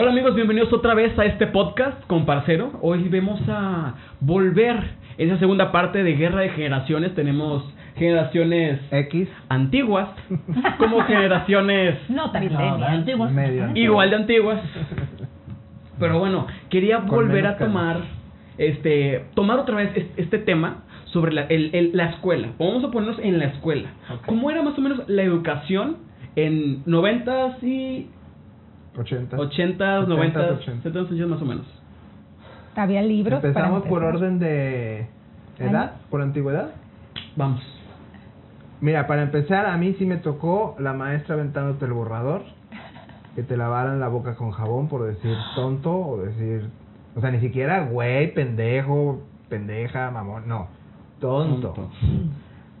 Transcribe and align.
Hola 0.00 0.12
amigos, 0.12 0.36
bienvenidos 0.36 0.72
otra 0.72 0.94
vez 0.94 1.18
a 1.18 1.24
este 1.24 1.48
podcast 1.48 2.06
con 2.06 2.24
Parcero. 2.24 2.70
Hoy 2.82 3.08
vamos 3.08 3.40
a 3.48 3.94
volver 4.20 4.76
esa 5.16 5.38
segunda 5.40 5.72
parte 5.72 6.04
de 6.04 6.12
Guerra 6.14 6.42
de 6.42 6.50
Generaciones. 6.50 7.16
Tenemos 7.16 7.64
generaciones 7.96 8.78
X. 8.92 9.28
antiguas 9.48 10.08
como 10.78 11.00
generaciones 11.06 11.98
No 12.08 12.30
tan 12.30 12.52
No, 12.52 12.84
antiguas. 12.84 13.32
Medio. 13.32 13.70
igual 13.74 14.10
de 14.10 14.16
antiguas. 14.16 14.60
Pero 15.98 16.20
bueno, 16.20 16.46
quería 16.70 16.98
Con 16.98 17.08
volver 17.08 17.48
a 17.48 17.58
tomar 17.58 17.96
este 18.56 19.24
tomar 19.34 19.58
otra 19.58 19.74
vez 19.78 19.90
es- 19.96 20.06
este 20.16 20.38
tema 20.38 20.84
sobre 21.06 21.32
la, 21.32 21.42
el- 21.46 21.70
el- 21.74 21.90
la 21.96 22.10
escuela. 22.10 22.50
Vamos 22.56 22.84
a 22.84 22.90
ponernos 22.92 23.18
en 23.18 23.40
la 23.40 23.46
escuela. 23.46 23.88
¿Cómo 24.26 24.48
era 24.48 24.62
más 24.62 24.78
o 24.78 24.80
menos 24.80 25.08
la 25.08 25.22
educación 25.22 25.96
en 26.36 26.84
90s 26.84 27.60
y 27.64 28.06
80. 29.00 29.36
80s, 29.36 29.76
70s, 29.78 30.06
90s, 30.06 30.64
80s. 30.64 30.82
70s 30.82 31.10
años 31.10 31.28
más 31.28 31.42
o 31.42 31.44
menos? 31.44 31.66
Había 32.76 33.02
libros. 33.02 33.40
para 33.40 33.48
Empezamos 33.48 33.82
por 33.84 34.04
orden 34.04 34.38
de 34.38 35.06
edad, 35.58 35.96
por 36.10 36.22
antigüedad. 36.22 36.70
Vamos. 37.36 37.60
Mira, 38.80 39.06
para 39.08 39.22
empezar, 39.22 39.66
a 39.66 39.76
mí 39.76 39.94
sí 39.98 40.06
me 40.06 40.18
tocó 40.18 40.76
la 40.78 40.92
maestra 40.92 41.34
aventándote 41.34 41.84
el 41.84 41.92
borrador, 41.92 42.42
que 43.34 43.42
te 43.42 43.56
lavaran 43.56 43.98
la 43.98 44.08
boca 44.08 44.36
con 44.36 44.52
jabón 44.52 44.88
por 44.88 45.04
decir 45.04 45.36
tonto 45.56 45.92
o 45.92 46.22
decir, 46.22 46.68
o 47.16 47.20
sea, 47.20 47.30
ni 47.32 47.40
siquiera 47.40 47.84
güey, 47.86 48.32
pendejo, 48.32 49.20
pendeja, 49.48 50.10
mamón, 50.12 50.46
no, 50.46 50.68
tonto. 51.18 51.70
Tonto. 51.70 51.90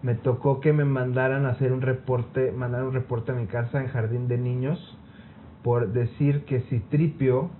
Me 0.02 0.14
tocó 0.14 0.60
que 0.60 0.72
me 0.72 0.84
mandaran 0.84 1.44
a 1.44 1.50
hacer 1.50 1.72
un 1.72 1.80
reporte, 1.80 2.52
mandar 2.52 2.84
un 2.84 2.92
reporte 2.92 3.32
a 3.32 3.34
mi 3.34 3.46
casa 3.46 3.80
en 3.80 3.88
jardín 3.88 4.28
de 4.28 4.38
niños 4.38 4.97
por 5.68 5.92
decir 5.92 6.46
que 6.46 6.60
Citripio 6.60 7.50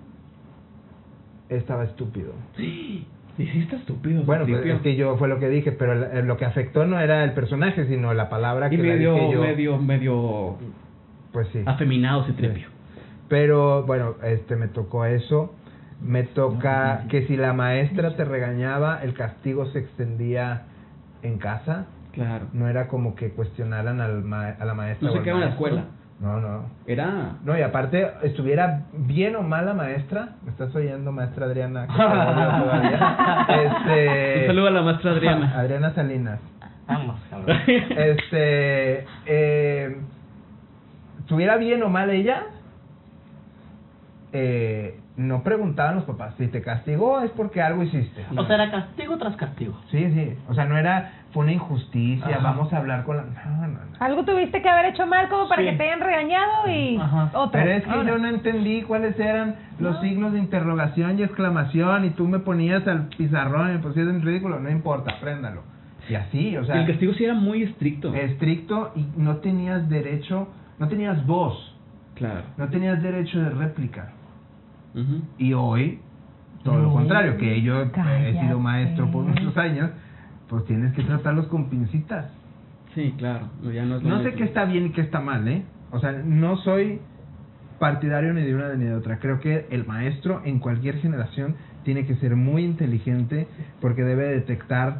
estaba 1.50 1.84
estúpido. 1.84 2.32
Sí, 2.56 3.06
sí 3.36 3.50
está 3.60 3.76
estúpido. 3.76 4.22
Bueno, 4.22 4.46
pues, 4.48 4.64
es 4.64 4.80
que 4.80 4.96
yo 4.96 5.18
fue 5.18 5.28
lo 5.28 5.38
que 5.38 5.50
dije, 5.50 5.72
pero 5.72 5.94
la- 5.94 6.22
lo 6.22 6.38
que 6.38 6.46
afectó 6.46 6.86
no 6.86 6.98
era 6.98 7.22
el 7.22 7.32
personaje, 7.32 7.86
sino 7.86 8.14
la 8.14 8.30
palabra 8.30 8.68
y 8.68 8.70
que 8.70 8.76
la 8.78 8.94
medio, 8.94 9.12
dije 9.12 9.30
yo. 9.32 9.40
medio, 9.42 9.76
medio 9.78 10.56
Pues 11.32 11.48
sí. 11.48 11.60
afeminado 11.66 12.24
Citripio. 12.24 12.68
Pero 13.28 13.82
bueno, 13.84 14.14
este 14.22 14.56
me 14.56 14.68
tocó 14.68 15.04
eso. 15.04 15.52
Me 16.00 16.22
toca 16.22 17.04
que 17.10 17.26
si 17.26 17.36
la 17.36 17.52
maestra 17.52 18.16
te 18.16 18.24
regañaba, 18.24 19.02
el 19.02 19.12
castigo 19.12 19.66
se 19.66 19.80
extendía 19.80 20.62
en 21.22 21.36
casa. 21.36 21.88
Claro. 22.12 22.46
No 22.54 22.68
era 22.68 22.88
como 22.88 23.14
que 23.16 23.32
cuestionaran 23.32 24.00
al 24.00 24.24
ma- 24.24 24.48
a 24.58 24.64
la 24.64 24.72
maestra. 24.72 25.04
No 25.08 25.10
o 25.10 25.12
se 25.12 25.18
al 25.18 25.24
quedaba 25.24 25.40
en 25.40 25.44
la 25.44 25.50
maestro. 25.50 25.66
escuela. 25.66 25.88
No, 26.20 26.40
no. 26.40 26.64
Era 26.86 27.36
No, 27.44 27.56
y 27.56 27.62
aparte, 27.62 28.10
estuviera 28.22 28.82
bien 28.92 29.36
o 29.36 29.42
mal 29.42 29.66
la 29.66 29.74
maestra, 29.74 30.30
¿me 30.44 30.50
estás 30.50 30.74
oyendo, 30.74 31.12
maestra 31.12 31.46
Adriana? 31.46 31.86
Este, 33.48 34.40
Un 34.40 34.46
saludo 34.48 34.66
a 34.66 34.70
la 34.70 34.82
maestra 34.82 35.12
Adriana. 35.12 35.52
Adriana 35.58 35.94
Salinas. 35.94 36.40
Vamos, 36.88 37.20
cabrón. 37.30 37.56
Este, 37.66 39.06
eh, 39.26 39.96
estuviera 41.20 41.56
bien 41.56 41.82
o 41.84 41.88
mal 41.88 42.10
ella, 42.10 42.42
eh, 44.32 44.98
no 45.18 45.42
preguntaban 45.42 45.96
los 45.96 46.04
papás. 46.04 46.34
Si 46.38 46.46
te 46.46 46.62
castigó 46.62 47.20
es 47.20 47.30
porque 47.32 47.60
algo 47.60 47.82
hiciste. 47.82 48.24
O 48.36 48.44
sea, 48.46 48.54
era 48.54 48.70
castigo 48.70 49.18
tras 49.18 49.36
castigo. 49.36 49.78
Sí, 49.90 50.10
sí. 50.12 50.34
O 50.48 50.54
sea, 50.54 50.64
no 50.64 50.78
era, 50.78 51.12
fue 51.32 51.42
una 51.42 51.52
injusticia, 51.52 52.36
Ajá. 52.36 52.38
vamos 52.38 52.72
a 52.72 52.76
hablar 52.78 53.04
con 53.04 53.16
la... 53.16 53.24
No, 53.24 53.66
no, 53.66 53.66
no. 53.66 53.78
Algo 53.98 54.24
tuviste 54.24 54.62
que 54.62 54.68
haber 54.68 54.86
hecho 54.86 55.06
mal 55.06 55.28
como 55.28 55.48
para 55.48 55.60
Sí. 55.62 55.68
que 55.70 55.76
te 55.76 55.82
hayan 55.82 56.00
regañado 56.00 56.68
y 56.68 56.96
Ajá. 56.98 57.30
otro. 57.34 57.50
Pero 57.50 57.70
es 57.72 57.82
que 57.84 57.90
Ahora. 57.90 58.08
yo 58.08 58.18
no 58.18 58.28
entendí 58.28 58.82
cuáles 58.82 59.18
eran 59.18 59.56
los 59.80 60.00
signos 60.00 60.32
de 60.32 60.38
interrogación 60.38 61.18
y 61.18 61.22
exclamación 61.24 62.04
y 62.04 62.10
tú 62.10 62.26
me 62.28 62.38
ponías 62.38 62.86
al 62.86 63.08
pizarrón 63.08 63.70
y 63.70 63.72
me 63.72 63.78
pusías 63.80 64.06
en 64.08 64.22
ridículo. 64.22 64.60
No 64.60 64.70
importa, 64.70 65.14
apréndalo. 65.16 65.62
Y 66.08 66.14
así, 66.14 66.56
o 66.56 66.64
sea, 66.64 66.76
el 66.80 66.86
castigo 66.86 67.12
sí 67.14 67.24
era 67.24 67.34
muy 67.34 67.64
estricto. 67.64 68.14
estricto 68.14 68.92
y 68.94 69.04
no 69.16 69.38
tenías 69.38 69.88
derecho, 69.90 70.48
no 70.78 70.86
tenías 70.88 71.26
voz, 71.26 71.76
Claro. 72.14 72.42
no 72.56 72.68
tenías 72.68 73.02
derecho 73.02 73.38
de 73.40 73.50
réplica. 73.50 74.12
Y 75.38 75.52
hoy, 75.52 76.00
todo 76.64 76.78
lo 76.78 76.92
contrario, 76.92 77.36
que 77.36 77.60
yo 77.62 77.82
he 77.82 77.90
Cállate. 77.90 78.40
sido 78.40 78.58
maestro 78.58 79.10
por 79.10 79.24
muchos 79.24 79.56
años, 79.56 79.90
pues 80.48 80.64
tienes 80.66 80.92
que 80.94 81.02
tratarlos 81.02 81.46
con 81.48 81.68
pincitas. 81.70 82.26
Sí, 82.94 83.14
claro. 83.18 83.48
No, 83.62 83.70
ya 83.70 83.84
no 83.84 83.96
es 83.96 84.02
lo 84.02 84.08
No 84.08 84.22
sé 84.22 84.34
qué 84.34 84.44
está 84.44 84.64
bien 84.64 84.86
y 84.86 84.90
qué 84.90 85.02
está 85.02 85.20
mal, 85.20 85.46
¿eh? 85.46 85.62
O 85.90 86.00
sea, 86.00 86.12
no 86.12 86.56
soy 86.58 87.00
partidario 87.78 88.32
ni 88.34 88.42
de 88.42 88.54
una 88.54 88.74
ni 88.74 88.86
de 88.86 88.94
otra. 88.94 89.18
Creo 89.18 89.38
que 89.40 89.66
el 89.70 89.86
maestro 89.86 90.42
en 90.44 90.58
cualquier 90.58 90.96
generación 90.96 91.54
tiene 91.84 92.06
que 92.06 92.16
ser 92.16 92.34
muy 92.34 92.64
inteligente 92.64 93.46
porque 93.80 94.02
debe 94.02 94.24
detectar 94.28 94.98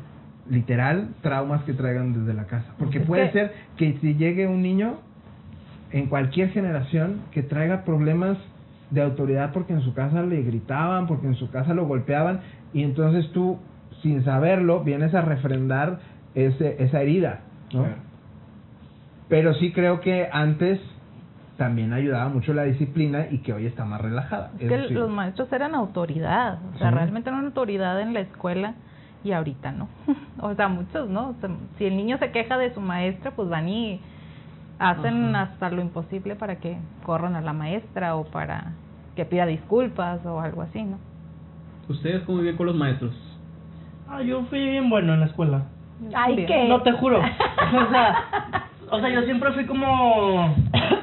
literal 0.49 1.09
traumas 1.23 1.63
que 1.65 1.73
traigan 1.75 2.13
desde 2.13 2.35
la 2.35 2.47
casa. 2.47 2.73
Porque 2.79 2.99
Es 2.99 3.07
puede 3.07 3.27
que- 3.27 3.33
ser 3.33 3.55
que 3.77 3.99
si 4.01 4.15
llegue 4.15 4.47
un 4.47 4.63
niño 4.63 4.97
en 5.91 6.07
cualquier 6.07 6.51
generación 6.51 7.23
que 7.33 7.43
traiga 7.43 7.85
problemas 7.85 8.39
de 8.91 9.03
autoridad 9.03 9.53
porque 9.53 9.73
en 9.73 9.83
su 9.83 9.93
casa 9.95 10.23
le 10.23 10.43
gritaban, 10.43 11.07
porque 11.07 11.27
en 11.27 11.35
su 11.35 11.51
casa 11.51 11.75
lo 11.75 11.87
golpeaban 11.87 12.41
y 12.73 12.83
entonces 12.83 13.31
tú 13.33 13.59
sin 14.03 14.25
saberlo 14.25 14.83
vienes 14.85 15.15
a 15.15 15.21
refrendar 15.23 15.99
ese, 16.35 16.83
esa 16.83 17.01
herida, 17.03 17.41
¿no? 17.73 17.81
Claro. 17.85 17.97
Pero 19.29 19.55
sí 19.55 19.73
creo 19.73 20.01
que 20.01 20.29
antes 20.33 20.81
también 21.57 21.93
ayudaba 21.93 22.29
mucho 22.29 22.55
la 22.55 22.63
disciplina 22.63 23.27
y 23.31 23.39
que 23.39 23.53
hoy 23.53 23.67
está 23.67 23.85
más 23.85 24.01
relajada. 24.01 24.53
Es 24.59 24.69
que 24.69 24.79
los 24.91 25.11
maestros 25.11 25.53
eran 25.53 25.75
autoridad, 25.75 26.59
o 26.75 26.79
sea, 26.79 26.91
Sí. 26.91 26.95
realmente 26.95 27.29
eran 27.29 27.45
autoridad 27.47 28.01
en 28.01 28.15
la 28.15 28.21
escuela 28.21 28.75
y 29.25 29.33
ahorita 29.33 29.73
no. 29.73 29.89
o 30.41 30.55
sea, 30.55 30.69
muchos, 30.69 31.09
¿no? 31.11 31.31
O 31.31 31.35
sea, 31.41 31.51
si 31.77 31.85
el 31.87 31.97
niño 31.97 32.17
se 32.19 32.31
queja 32.31 32.57
de 32.57 32.73
su 32.73 32.81
maestra, 32.81 33.33
pues 33.33 33.49
van 33.49 33.69
y 33.69 34.01
hacen 34.79 35.35
Ajá. 35.35 35.53
hasta 35.53 35.71
lo 35.71 35.81
imposible 35.81 36.37
para 36.37 36.57
que 36.57 36.79
corran 37.05 37.35
a 37.35 37.41
la 37.41 37.53
maestra 37.53 38.17
o 38.17 38.25
para 38.25 38.73
que 39.17 39.25
pida 39.25 39.47
disculpas 39.47 40.25
o 40.25 40.41
algo 40.41 40.63
así, 40.63 40.83
¿no? 40.83 40.99
¿Ustedes 41.89 42.23
cómo 42.25 42.39
viven 42.39 42.57
con 42.57 42.67
los 42.67 42.77
maestros? 42.77 43.15
Ah, 44.09 44.23
yo 44.23 44.43
fui 44.45 44.59
bien 44.59 44.89
bueno 44.89 45.15
en 45.15 45.21
la 45.21 45.27
escuela. 45.27 45.63
Ay. 46.15 46.45
¿qué? 46.47 46.69
No 46.69 46.83
te 46.83 46.93
juro. 46.93 47.21
O 47.69 47.91
sea, 47.91 48.17
o 48.91 49.01
sea, 49.01 49.11
yo 49.11 49.23
siempre 49.23 49.53
fui 49.53 49.67
como... 49.67 50.55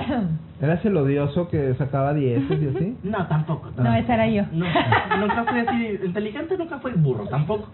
¿Eras 0.62 0.84
el 0.86 0.98
odioso 0.98 1.48
que 1.50 1.76
sacaba 1.76 2.14
dieces 2.14 2.60
y 2.62 2.76
así? 2.76 2.98
No, 3.04 3.28
tampoco. 3.28 3.70
No, 3.78 3.94
esa 3.94 4.16
era 4.16 4.28
yo. 4.28 4.44
No, 4.52 4.66
nunca 5.20 5.44
fui 5.44 5.60
así 5.60 6.00
inteligente, 6.04 6.58
nunca 6.58 6.80
fui 6.80 6.94
burro, 6.94 7.28
tampoco. 7.28 7.68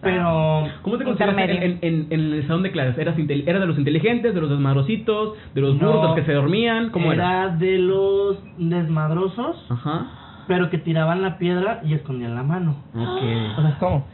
Pero... 0.00 0.68
¿Cómo 0.82 0.96
te 0.96 1.04
consideras 1.04 1.36
en, 1.36 1.78
en, 1.82 2.06
en, 2.10 2.32
el 2.32 2.42
salón 2.46 2.62
de 2.62 2.70
clases? 2.70 2.98
¿Eras, 2.98 3.16
¿Eras 3.18 3.60
de 3.60 3.66
los 3.66 3.78
inteligentes, 3.78 4.34
de 4.34 4.40
los 4.40 4.50
desmadrositos, 4.50 5.34
de 5.54 5.60
los 5.60 5.76
No. 5.76 5.92
burros 5.92 6.14
que 6.14 6.24
se 6.24 6.32
dormían? 6.32 6.90
¿Cómo 6.90 7.12
era? 7.12 7.44
era 7.44 7.56
de 7.56 7.78
los 7.78 8.38
desmadrosos, 8.56 9.66
Ajá. 9.70 10.06
pero 10.46 10.70
que 10.70 10.78
tiraban 10.78 11.22
la 11.22 11.38
piedra 11.38 11.80
y 11.84 11.94
escondían 11.94 12.34
la 12.34 12.42
mano. 12.42 12.76
O 12.94 13.02
Ok. 13.02 13.20
sea, 13.20 13.76
¿cómo? 13.80 14.06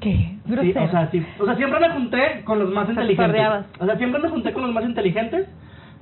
¿Qué? 0.00 0.38
Sí, 0.44 0.74
o 0.76 0.90
sea, 0.90 1.08
sí, 1.12 1.22
o 1.38 1.44
sea, 1.44 1.54
siempre 1.56 1.78
me 1.78 1.90
junté 1.90 2.42
con 2.44 2.58
los 2.58 2.70
más 2.70 2.86
sea, 2.86 2.94
inteligentes. 2.94 3.46
O 3.78 3.86
sea, 3.86 3.96
siempre 3.98 4.20
me 4.20 4.28
junté 4.30 4.52
con 4.52 4.62
los 4.62 4.72
más 4.72 4.84
inteligentes 4.84 5.46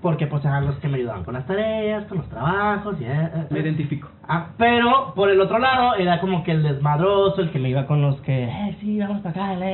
porque 0.03 0.27
pues 0.27 0.45
eran 0.45 0.67
los 0.67 0.77
que 0.77 0.89
me 0.89 0.97
ayudaban 0.99 1.25
con 1.25 1.35
las 1.35 1.47
tareas, 1.47 2.05
con 2.07 2.19
los 2.19 2.29
trabajos 2.29 2.97
y 3.01 3.05
eh, 3.05 3.09
eh, 3.11 3.47
Me 3.51 3.59
eh. 3.59 3.63
identifico. 3.63 4.09
Ah, 4.27 4.49
pero 4.57 5.13
por 5.15 5.31
el 5.31 5.41
otro 5.41 5.59
lado 5.59 5.95
era 5.97 6.21
como 6.21 6.43
que 6.43 6.53
el 6.53 6.63
desmadroso, 6.63 7.41
el 7.41 7.51
que 7.51 7.59
me 7.59 7.69
iba 7.69 7.87
con 7.87 8.01
los 8.01 8.21
que, 8.23 8.45
eh, 8.45 8.77
sí, 8.81 8.99
vamos 8.99 9.21
para 9.21 9.53
acá, 9.53 9.67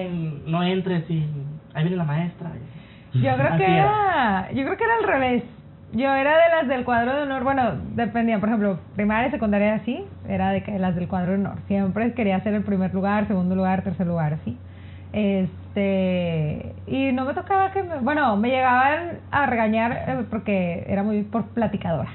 no 0.46 0.62
entres 0.62 1.08
y 1.10 1.24
ahí 1.74 1.84
viene 1.84 1.96
la 1.96 2.04
maestra. 2.04 2.50
Yo 3.14 3.20
creo 3.34 3.48
Así 3.48 3.58
que 3.58 3.64
era. 3.64 3.82
era, 3.82 4.52
yo 4.52 4.64
creo 4.64 4.76
que 4.76 4.84
era 4.84 4.94
al 5.00 5.04
revés. 5.04 5.44
Yo 5.92 6.12
era 6.12 6.32
de 6.32 6.50
las 6.50 6.68
del 6.68 6.84
cuadro 6.84 7.14
de 7.14 7.22
honor, 7.22 7.44
bueno, 7.44 7.62
dependía, 7.94 8.40
por 8.40 8.48
ejemplo, 8.48 8.78
primaria, 8.96 9.30
secundaria, 9.30 9.76
así, 9.76 10.04
era 10.28 10.50
de 10.50 10.62
que 10.62 10.78
las 10.78 10.96
del 10.96 11.06
cuadro 11.06 11.32
de 11.32 11.38
honor. 11.38 11.58
Siempre 11.68 12.12
quería 12.12 12.40
ser 12.40 12.54
el 12.54 12.64
primer 12.64 12.92
lugar, 12.92 13.28
segundo 13.28 13.54
lugar, 13.54 13.82
tercer 13.82 14.06
lugar, 14.06 14.34
así. 14.34 14.58
Este, 15.12 16.74
y 16.86 17.12
no 17.12 17.24
me 17.24 17.34
tocaba 17.34 17.70
que, 17.72 17.82
me- 17.82 17.98
bueno, 18.00 18.36
me 18.36 18.48
llegaban 18.48 19.20
a 19.30 19.46
regañar 19.46 19.92
eh, 19.92 20.24
porque 20.30 20.84
era 20.88 21.02
muy 21.02 21.22
por 21.22 21.44
platicadora. 21.48 22.10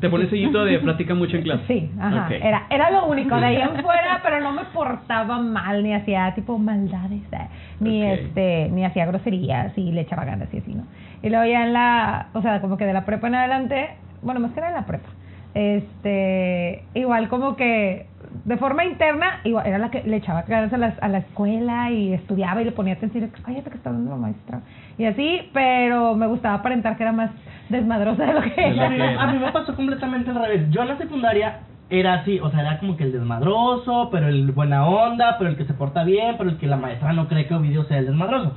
¿Te 0.00 0.10
pones 0.10 0.28
sellito 0.28 0.64
de 0.66 0.78
plática 0.80 1.14
mucho 1.14 1.36
en 1.38 1.42
clase? 1.44 1.64
Sí, 1.66 1.90
ajá, 1.98 2.28
era, 2.46 2.66
era 2.68 2.90
lo 2.90 3.06
único, 3.06 3.34
de 3.40 3.46
ahí 3.46 3.56
en 3.56 3.82
fuera, 3.82 4.20
pero 4.22 4.38
no 4.40 4.52
me 4.52 4.64
portaba 4.66 5.38
mal, 5.38 5.82
ni 5.82 5.94
hacía 5.94 6.34
tipo 6.34 6.58
maldades, 6.58 7.22
eh, 7.32 7.48
ni 7.80 8.02
este, 8.04 8.68
ni 8.70 8.84
hacía 8.84 9.06
groserías 9.06 9.72
y 9.78 9.90
le 9.92 10.02
echaba 10.02 10.26
ganas 10.26 10.52
y 10.52 10.58
así, 10.58 10.74
¿no? 10.74 10.82
Y 11.22 11.30
luego 11.30 11.46
ya 11.46 11.64
en 11.64 11.72
la, 11.72 12.26
o 12.34 12.42
sea, 12.42 12.60
como 12.60 12.76
que 12.76 12.84
de 12.84 12.92
la 12.92 13.06
prepa 13.06 13.28
en 13.28 13.36
adelante, 13.36 13.88
bueno, 14.20 14.40
más 14.40 14.52
que 14.52 14.60
nada 14.60 14.72
en 14.72 14.78
la 14.80 14.86
prepa, 14.86 15.08
este, 15.54 16.84
igual 16.92 17.28
como 17.30 17.56
que 17.56 18.06
de 18.48 18.56
forma 18.56 18.82
interna, 18.82 19.40
igual 19.44 19.66
era 19.66 19.76
la 19.76 19.90
que 19.90 20.02
le 20.04 20.16
echaba 20.16 20.40
ganas 20.42 20.72
a 20.72 20.78
la, 20.78 20.94
a 21.02 21.08
la 21.08 21.18
escuela 21.18 21.90
y 21.90 22.14
estudiaba 22.14 22.62
y 22.62 22.64
le 22.64 22.72
ponía 22.72 22.94
atención, 22.94 23.24
y, 23.24 23.42
cállate 23.42 23.70
que 23.70 23.76
está 23.76 23.90
hablando 23.90 24.12
la 24.12 24.16
maestra, 24.16 24.62
y 24.96 25.04
así, 25.04 25.50
pero 25.52 26.14
me 26.14 26.26
gustaba 26.26 26.54
aparentar 26.54 26.96
que 26.96 27.02
era 27.02 27.12
más 27.12 27.30
desmadrosa 27.68 28.24
de 28.24 28.32
lo 28.32 28.40
que 28.40 28.70
lo 28.70 28.82
a, 28.82 28.86
era. 28.86 28.88
mí, 28.88 29.16
a 29.18 29.26
mí 29.26 29.38
me 29.38 29.52
pasó 29.52 29.76
completamente 29.76 30.30
al 30.30 30.36
revés. 30.36 30.70
Yo 30.70 30.80
en 30.80 30.88
la 30.88 30.96
secundaria 30.96 31.58
era 31.90 32.14
así, 32.14 32.40
o 32.40 32.50
sea, 32.50 32.60
era 32.62 32.78
como 32.78 32.96
que 32.96 33.04
el 33.04 33.12
desmadroso, 33.12 34.08
pero 34.10 34.28
el 34.28 34.50
buena 34.52 34.86
onda, 34.86 35.36
pero 35.36 35.50
el 35.50 35.56
que 35.58 35.66
se 35.66 35.74
porta 35.74 36.04
bien, 36.04 36.36
pero 36.38 36.48
el 36.48 36.56
que 36.56 36.66
la 36.66 36.78
maestra 36.78 37.12
no 37.12 37.28
cree 37.28 37.46
que 37.46 37.54
Ovidio 37.54 37.84
sea 37.84 37.98
el 37.98 38.06
desmadroso. 38.06 38.56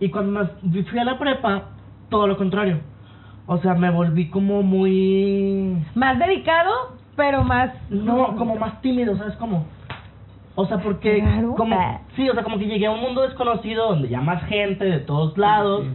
Y 0.00 0.08
cuando 0.10 0.48
me 0.62 0.82
fui 0.82 0.98
a 0.98 1.04
la 1.04 1.16
prepa, 1.16 1.70
todo 2.08 2.26
lo 2.26 2.36
contrario. 2.36 2.80
O 3.46 3.58
sea, 3.58 3.74
me 3.74 3.90
volví 3.90 4.30
como 4.30 4.64
muy... 4.64 5.76
Más 5.94 6.18
dedicado, 6.18 6.96
pero 7.22 7.44
más... 7.44 7.70
No, 7.88 8.34
como 8.36 8.56
más 8.56 8.80
tímido, 8.82 9.16
¿sabes 9.16 9.36
cómo? 9.36 9.64
O 10.56 10.66
sea, 10.66 10.78
porque 10.78 11.20
Claro. 11.20 11.54
como 11.54 12.00
sí, 12.16 12.28
o 12.28 12.34
sea, 12.34 12.42
como 12.42 12.58
que 12.58 12.66
llegué 12.66 12.86
a 12.86 12.90
un 12.90 13.00
mundo 13.00 13.22
desconocido 13.22 13.90
donde 13.90 14.08
ya 14.08 14.20
más 14.20 14.42
gente 14.46 14.84
de 14.84 14.98
todos 14.98 15.38
lados. 15.38 15.86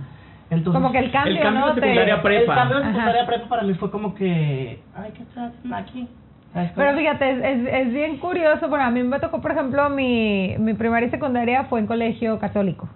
Entonces 0.49 0.81
Como 0.81 0.93
que 0.93 0.99
el 0.99 1.11
cambio, 1.11 1.35
El 1.35 1.41
cambio 1.43 1.59
¿no? 1.59 1.67
de 1.73 1.81
secundaria 1.81 2.15
Te- 2.15 2.21
prepa. 2.21 2.53
El 2.53 2.57
cambio 2.59 2.77
de 2.77 2.85
secundaria 2.85 3.25
prepa 3.27 3.49
para 3.49 3.63
mí 3.63 3.73
fue 3.73 3.91
como 3.91 4.15
que, 4.15 4.79
ay, 4.95 5.11
¿qué 5.17 5.23
estás 5.23 5.51
aquí? 5.73 6.07
Pero 6.75 6.97
fíjate, 6.97 7.29
es, 7.29 7.39
es, 7.43 7.73
es 7.87 7.93
bien 7.93 8.17
curioso. 8.19 8.69
Bueno, 8.69 8.85
a 8.85 8.89
mí 8.89 9.03
me 9.03 9.19
tocó, 9.19 9.41
por 9.41 9.51
ejemplo, 9.51 9.89
mi, 9.89 10.55
mi 10.59 10.73
primaria 10.75 11.07
y 11.07 11.11
secundaria 11.11 11.65
fue 11.65 11.81
en 11.81 11.87
colegio 11.87 12.39
católico. 12.39 12.87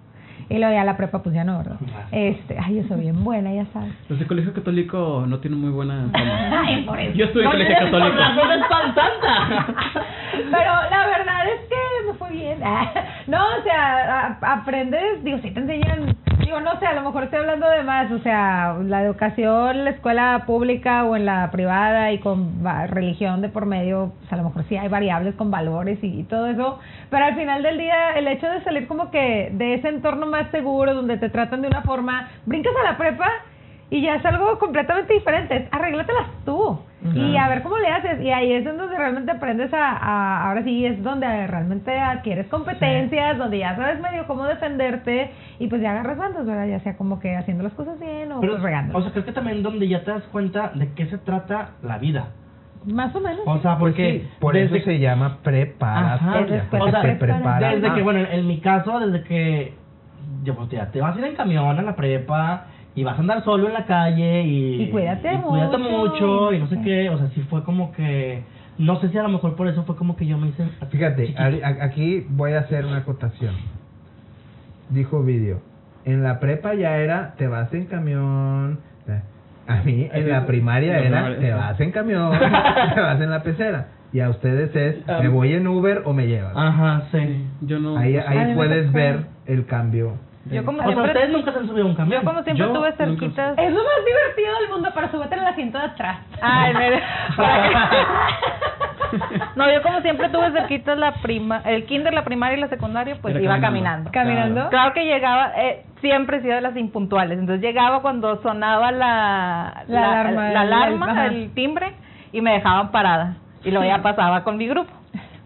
Y 0.52 0.58
luego 0.58 0.74
ya 0.74 0.84
la 0.84 0.98
prepa, 0.98 1.22
pues 1.22 1.34
ya 1.34 1.44
no. 1.44 1.62
Este, 2.10 2.58
ay, 2.58 2.76
yo 2.76 2.82
soy 2.88 3.00
bien 3.00 3.24
buena, 3.24 3.52
ya 3.54 3.64
sabes. 3.72 3.92
Los 4.10 4.18
de 4.18 4.26
colegio 4.26 4.52
católico 4.52 5.24
no 5.26 5.38
tienen 5.38 5.58
muy 5.60 5.70
buena 5.70 6.08
fama. 6.12 6.62
Ay, 6.66 6.82
por 6.82 7.00
eso. 7.00 7.14
Yo 7.16 7.24
estuve 7.24 7.42
en 7.42 7.46
No 7.46 7.52
colegio 7.52 7.74
católico. 7.76 8.16
Pero 10.50 10.72
la 10.90 11.06
verdad 11.06 11.46
es 11.46 11.60
que 11.68 12.06
me 12.06 12.14
fue 12.14 12.30
bien. 12.30 12.58
No, 13.28 13.38
o 13.38 13.62
sea, 13.62 14.36
aprendes, 14.42 15.22
digo, 15.22 15.38
si 15.38 15.52
te 15.52 15.60
enseñan, 15.60 16.11
sé, 16.82 16.86
a 16.88 16.94
lo 16.94 17.02
mejor 17.02 17.24
estoy 17.24 17.38
hablando 17.38 17.68
de 17.68 17.82
más, 17.82 18.10
o 18.10 18.18
sea, 18.18 18.76
la 18.82 19.02
educación, 19.02 19.84
la 19.84 19.90
escuela 19.90 20.42
pública 20.46 21.04
o 21.04 21.16
en 21.16 21.24
la 21.24 21.50
privada 21.50 22.12
y 22.12 22.18
con 22.18 22.62
religión 22.88 23.40
de 23.40 23.48
por 23.48 23.66
medio, 23.66 24.12
pues 24.18 24.32
a 24.32 24.36
lo 24.36 24.44
mejor 24.44 24.64
sí 24.68 24.76
hay 24.76 24.88
variables 24.88 25.34
con 25.36 25.50
valores 25.50 26.02
y, 26.02 26.20
y 26.20 26.24
todo 26.24 26.48
eso, 26.48 26.80
pero 27.08 27.24
al 27.24 27.36
final 27.36 27.62
del 27.62 27.78
día 27.78 28.12
el 28.16 28.26
hecho 28.26 28.48
de 28.48 28.62
salir 28.64 28.86
como 28.88 29.10
que 29.10 29.50
de 29.52 29.74
ese 29.74 29.88
entorno 29.88 30.26
más 30.26 30.50
seguro 30.50 30.94
donde 30.94 31.16
te 31.18 31.30
tratan 31.30 31.62
de 31.62 31.68
una 31.68 31.82
forma, 31.82 32.28
brincas 32.46 32.72
a 32.80 32.90
la 32.90 32.98
prepa 32.98 33.30
y 33.92 34.00
ya 34.00 34.14
es 34.16 34.24
algo 34.24 34.58
completamente 34.58 35.12
diferente, 35.14 35.56
es 35.56 35.68
arréglatelas 35.70 36.26
tú. 36.44 36.80
Y 37.14 37.36
a 37.36 37.48
ver 37.48 37.62
cómo 37.64 37.76
le 37.78 37.88
haces. 37.88 38.20
Y 38.22 38.30
ahí 38.30 38.52
es 38.52 38.64
donde 38.64 38.96
realmente 38.96 39.32
aprendes 39.32 39.74
a, 39.74 39.90
a- 39.90 40.48
ahora 40.48 40.62
sí 40.62 40.86
es 40.86 41.02
donde 41.02 41.46
realmente 41.48 41.98
adquieres 41.98 42.46
competencias, 42.46 43.36
donde 43.38 43.58
ya 43.58 43.74
sabes 43.74 44.00
medio 44.00 44.24
cómo 44.28 44.44
defenderte 44.44 45.32
y 45.58 45.66
pues 45.66 45.82
ya 45.82 45.90
agarras 45.90 46.16
bandas, 46.16 46.46
¿verdad? 46.46 46.66
Ya 46.68 46.78
sea 46.80 46.96
como 46.96 47.18
que 47.18 47.34
haciendo 47.36 47.64
las 47.64 47.72
cosas 47.74 47.98
bien 47.98 48.30
o 48.30 48.40
Pero, 48.40 48.52
pues 48.52 48.62
regando. 48.62 48.96
o 48.96 49.02
sea, 49.02 49.10
creo 49.10 49.24
que 49.24 49.32
también 49.32 49.64
donde 49.64 49.88
ya 49.88 50.04
te 50.04 50.12
das 50.12 50.22
cuenta 50.30 50.70
de 50.74 50.92
qué 50.94 51.06
se 51.06 51.18
trata 51.18 51.70
la 51.82 51.98
vida. 51.98 52.28
Más 52.86 53.14
o 53.16 53.20
menos. 53.20 53.40
O 53.46 53.58
sea, 53.58 53.78
porque 53.78 54.20
Sí, 54.22 54.28
por 54.40 54.54
desde 54.54 54.76
eso 54.78 54.84
se 54.86 54.98
llama 55.00 55.38
preparatoria. 55.42 56.62
Te 56.62 56.68
preparatoria. 56.68 57.18
preparan. 57.18 57.80
Desde 57.80 57.94
que, 57.96 58.02
bueno, 58.02 58.20
en 58.20 58.46
mi 58.46 58.60
caso, 58.60 59.00
desde 59.00 59.24
que 59.24 59.74
yo, 60.44 60.54
pues, 60.54 60.68
ya 60.70 60.86
te 60.90 61.00
vas 61.00 61.16
a 61.16 61.18
ir 61.18 61.24
en 61.24 61.34
camión 61.36 61.78
a 61.78 61.82
la 61.82 61.94
prepa 61.96 62.66
y 62.94 63.04
vas 63.04 63.16
a 63.16 63.20
andar 63.20 63.44
solo 63.44 63.68
en 63.68 63.74
la 63.74 63.84
calle 63.86 64.42
y... 64.42 64.82
Y 64.82 64.90
cuídate 64.90 65.40
cuídate 65.40 65.78
mucho, 65.78 65.98
mucho 65.98 66.52
y 66.52 66.58
no 66.58 66.66
sé 66.68 66.80
qué, 66.82 67.08
o 67.10 67.18
sea, 67.18 67.28
sí 67.28 67.40
fue 67.48 67.62
como 67.64 67.92
que... 67.92 68.42
No 68.78 69.00
sé 69.00 69.10
si 69.10 69.18
a 69.18 69.22
lo 69.22 69.28
mejor 69.28 69.54
por 69.54 69.68
eso 69.68 69.84
fue 69.84 69.96
como 69.96 70.16
que 70.16 70.26
yo 70.26 70.38
me 70.38 70.48
hice... 70.48 70.64
Fíjate, 70.90 71.26
chiquito. 71.28 71.66
aquí 71.80 72.26
voy 72.30 72.52
a 72.52 72.60
hacer 72.60 72.84
una 72.86 72.98
acotación. 72.98 73.54
Dijo 74.90 75.22
Video. 75.22 75.60
En 76.04 76.22
la 76.22 76.40
prepa 76.40 76.74
ya 76.74 76.96
era, 76.96 77.34
te 77.36 77.46
vas 77.46 77.72
en 77.72 77.86
camión. 77.86 78.80
A 79.68 79.76
mí 79.84 80.08
en 80.12 80.28
la 80.28 80.44
primaria 80.44 80.98
era, 80.98 81.36
te 81.38 81.52
vas 81.52 81.80
en 81.80 81.92
camión, 81.92 82.32
te 82.94 83.00
vas 83.00 83.20
en 83.20 83.30
la 83.30 83.42
pecera. 83.44 83.86
Y 84.12 84.18
a 84.20 84.28
ustedes 84.28 84.74
es, 84.74 84.96
Ah. 85.08 85.20
me 85.22 85.28
voy 85.28 85.54
en 85.54 85.66
Uber 85.68 86.02
o 86.04 86.12
me 86.12 86.26
llevas. 86.26 86.52
Ajá, 86.56 87.04
sí. 87.12 87.46
Yo 87.62 87.78
no. 87.78 87.96
Ahí, 87.96 88.16
ahí 88.16 88.48
me 88.48 88.54
puedes 88.56 88.92
ver 88.92 89.26
el 89.46 89.64
cambio. 89.66 90.14
Yo 90.46 90.64
como 90.64 90.78
O 90.78 90.82
sea, 90.82 90.92
siempre, 90.92 91.12
ustedes 91.12 91.30
nunca 91.30 91.52
se 91.52 91.58
han 91.58 91.68
subido 91.68 91.86
a 91.86 91.88
un 91.88 91.94
camión. 91.94 92.22
yo 92.22 92.28
como 92.28 92.42
siempre 92.42 92.66
Yo 92.66 92.72
tuve 92.72 92.92
cerquitas. 92.92 93.58
Es 93.58 93.72
lo 93.72 93.84
más 93.84 94.04
divertido 94.04 94.60
del 94.60 94.70
mundo, 94.70 94.88
pero 94.94 95.10
súbete 95.10 95.34
en 95.34 95.40
el 95.40 95.46
asiento 95.46 95.78
de 95.78 95.84
atrás. 95.84 96.18
Ay, 96.40 96.74
mire. 96.74 97.02
No, 99.56 99.70
yo 99.70 99.82
como 99.82 100.00
siempre 100.00 100.28
tuve 100.28 100.50
cerquitas 100.52 100.98
la 100.98 101.14
prima, 101.14 101.62
el 101.64 101.84
kinder, 101.84 102.12
la 102.14 102.24
primaria 102.24 102.56
y 102.56 102.60
la 102.60 102.68
secundaria, 102.68 103.16
pues 103.20 103.34
Era 103.34 103.44
iba 103.44 103.60
caminando. 103.60 104.10
caminando. 104.10 104.68
Claro 104.70 104.94
que 104.94 105.04
llegaba, 105.04 105.52
eh, 105.56 105.84
siempre 106.00 106.38
he 106.38 106.42
sido 106.42 106.54
de 106.54 106.60
las 106.60 106.76
impuntuales, 106.76 107.38
entonces 107.38 107.62
llegaba 107.62 108.00
cuando 108.00 108.40
sonaba 108.42 108.90
la, 108.92 109.84
La 109.86 110.20
alarma, 110.62 111.12
la 111.12 111.26
el 111.26 111.52
timbre, 111.54 111.92
y 112.32 112.40
me 112.40 112.52
dejaban 112.52 112.90
parada, 112.90 113.36
y 113.64 113.70
luego 113.70 113.86
ya 113.88 114.02
pasaba 114.02 114.44
con 114.44 114.56
mi 114.56 114.66
grupo. 114.66 114.90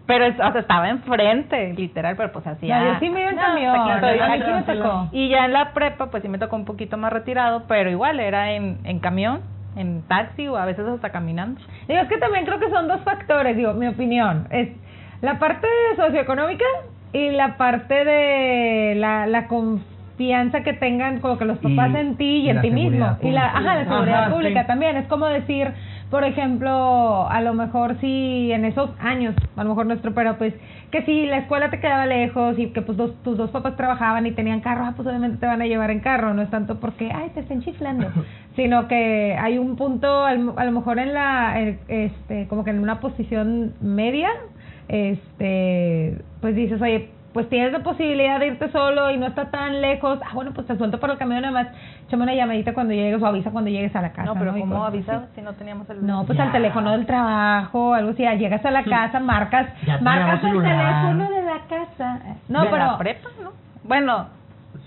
Pero, 0.07 0.25
es- 0.25 0.39
o 0.39 0.51
sea, 0.51 0.61
estaba 0.61 0.89
enfrente, 0.89 1.73
literal, 1.73 2.15
pero 2.15 2.31
pues. 2.31 2.45
No, 2.45 2.53
yo 2.61 2.99
sí 2.99 3.09
me 3.09 3.19
iba 3.21 3.29
en 3.29 3.35
No, 3.35 3.41
camión. 3.41 3.75
Aquí 3.75 4.51
me 4.51 4.63
tocó. 4.63 5.09
y 5.11 5.29
ya 5.29 5.45
en 5.45 5.53
la 5.53 5.73
prepa, 5.73 6.07
pues 6.09 6.23
sí 6.23 6.29
me 6.29 6.37
tocó 6.37 6.55
un 6.55 6.65
poquito 6.65 6.97
más 6.97 7.11
retirado, 7.11 7.63
pero 7.67 7.89
igual 7.89 8.19
era 8.21 8.51
en, 8.53 8.77
en 8.85 8.99
camión, 8.99 9.41
en 9.75 10.01
taxi 10.07 10.47
o 10.47 10.55
a 10.57 10.65
veces 10.65 10.87
hasta 10.87 11.09
caminando. 11.11 11.59
Digo, 11.87 11.99
es 12.01 12.07
que 12.07 12.17
también 12.17 12.45
creo 12.45 12.57
que 12.59 12.69
son 12.69 12.87
dos 12.87 13.01
factores, 13.01 13.55
digo, 13.57 13.73
mi 13.73 13.87
opinión. 13.87 14.47
Es 14.49 14.69
la 15.21 15.39
parte 15.39 15.67
socioeconómica 15.97 16.65
y 17.11 17.31
la 17.31 17.57
parte 17.57 18.05
de 18.05 18.95
la, 18.95 19.27
la 19.27 19.47
confianza 19.47 20.61
que 20.63 20.73
tengan 20.73 21.19
como 21.19 21.37
que 21.37 21.45
los 21.45 21.57
Y- 21.61 21.75
papás 21.75 21.93
en 21.95 22.15
ti 22.17 22.25
y, 22.25 22.45
y 22.47 22.49
en 22.49 22.61
ti 22.61 22.71
mismo. 22.71 23.17
Y 23.21 23.31
la, 23.31 23.47
ajá, 23.47 23.75
la 23.75 23.83
seguridad 23.85 24.23
Ajá, 24.23 24.31
pública 24.33 24.61
sí. 24.61 24.67
también. 24.67 24.97
Es 24.97 25.07
como 25.07 25.25
decir, 25.27 25.71
por 26.09 26.23
ejemplo, 26.23 27.27
a 27.29 27.41
lo 27.41 27.53
mejor 27.53 27.99
si 27.99 28.51
en 28.51 28.63
esos 28.65 28.89
años, 28.99 29.35
a 29.55 29.63
lo 29.63 29.69
mejor 29.71 29.85
nuestro, 29.87 30.13
pero 30.13 30.37
pues 30.37 30.53
que 30.91 31.01
si 31.03 31.25
la 31.25 31.39
escuela 31.39 31.69
te 31.69 31.79
quedaba 31.81 32.05
lejos 32.05 32.57
y 32.57 32.67
que 32.67 32.81
pues 32.81 32.97
dos, 32.97 33.11
tus 33.23 33.37
dos 33.37 33.49
papás 33.51 33.75
trabajaban 33.75 34.25
y 34.25 34.31
tenían 34.31 34.61
carro, 34.61 34.85
ah, 34.85 34.93
pues 34.95 35.05
obviamente 35.07 35.37
te 35.37 35.45
van 35.45 35.61
a 35.61 35.65
llevar 35.67 35.91
en 35.91 35.99
carro, 35.99 36.33
no 36.33 36.41
es 36.41 36.49
tanto 36.49 36.79
porque, 36.79 37.11
ay, 37.13 37.31
te 37.33 37.41
estén 37.41 37.61
chiflando, 37.61 38.07
sino 38.55 38.87
que 38.87 39.35
hay 39.37 39.57
un 39.57 39.75
punto, 39.75 40.23
al- 40.23 40.53
a 40.55 40.63
lo 40.65 40.71
mejor 40.71 40.99
en 40.99 41.13
la, 41.13 41.59
en- 41.59 41.79
este, 41.89 42.47
como 42.47 42.63
que 42.63 42.69
en 42.71 42.79
una 42.79 42.99
posición 43.01 43.73
media, 43.81 44.29
este, 44.87 46.17
pues 46.41 46.55
dices, 46.55 46.81
oye, 46.81 47.09
pues 47.37 47.49
tienes 47.49 47.71
la 47.71 47.83
posibilidad 47.83 48.39
de 48.39 48.47
irte 48.47 48.67
solo 48.71 49.11
y 49.11 49.17
no 49.17 49.27
está 49.27 49.51
tan 49.51 49.79
lejos, 49.79 50.17
ah, 50.25 50.31
bueno, 50.33 50.53
pues 50.55 50.65
te 50.65 50.75
suelto 50.75 50.99
para 50.99 51.13
el 51.13 51.19
camión 51.19 51.43
nada 51.43 51.53
más, 51.53 51.67
échame 52.07 52.23
una 52.23 52.33
llamadita 52.33 52.73
cuando 52.73 52.95
llegues 52.95 53.21
o 53.21 53.27
avisa 53.27 53.51
cuando 53.51 53.69
llegues 53.69 53.95
a 53.95 54.01
la 54.01 54.11
casa. 54.11 54.23
no, 54.25 54.33
pero 54.39 54.57
Y 54.57 54.61
¿cómo 54.61 54.83
avisabas 54.83 55.29
si 55.35 55.41
no 55.43 55.53
teníamos 55.53 55.87
el 55.91 56.03
No, 56.03 56.25
pues 56.25 56.35
Ya. 56.35 56.45
al 56.45 56.51
teléfono 56.51 56.89
del 56.93 57.05
trabajo, 57.05 57.93
algo 57.93 58.09
así, 58.09 58.23
ya 58.23 58.33
llegas 58.33 58.65
a 58.65 58.71
la 58.71 58.83
casa, 58.83 59.19
marcas, 59.19 59.67
Ya 59.85 59.99
marcas 59.99 60.43
el 60.43 60.61
teléfono 60.63 61.29
de 61.29 61.43
la 61.43 61.59
casa. 61.69 62.19
No, 62.49 62.63
de 62.63 62.69
pero 62.71 62.77
la 62.85 62.97
prepa, 62.97 63.29
¿no? 63.43 63.51
Bueno, 63.83 64.29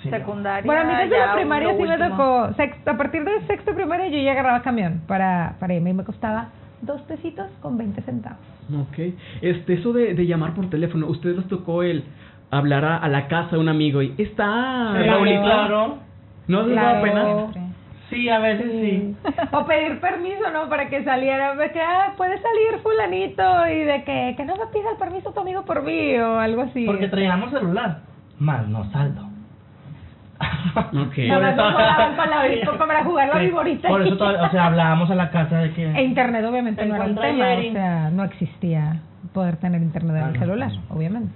Sí, 0.03 0.11
secundaria. 0.11 0.67
bueno, 0.67 0.83
a 0.83 0.85
mí 0.87 0.95
desde 1.05 1.19
la 1.25 1.35
primaria 1.35 1.77
sí 1.77 1.83
me 1.85 1.99
tocó, 1.99 2.53
sexto, 2.55 2.91
a 2.91 2.97
partir 2.97 3.23
de 3.25 3.47
sexto 3.47 3.75
primaria 3.77 4.09
yo 4.09 4.19
ya 4.19 4.33
agarraba 4.33 4.63
camión 4.63 5.03
para, 5.07 5.55
para 5.61 5.75
irme 5.75 5.91
y 5.91 5.95
me 5.95 6.03
costaba 6.05 6.49
dos 6.83 7.01
pesitos 7.03 7.47
con 7.63 7.79
20 7.79 8.01
centavos. 8.03 8.39
Ok. 8.73 9.15
Este, 9.43 9.75
eso 9.75 9.93
de, 9.93 10.15
de 10.15 10.27
llamar 10.27 10.55
por 10.55 10.71
teléfono, 10.71 11.07
¿ustedes 11.09 11.37
les 11.37 11.49
tocó 11.49 11.83
el 11.83 12.05
hablar 12.51 12.85
a, 12.85 12.97
a 12.99 13.09
la 13.09 13.29
casa 13.29 13.51
de 13.53 13.59
un 13.59 13.69
amigo 13.69 14.03
y 14.03 14.15
está 14.19 14.93
Raulito? 14.95 15.43
claro. 15.43 15.99
¿No 16.49 16.63
les 16.63 16.73
Claro. 16.73 17.03
pena? 17.03 17.25
Sí, 18.11 18.29
a 18.29 18.41
veces 18.41 18.67
sí. 18.73 19.17
O 19.53 19.65
pedir 19.67 20.01
permiso, 20.01 20.51
¿no? 20.53 20.69
Para 20.69 20.89
que 20.89 21.05
saliera, 21.05 21.55
de 21.55 21.71
que, 21.71 21.81
ah, 21.81 22.15
puede 22.17 22.39
salir 22.43 22.81
fulanito 22.83 23.43
y 23.69 23.85
de 23.85 24.03
que, 24.03 24.35
que 24.37 24.45
no 24.45 24.57
me 24.57 24.67
pida 24.73 24.91
el 24.91 24.97
permiso 24.99 25.31
tu 25.33 25.39
amigo 25.41 25.65
por 25.65 25.83
mí 25.85 26.17
o 26.19 26.41
algo 26.41 26.63
así. 26.63 26.87
Porque 26.87 27.07
traíamos 27.07 27.51
celular, 27.53 27.99
más 28.41 28.67
no 28.67 28.91
saldo. 28.91 29.29
Volaban 30.81 32.17
con 32.17 32.31
la 32.31 32.79
para 32.87 33.05
jugar 33.05 33.29
la 33.29 33.41
viborita. 33.41 33.89
Por 33.89 34.03
eso, 34.03 34.15
o 34.15 34.49
sea, 34.51 34.67
hablábamos 34.67 35.11
a 35.11 35.15
la 35.15 35.31
casa 35.31 35.59
de 35.59 35.73
que... 35.73 35.91
E 35.93 36.03
internet 36.03 36.45
obviamente 36.45 36.85
no 36.87 36.97
era 36.97 37.05
un 37.05 37.15
tema, 37.15 37.47
o 37.55 37.73
sea, 37.73 38.11
no 38.11 38.25
existía 38.25 38.97
poder 39.33 39.57
tener 39.59 39.81
internet 39.83 40.17
en 40.17 40.23
Ah, 40.23 40.27
el 40.29 40.33
no, 40.35 40.41
celular, 40.41 40.73
no. 40.73 40.97
obviamente. 40.97 41.33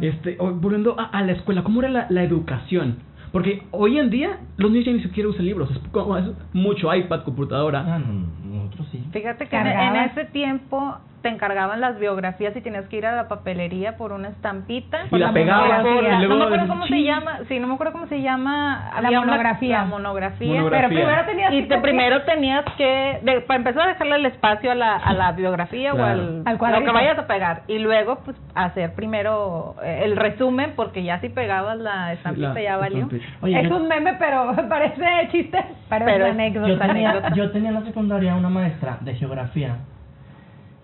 Este, 0.00 0.36
o- 0.38 0.52
volviendo 0.52 0.98
a, 0.98 1.04
a 1.04 1.22
la 1.22 1.32
escuela, 1.32 1.62
¿cómo 1.62 1.80
era 1.80 1.88
la, 1.90 2.06
la 2.10 2.22
educación? 2.22 2.96
Porque 3.32 3.62
hoy 3.72 3.98
en 3.98 4.08
día 4.10 4.38
los 4.56 4.70
niños 4.70 4.86
ya 4.86 4.92
ni 4.92 5.02
siquiera 5.02 5.28
usan 5.28 5.44
libros, 5.44 5.70
es, 5.70 5.78
como- 5.90 6.16
es 6.16 6.24
mucho 6.52 6.94
iPad, 6.94 7.24
computadora. 7.24 7.84
Ah, 7.86 7.98
no, 7.98 8.26
nosotros 8.56 8.88
sí. 8.90 9.04
Fíjate 9.12 9.46
que 9.48 9.56
en, 9.56 9.66
ese 9.96 10.24
tiempo 10.26 10.96
te 11.22 11.28
encargaban 11.28 11.80
las 11.80 11.98
biografías 11.98 12.54
y 12.56 12.60
tenías 12.60 12.86
que 12.88 12.96
ir 12.96 13.06
a 13.06 13.14
la 13.16 13.28
papelería 13.28 13.96
por 13.96 14.12
una 14.12 14.28
estampita. 14.28 14.98
Y 15.10 15.18
la 15.18 15.26
Por 15.26 15.34
pegabas, 15.34 15.80
por- 15.82 16.04
y 16.04 16.08
luego 16.18 16.34
no 16.34 16.38
me 16.38 16.44
acuerdo 16.44 16.68
cómo 16.68 16.86
se 16.86 17.02
llama, 17.02 17.38
sí, 17.48 17.58
no 17.58 17.66
me 17.66 17.74
acuerdo 17.74 17.92
cómo 17.92 18.06
se 18.06 18.22
llama. 18.22 18.90
La 19.00 19.08
una- 19.08 19.20
monografía. 19.20 19.78
la 19.78 19.84
monografía. 19.84 20.54
Monografía. 20.54 20.70
Pero 20.70 20.88
primero 20.88 21.24
tenías 21.26 21.52
Y 21.52 21.62
que 21.62 21.68
te, 21.68 21.78
primero 21.78 22.22
tenías 22.22 22.64
que, 22.76 23.20
de- 23.22 23.40
para 23.42 23.58
empezar 23.58 23.82
a 23.82 23.88
dejarle 23.92 24.16
el 24.16 24.26
espacio 24.26 24.70
a 24.70 24.74
la, 24.74 24.96
a 24.96 25.12
la 25.12 25.32
biografía 25.32 25.94
o 25.94 26.02
al, 26.02 26.44
lo 26.44 26.84
que 26.84 26.90
vayas 26.92 27.18
a 27.18 27.26
pegar. 27.26 27.62
Y 27.66 27.78
luego, 27.78 28.20
pues, 28.24 28.36
hacer 28.54 28.94
primero 28.94 29.74
eh, 29.82 30.02
el 30.04 30.16
resumen, 30.16 30.72
porque 30.76 31.02
ya 31.02 31.20
si 31.20 31.28
pegabas 31.28 31.78
la 31.78 32.12
estampita 32.12 32.54
La 32.54 32.60
ya 32.62 32.76
valió. 32.76 33.08
Oye, 33.42 33.60
es 33.60 33.68
yo- 33.68 33.76
un 33.76 33.88
meme, 33.88 34.14
pero 34.18 34.54
parece 34.68 35.04
chiste, 35.32 35.64
Pero 35.88 36.26
es- 36.26 36.32
anécdota. 36.32 36.68
Yo 36.68 36.78
tenía, 36.78 37.10
anécdota. 37.10 37.34
yo 37.34 37.50
tenía 37.50 37.68
en 37.70 37.74
la 37.74 37.82
secundaria 37.82 38.34
una 38.34 38.48
maestra 38.48 38.98
de 39.00 39.14
geografía 39.14 39.76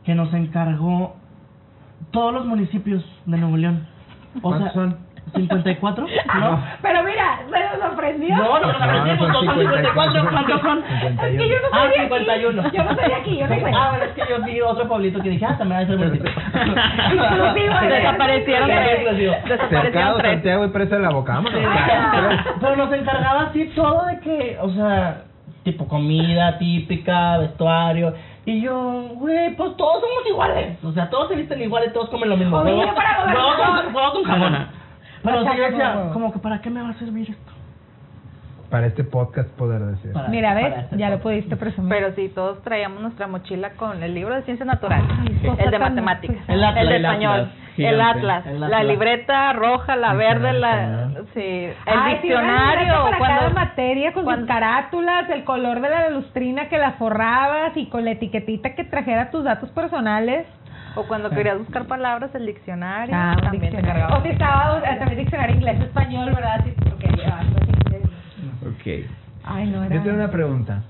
que 0.05 0.15
nos 0.15 0.33
encargó 0.35 1.17
todos 2.11 2.33
los 2.35 2.45
municipios 2.47 3.05
de 3.27 3.39
Nuevo 3.39 3.57
León. 3.57 3.87
O 4.39 4.49
¿Cuántos 4.51 4.73
sea, 4.73 4.83
son? 4.83 4.97
54, 5.35 6.07
¿no? 6.41 6.63
Pero 6.83 7.03
mira, 7.03 7.39
se 7.51 7.79
nos 7.79 7.89
sorprendió. 7.89 8.37
No, 8.37 8.61
no, 8.61 8.73
no, 8.73 8.79
No, 8.79 9.05
no, 9.07 9.17
son 9.19 9.29
no, 9.33 9.35
son 9.43 9.59
54, 9.59 10.31
¿cuántos 10.31 10.61
son? 10.61 10.79
Es 10.85 11.37
que 11.39 11.49
yo 11.49 11.57
no 11.61 11.69
Ah, 11.73 11.81
soy 11.81 11.89
de 11.89 12.09
51. 12.09 12.63
aquí. 12.63 12.77
Yo 12.77 12.85
no 12.85 12.95
de 12.95 13.15
aquí, 13.15 13.39
yo 13.39 13.47
no. 13.49 13.55
Ah, 13.77 13.89
bueno, 13.91 14.05
es 14.05 14.11
que 14.13 14.23
yo 14.29 14.45
vi 14.45 14.61
otro 14.61 14.87
pueblito 14.87 15.23
que 15.23 15.31
dije, 15.31 15.47
ah, 15.47 15.57
también 15.57 15.79
hay. 15.81 15.85
Exclusivo, 15.87 16.25
¿eh? 17.83 17.89
Desaparecieron 17.89 18.69
Sí, 18.69 18.75
tres. 18.77 19.45
Desaparecieron 19.49 20.19
tres. 20.19 20.33
Santiago 20.35 20.65
y 20.67 20.69
Presa 20.69 20.97
de 20.97 21.03
la 21.03 21.11
Bocama. 21.11 21.51
Sí, 21.51 21.57
pero, 21.57 22.29
pero 22.61 22.77
nos 22.77 22.93
encargaba 22.93 23.43
así 23.45 23.65
todo 23.75 24.05
de 24.07 24.21
que, 24.21 24.59
o 24.61 24.71
sea, 24.71 25.23
tipo 25.63 25.89
comida 25.89 26.59
típica, 26.59 27.39
vestuario. 27.39 28.15
Y 28.47 28.61
yo, 28.61 29.09
güey, 29.15 29.55
pues 29.57 29.77
todos 29.77 30.01
somos 30.03 30.27
iguales. 30.29 30.77
O 30.85 30.93
sea, 30.93 31.09
todos 31.09 31.29
se 31.29 31.37
visten 31.37 31.63
iguales, 31.63 31.93
todos 31.93 32.11
comen 32.11 32.29
lo 32.29 32.37
mismo. 32.37 32.59
Oye, 32.59 32.73
Huevo- 32.75 32.95
para 32.95 33.25
huevo 33.27 33.57
gobernador. 33.57 34.13
con- 34.13 34.25
jamón. 34.25 34.67
Pero 35.23 35.43
sí, 35.45 35.57
yo 35.57 35.63
decía, 35.65 36.11
como 36.13 36.33
que 36.33 36.39
¿para 36.39 36.61
qué 36.61 36.69
me 36.69 36.83
va 36.83 36.91
a 36.91 36.95
servir 36.99 37.31
esto? 37.31 37.53
Para 38.71 38.87
este 38.87 39.05
podcast 39.05 39.49
poder 39.57 39.81
decir. 39.83 40.13
Para- 40.13 40.29
Mira, 40.29 40.53
para 40.53 40.69
ves, 40.69 40.79
este 40.85 40.97
ya 40.99 41.09
lo 41.11 41.21
pudiste 41.21 41.57
presumir. 41.57 41.89
Pero 41.91 42.13
sí, 42.15 42.29
todos 42.35 42.61
traíamos 42.63 43.01
nuestra 43.01 43.27
mochila 43.29 43.71
con 43.71 44.03
el 44.03 44.13
libro 44.15 44.35
de 44.35 44.43
ciencias 44.43 44.67
naturales, 44.67 45.09
el 45.59 45.71
de 45.71 45.79
matemáticas. 45.79 46.37
El 46.49 46.63
Atlas. 46.65 46.75
de 46.89 46.97
El 46.97 47.05
español, 47.05 47.41
Atlas, 47.41 47.55
el 47.79 48.01
atlas, 48.01 48.47
El 48.47 48.61
la 48.61 48.67
Atlas. 48.67 48.85
libreta 48.87 49.53
roja, 49.55 49.97
la 49.97 50.13
verde, 50.15 50.53
la. 50.55 51.04
Sí, 51.33 51.41
el 51.41 51.75
Ay, 51.87 52.19
sí, 52.23 52.31
una 52.33 52.41
diccionario 52.41 52.85
libreta 52.85 53.03
para 53.03 53.19
cada 53.19 53.39
cuando 53.41 53.55
materia 53.61 54.13
con 54.13 54.25
cuando- 54.25 54.43
sus 54.43 54.49
carátulas, 54.49 55.31
el 55.31 55.45
color 55.45 55.81
de 55.81 55.89
la 55.91 56.11
lustrina 56.11 56.69
que 56.69 56.79
la 56.79 56.93
forrabas 56.93 57.77
y 57.77 57.87
con 57.87 58.05
la 58.05 58.11
etiquetita 58.13 58.75
que 58.75 58.85
trajera 58.85 59.31
tus 59.31 59.45
datos 59.45 59.71
personales. 59.71 60.47
o 60.97 61.03
cuando 61.09 61.29
querías 61.29 61.59
buscar 61.59 61.87
palabras 61.87 62.33
el 62.37 62.47
diccionario 62.47 63.13
Ah, 63.19 63.35
también 63.43 63.63
te 63.63 63.71
diccionario. 63.79 64.03
cargaba. 64.03 64.19
O 64.21 64.23
si 64.23 64.29
estaba 64.29 64.79
eh, 64.79 64.97
también 64.97 65.19
diccionario 65.19 65.57
inglés-español, 65.57 66.27
¿verdad? 66.33 66.61
Sí, 66.65 66.73
porque. 66.89 67.09
Ok. 68.63 69.11
Ay, 69.45 69.67
no, 69.71 69.83
era... 69.85 69.95
Yo 69.97 70.03
tengo 70.03 70.17
una 70.17 70.31
pregunta. 70.31 70.83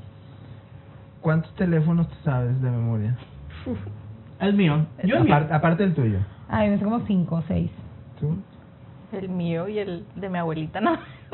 ¿Cuántos 1.21 1.55
teléfonos 1.55 2.09
te 2.11 2.17
sabes 2.17 2.61
de 2.61 2.71
memoria? 2.71 3.17
El 4.41 4.53
mío. 4.55 4.87
Yo 5.05 5.17
el 5.17 5.25
mío. 5.25 5.35
Apar- 5.35 5.53
aparte 5.53 5.85
del 5.85 5.95
tuyo. 5.95 6.19
Ay, 6.51 6.69
me 6.71 6.79
sé 6.79 6.85
como 6.85 7.01
cinco 7.07 7.37
o 7.37 7.43
seis. 7.49 7.71
¿Tú? 8.21 8.37
El 9.19 9.29
mío 9.29 9.69
y 9.69 9.79
el 9.79 10.05
de 10.17 10.29
mi 10.29 10.39
abuelita, 10.39 10.81
¿no? 10.81 10.93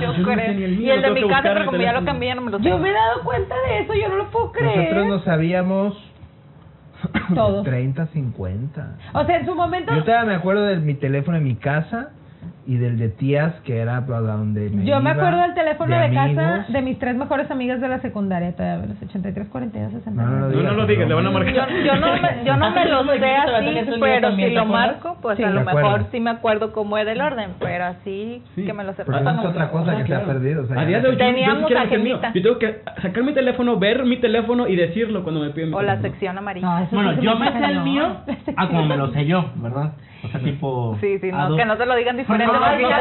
yo 0.00 0.12
Yo 0.12 0.18
no 0.18 0.24
creo. 0.24 0.46
sé 0.46 0.54
ni 0.54 0.62
el 0.64 0.76
mío, 0.76 0.86
y 0.86 0.90
el 0.90 1.02
de 1.02 1.08
tengo 1.12 1.26
mi 1.28 1.32
casa, 1.34 1.50
pero 1.54 1.66
como 1.66 1.78
ya 1.78 1.92
lo 1.92 2.04
cambié, 2.04 2.34
no 2.34 2.40
me 2.42 2.50
lo 2.50 2.58
sé. 2.58 2.64
Yo 2.68 2.78
me 2.78 2.90
he 2.90 2.92
dado 2.92 3.22
cuenta 3.24 3.54
de 3.68 3.78
eso, 3.80 3.94
yo 3.94 4.08
no 4.08 4.16
lo 4.16 4.30
puedo 4.30 4.52
creer. 4.52 4.76
Nosotros 4.78 5.06
no 5.06 5.18
sabíamos 5.24 6.10
Todos. 7.34 7.64
30, 7.64 8.06
50. 8.08 8.96
O 9.14 9.24
sea, 9.24 9.36
en 9.38 9.46
su 9.46 9.54
momento... 9.54 9.94
Yo 9.94 10.04
todavía 10.04 10.26
me 10.26 10.34
acuerdo 10.34 10.64
de 10.64 10.76
mi 10.76 10.94
teléfono 10.94 11.38
en 11.38 11.44
mi 11.44 11.56
casa 11.56 12.10
y 12.66 12.76
del 12.76 12.98
de 12.98 13.08
tías, 13.08 13.54
que 13.64 13.78
era 13.78 14.04
para 14.06 14.20
donde 14.20 14.70
me 14.70 14.84
Yo 14.84 15.00
me 15.00 15.10
acuerdo 15.10 15.40
del 15.42 15.54
teléfono 15.54 15.96
de, 15.98 16.12
casa 16.14 16.64
de 16.68 16.82
mis 16.82 16.98
tres 16.98 17.16
mejores 17.16 17.50
amigas 17.50 17.80
de 17.80 17.88
la 17.88 18.00
secundaria, 18.00 18.54
todavía, 18.54 18.86
los 18.86 19.02
83, 19.02 19.48
42, 19.48 19.92
60. 19.92 20.22
No, 20.22 20.28
no 20.30 20.48
lo 20.48 20.56
No, 20.56 20.62
no 20.62 20.72
lo 20.72 20.86
digas, 20.86 21.08
le 21.08 21.14
van 21.14 21.26
a 21.26 21.30
marcar. 21.30 21.54
Yo, 21.54 21.62
yo 21.84 21.96
no 21.96 22.12
me, 22.12 22.44
yo 22.44 22.56
no 22.56 22.70
me 22.70 22.84
lo 22.86 23.04
sé 23.18 23.34
así, 23.36 23.90
pero 24.00 24.30
si 24.30 24.36
¿te 24.42 24.50
lo 24.50 24.64
marco, 24.66 25.16
pues 25.20 25.36
Sí, 25.36 25.42
a 25.44 25.50
lo 25.50 25.60
me 25.60 25.66
mejor 25.66 25.84
acuerdo. 25.84 26.06
sí 26.12 26.20
me 26.20 26.30
acuerdo 26.30 26.72
cómo 26.72 26.96
era 26.98 27.12
el 27.12 27.20
orden, 27.20 27.50
pero 27.58 27.84
así 27.86 28.42
Sí. 28.54 28.64
que 28.64 28.72
me 28.72 28.84
lo 28.84 28.92
sé. 28.94 29.04
Porque 29.04 29.20
eso 29.20 29.30
es 29.30 29.44
otra 29.46 29.70
cosa 29.70 29.96
que 29.96 30.06
se 30.06 30.14
ha 30.14 30.24
perdido. 30.24 30.62
O 30.62 30.66
sea, 30.66 30.76
A 30.76 30.82
ya 30.82 30.86
día 30.88 31.00
de 31.00 31.08
hoy, 31.08 31.16
yo- 31.68 31.78
agendita. 31.78 32.32
Tengo 32.32 32.58
que 32.58 32.80
sacar 33.02 33.22
mi 33.24 33.32
teléfono, 33.32 33.78
ver 33.78 34.04
mi 34.04 34.16
teléfono 34.18 34.66
y 34.68 34.76
decirlo 34.76 35.22
cuando 35.22 35.40
me 35.40 35.50
piden 35.50 35.70
mi 35.70 35.74
O 35.76 35.82
la 35.82 35.92
teléfono. 35.96 36.10
sección 36.12 36.38
amarilla. 36.38 36.66
No, 36.66 36.78
eso 36.78 36.94
Bueno, 36.94 37.10
sí 37.12 37.16
se 37.16 37.22
yo 37.22 37.32
me 37.34 37.40
me 37.40 37.46
hace 37.48 37.58
sé 37.58 37.64
el 37.64 37.70
cañón. 37.70 37.84
mío 37.84 38.16
a 38.56 38.66
como 38.68 38.84
me 38.86 38.96
lo 38.96 39.08
sé 39.12 39.26
yo, 39.26 39.50
¿verdad? 39.56 39.92
O 40.22 40.28
sea, 40.28 40.38
tipo... 40.40 40.98
Sí, 41.00 41.18
sí, 41.18 41.30
a 41.30 41.32
no, 41.32 41.48
dos- 41.48 41.58
que 41.58 41.64
no 41.64 41.76
te 41.78 41.86
lo 41.86 41.96
digan 41.96 42.16
diferente. 42.18 42.28
No, 42.28 42.29
porque 42.30 42.46
no, 42.46 42.52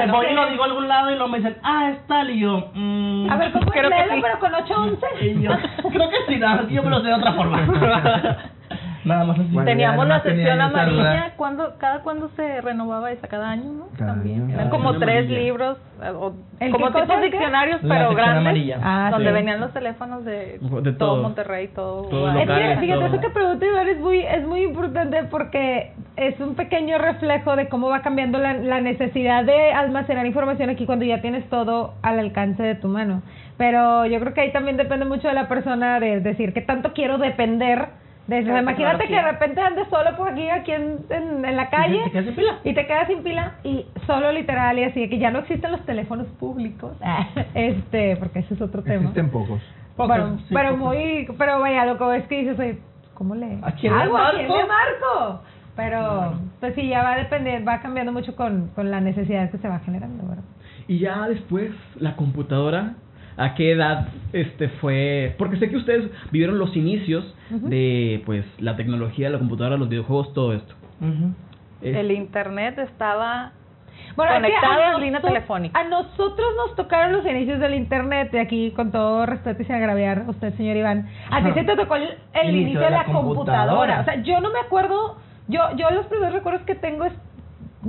no 0.07 0.13
voy 0.13 0.25
y 0.29 0.33
lo 0.33 0.50
digo 0.50 0.63
a 0.63 0.65
algún 0.65 0.88
lado 0.88 1.12
y 1.12 1.13
luego 1.15 1.27
me 1.29 1.38
dicen, 1.38 1.57
ah, 1.63 1.91
es 1.91 2.07
tal, 2.07 2.29
y 2.29 2.39
yo, 2.39 2.71
mm, 2.74 3.29
A 3.29 3.38
ver, 3.38 3.51
¿cómo 3.51 3.65
es 3.65 3.71
Creo 3.71 3.89
que 3.89 4.03
sí. 4.15 4.19
pero 4.21 4.39
con 4.39 4.53
811? 4.53 5.25
y 5.25 5.41
yo, 5.41 5.51
creo 5.89 6.09
que 6.09 6.17
sí, 6.27 6.36
nada, 6.39 6.67
yo 6.69 6.83
me 6.83 6.89
lo 6.89 7.01
sé 7.01 7.07
de 7.07 7.13
otra 7.13 7.33
forma. 7.33 7.62
Nada 9.05 9.23
más 9.23 9.39
así. 9.39 9.49
Bueno, 9.51 9.65
Teníamos 9.69 10.07
la 10.07 10.21
sección 10.21 10.59
amarilla, 10.61 11.33
cuando, 11.37 11.75
cada 11.77 11.99
cuando 12.01 12.29
se 12.35 12.61
renovaba 12.61 13.11
esa, 13.11 13.27
cada 13.27 13.49
año, 13.51 13.71
¿no? 13.71 13.87
Cada 13.97 14.13
También. 14.13 14.43
año. 14.43 14.53
Eran 14.55 14.67
Ah, 14.67 14.69
como 14.69 14.97
tres 14.99 15.19
amarilla. 15.25 15.39
libros, 15.39 15.77
eh, 16.03 16.09
o, 16.09 16.33
¿El 16.59 16.71
como 16.71 16.87
tipos 16.91 17.21
diccionarios, 17.21 17.81
La 17.83 17.89
pero 17.89 18.09
sección 18.09 18.15
grandes, 18.17 18.41
amarilla. 18.41 18.79
Ah, 18.83 19.07
donde 19.11 19.27
sí. 19.29 19.33
venían 19.33 19.59
los 19.61 19.71
teléfonos 19.73 20.25
de, 20.25 20.59
De 20.59 20.91
todo 20.93 21.13
todo. 21.13 21.23
Monterrey, 21.23 21.67
todo. 21.69 22.09
Es 22.39 22.47
que, 22.47 22.77
fíjate, 22.81 22.99
todo. 22.99 23.05
eso 23.05 23.21
que 23.21 23.29
pregunta 23.29 23.65
Iván 23.65 23.87
es 23.87 23.99
muy, 23.99 24.19
es 24.19 24.45
muy 24.45 24.63
importante 24.63 25.23
porque 25.31 25.93
es 26.17 26.39
un 26.41 26.55
pequeño 26.55 26.97
reflejo 26.97 27.55
de 27.55 27.69
cómo 27.69 27.87
va 27.89 28.01
cambiando 28.01 28.37
la, 28.37 28.53
la 28.53 28.81
necesidad 28.81 29.45
de 29.45 29.71
almacenar 29.71 30.25
información 30.25 30.69
aquí 30.69 30.85
cuando 30.85 31.05
ya 31.05 31.21
tienes 31.21 31.47
todo 31.49 31.93
al 32.01 32.19
alcance 32.19 32.61
de 32.63 32.75
tu 32.75 32.87
mano. 32.89 33.21
Pero 33.57 34.05
yo 34.05 34.19
creo 34.19 34.33
que 34.33 34.41
ahí 34.41 34.51
también 34.51 34.77
depende 34.77 35.05
mucho 35.05 35.27
de 35.27 35.33
la 35.33 35.47
persona 35.47 35.99
de 35.99 36.19
decir 36.19 36.53
qué 36.53 36.61
tanto 36.61 36.91
quiero 36.93 37.17
depender. 37.17 37.87
De, 38.29 38.41
imagínate 38.41 39.07
que 39.07 39.15
de 39.15 39.21
repente 39.24 39.59
andes 39.59 39.88
solo 39.89 40.15
por 40.15 40.29
aquí, 40.29 40.48
aquí 40.50 40.71
en, 40.71 41.00
en, 41.09 41.43
en 41.43 41.55
la 41.55 41.69
calle. 41.69 42.00
¿Te 42.03 42.12
quedas 42.12 42.25
sin 42.25 42.36
pila? 42.36 42.59
Y 42.63 42.74
te 42.75 42.86
quedas 42.86 43.07
sin 43.07 43.24
pila 43.24 43.53
y 43.63 43.86
solo 44.05 44.31
literal 44.31 44.77
y 44.77 44.83
así 44.83 45.09
que 45.09 45.17
ya 45.17 45.31
no 45.31 45.39
existen 45.39 45.71
los 45.71 45.83
teléfonos 45.86 46.27
públicos. 46.39 46.95
este, 47.55 48.17
porque 48.17 48.39
ese 48.39 48.53
es 48.53 48.62
otro 48.62 48.83
tema. 48.83 49.01
Existen 49.01 49.31
pocos. 49.31 49.62
Bueno, 49.98 50.38
sí, 50.48 50.53
pero 50.53 50.77
pocos. 50.77 50.86
muy, 50.86 51.27
pero 51.39 51.59
vaya, 51.59 51.86
lo 51.86 51.98
que 51.98 52.17
es 52.17 52.27
que 52.27 52.38
dices, 52.39 52.59
oye, 52.59 52.79
¿cómo 53.15 53.33
le 53.33 53.57
¿A 53.63 53.71
quién 53.71 53.95
le 53.95 54.03
hago? 54.03 54.17
¿A 54.17 54.31
quién 54.31 54.48
marco? 54.48 54.57
le 54.57 54.67
marco? 54.67 55.41
Pero, 55.75 56.33
pues 56.59 56.75
sí, 56.75 56.88
ya 56.88 57.01
va 57.03 57.13
a 57.13 57.17
depender, 57.17 57.67
va 57.67 57.79
cambiando 57.79 58.12
mucho 58.12 58.36
con, 58.36 58.67
con 58.75 58.91
la 58.91 59.01
necesidad 59.01 59.50
que 59.50 59.57
se 59.57 59.67
va 59.67 59.79
generando, 59.79 60.27
¿verdad? 60.27 60.43
Y 60.88 61.00
ya 61.00 61.27
después, 61.27 61.71
la 61.95 62.15
computadora, 62.15 62.95
¿a 63.39 63.55
qué 63.55 63.72
edad 63.72 64.10
este 64.34 64.67
fue? 64.69 65.34
Porque 65.38 65.58
sé 65.58 65.69
que 65.69 65.77
ustedes 65.77 66.10
vivieron 66.31 66.60
los 66.60 66.75
inicios 66.75 67.24
de 67.50 68.22
pues 68.25 68.46
la 68.60 68.75
tecnología, 68.75 69.29
la 69.29 69.39
computadora, 69.39 69.77
los 69.77 69.89
videojuegos, 69.89 70.34
todo 70.34 70.53
esto. 70.53 70.74
Es- 71.81 71.96
El 71.96 72.12
internet 72.12 72.77
estaba 72.77 73.53
Bueno, 74.15 74.34
Conectado 74.34 74.81
a 74.81 74.91
en 74.93 75.00
línea 75.01 75.12
nosotros- 75.19 75.34
telefónica. 75.34 75.79
A 75.79 75.84
nosotros 75.86 76.48
nos 76.58 76.75
tocaron 76.75 77.13
los 77.13 77.25
inicios 77.25 77.60
del 77.60 77.74
internet, 77.75 78.29
y 78.34 78.38
aquí 78.38 78.72
con 78.72 78.91
todo 78.91 79.25
respeto 79.25 79.62
y 79.62 79.65
sin 79.65 79.75
agraviar 79.75 80.24
a 80.27 80.29
usted, 80.29 80.53
señor 80.55 80.77
Iván. 80.77 81.08
A 81.31 81.43
ti 81.43 81.51
se 81.53 81.63
te 81.63 81.75
tocó 81.75 81.96
el, 81.96 82.10
el 82.34 82.55
inicio, 82.55 82.79
de 82.81 82.89
la, 82.89 83.05
computadora. 83.05 84.01
O 84.01 84.03
sea, 84.05 84.22
yo 84.24 84.39
no 84.41 84.51
me 84.51 84.60
acuerdo, 84.60 85.17
yo, 85.48 85.62
yo 85.77 85.89
los 85.91 86.05
primeros 86.08 86.34
recuerdos 86.34 86.63
que 86.63 86.75
tengo 86.75 87.05
es, 87.05 87.13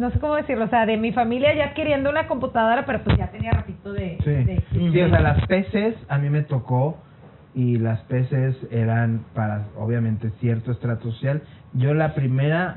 no 0.00 0.11
sé 0.11 0.19
cómo 0.19 0.35
decirlo, 0.37 0.64
o 0.64 0.69
sea, 0.69 0.87
de 0.87 0.97
mi 0.97 1.12
familia 1.12 1.54
ya 1.54 1.75
queriendo 1.75 2.11
una 2.11 2.26
computadora, 2.26 2.85
pero 2.87 3.04
pues 3.04 3.16
ya 3.19 3.28
tenía 3.30 3.52
ratito 3.52 3.92
de... 3.92 4.19
de- 4.25 4.62
Sí. 4.73 4.90
sí, 4.92 5.00
o 5.02 5.09
sea, 5.11 5.21
las 5.21 5.47
PCs 5.47 5.95
a 6.09 6.19
mí 6.19 6.30
me 6.30 6.42
tocó 6.42 6.99
y 7.54 7.76
las 7.78 8.00
PCs 8.04 8.69
eran 8.73 9.21
para, 9.35 9.62
obviamente, 9.78 10.30
cierto 10.40 10.73
estrato 10.73 11.11
social. 11.12 11.42
Yo 11.75 11.95
la 11.95 12.14
primera 12.14 12.76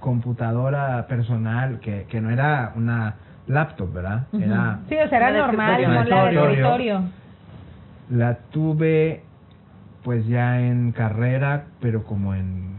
computadora 0.00 1.06
personal, 1.08 1.80
que, 1.80 2.04
que 2.08 2.20
no 2.20 2.30
era 2.30 2.72
una 2.76 3.14
laptop, 3.46 3.92
¿verdad? 3.92 4.26
Era, 4.32 4.80
Sí, 4.88 4.94
o 4.96 5.08
sea, 5.08 5.18
era 5.18 5.30
normal, 5.32 5.82
como 5.82 5.94
la 5.94 6.00
de 6.04 6.10
Escritorio. 6.10 6.50
escritorio. 6.50 7.02
la 8.10 8.34
tuve 8.50 9.22
pues 10.04 10.26
ya 10.26 10.60
en 10.60 10.92
carrera, 10.92 11.64
pero 11.80 12.04
como 12.04 12.34
en 12.34 12.77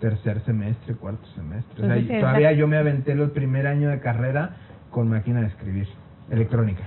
tercer 0.00 0.40
semestre, 0.40 0.94
cuarto 0.94 1.26
semestre. 1.34 1.74
O 1.84 1.86
sea, 1.86 1.96
Entonces, 1.96 2.16
sí, 2.16 2.20
todavía 2.20 2.52
yo 2.52 2.66
me 2.66 2.76
aventé 2.78 3.12
el 3.12 3.30
primer 3.30 3.66
año 3.66 3.88
de 3.90 4.00
carrera 4.00 4.50
con 4.90 5.08
máquina 5.08 5.40
de 5.40 5.46
escribir, 5.48 5.88
electrónica. 6.30 6.82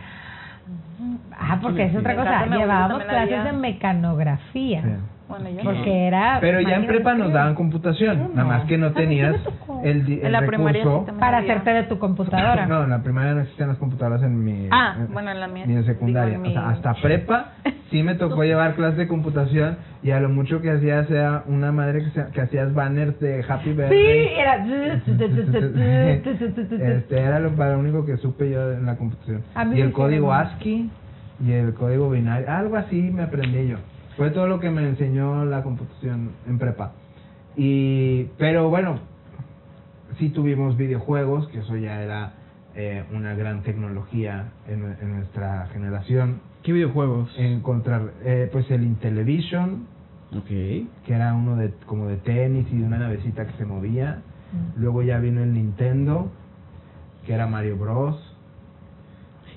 Ah, 1.38 1.60
porque 1.62 1.86
es 1.86 1.96
otra 1.96 2.15
cosa. 2.15 2.46
Llevábamos 2.46 3.03
clases 3.03 3.43
de 3.43 3.51
mecanografía. 3.53 4.82
Sí. 4.82 4.89
Bueno, 5.27 5.50
yo 5.50 5.63
Porque 5.63 6.08
era. 6.08 6.38
Pero 6.41 6.60
ya 6.62 6.75
en 6.75 6.86
prepa 6.86 7.15
nos 7.15 7.32
daban 7.34 7.55
computación, 7.55 8.20
No. 8.20 8.29
nada 8.36 8.43
más 8.48 8.65
que 8.65 8.77
no 8.77 8.88
A 8.88 8.89
mí 8.89 8.96
sí 8.96 9.00
me 9.00 9.05
tenías 9.05 9.36
el, 9.84 10.12
el 10.12 10.25
En 10.25 10.32
la 10.32 10.41
primaria 10.46 10.84
sí 10.84 10.89
recurso. 10.89 11.17
Para 11.17 11.38
había. 11.38 11.51
hacerte 11.53 11.74
de 11.74 11.84
tu 11.84 11.98
computadora. 11.98 12.65
No, 12.67 12.84
en 12.84 12.89
la 12.89 13.01
primaria 13.01 13.34
no 13.34 13.39
existían 13.41 13.70
las 13.70 13.77
computadoras 13.77 14.22
en 14.22 14.43
mi. 14.43 14.67
Ah, 14.70 14.96
en- 15.00 15.13
bueno, 15.13 15.32
en 15.32 15.39
la 15.39 15.48
mía. 15.48 15.65
Ni 15.65 15.75
en 15.75 15.86
secundaria. 15.86 16.38
Digo, 16.38 16.46
en 16.46 16.51
O 16.51 16.53
sea, 16.62 16.70
hasta 16.70 16.93
prepa 17.01 17.51
sí 17.93 18.01
me 18.01 18.15
tocó 18.15 18.43
llevar 18.43 18.73
clases 18.73 18.97
de 18.97 19.07
computación 19.07 19.77
y 20.01 20.09
a 20.09 20.19
lo 20.19 20.27
mucho 20.27 20.62
que 20.62 20.71
hacías 20.71 21.09
era 21.12 21.43
una 21.45 21.71
madre 21.71 22.03
que, 22.03 22.09
se- 22.09 22.25
que 22.31 22.41
hacías 22.41 22.73
banners 22.73 23.19
de 23.19 23.45
Happy 23.47 23.65
Sí, 23.69 23.73
Birthday. 23.73 24.27
era. 24.35 24.65
este 26.97 27.19
era 27.19 27.39
lo, 27.39 27.51
para 27.55 27.73
lo 27.73 27.79
único 27.79 28.03
que 28.05 28.17
supe 28.17 28.50
yo 28.50 28.71
en 28.73 28.85
la 28.88 28.95
computación. 28.97 29.43
Y 29.73 29.81
el 29.81 29.91
código 29.91 30.33
ASCII 30.33 30.89
y 31.45 31.51
el 31.51 31.73
código 31.75 32.09
binario, 32.09 32.50
algo 32.50 32.77
así 32.77 33.00
me 33.00 33.23
aprendí 33.23 33.67
yo. 33.67 33.77
Fue 34.17 34.29
todo 34.31 34.47
lo 34.47 34.59
que 34.59 34.69
me 34.71 34.88
enseñó 34.88 35.45
la 35.45 35.62
computación 35.63 36.31
en 36.47 36.57
prepa. 36.57 36.93
Y 37.55 38.23
pero 38.38 38.69
bueno, 38.69 39.00
sí 40.17 40.29
tuvimos 40.29 40.77
videojuegos, 40.77 41.47
que 41.50 41.59
eso 41.59 41.75
ya 41.77 42.01
era 42.01 42.33
eh, 42.75 43.03
una 43.13 43.35
gran 43.35 43.62
tecnología 43.62 44.45
en, 44.67 44.95
en 45.01 45.15
nuestra 45.17 45.67
generación. 45.73 46.39
¿Qué 46.63 46.72
videojuegos? 46.72 47.29
Encontrar, 47.38 48.12
eh, 48.24 48.50
pues 48.51 48.70
el 48.72 48.84
Intellivision, 48.84 49.86
Ok. 50.36 50.48
que 50.48 50.88
era 51.13 51.34
uno 51.34 51.58
de 51.58 51.74
como 51.86 52.08
de 52.08 52.17
tenis 52.17 52.65
y 52.72 52.77
de 52.77 52.86
una 52.86 52.98
navecita 52.98 53.46
que 53.46 53.53
se 53.58 53.65
movía. 53.65 54.22
Mm. 54.77 54.82
Luego 54.82 55.01
ya 55.03 55.20
vino 55.20 55.43
el 55.43 55.53
Nintendo, 55.53 56.32
que 57.25 57.34
era 57.34 57.48
Mario 57.48 57.77
Bros. 57.77 58.17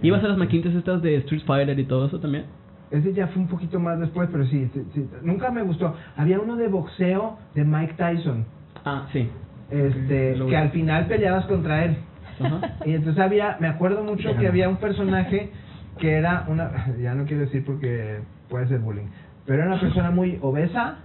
¿Ibas 0.02 0.22
a 0.24 0.28
las 0.28 0.36
maquinitas 0.36 0.74
estas 0.74 1.00
de 1.00 1.16
Street 1.16 1.42
Fighter 1.46 1.78
y 1.78 1.84
todo 1.84 2.06
eso 2.06 2.18
también? 2.20 2.44
Ese 2.90 3.12
ya 3.14 3.28
fue 3.28 3.42
un 3.42 3.48
poquito 3.48 3.80
más 3.80 3.98
después, 3.98 4.28
pero 4.30 4.44
sí, 4.46 4.68
sí, 4.74 4.84
sí, 4.94 5.08
nunca 5.22 5.50
me 5.50 5.62
gustó. 5.62 5.94
Había 6.16 6.38
uno 6.38 6.56
de 6.56 6.68
boxeo 6.68 7.38
de 7.54 7.64
Mike 7.64 7.94
Tyson, 7.96 8.44
Ah, 8.84 9.06
sí. 9.12 9.28
este, 9.70 10.36
que 10.48 10.56
al 10.56 10.70
final 10.70 11.06
peleabas 11.06 11.46
contra 11.46 11.84
él. 11.84 11.96
Ajá. 12.38 12.74
Y 12.84 12.92
entonces 12.94 13.20
había, 13.22 13.56
me 13.60 13.68
acuerdo 13.68 14.04
mucho 14.04 14.36
que 14.36 14.46
había 14.46 14.68
un 14.68 14.76
personaje 14.76 15.50
que 15.98 16.12
era 16.14 16.44
una, 16.48 16.70
ya 17.00 17.14
no 17.14 17.24
quiero 17.24 17.42
decir 17.42 17.64
porque 17.64 18.20
puede 18.48 18.68
ser 18.68 18.80
bullying, 18.80 19.06
pero 19.44 19.62
era 19.62 19.72
una 19.72 19.80
persona 19.80 20.10
muy 20.10 20.38
obesa, 20.42 20.96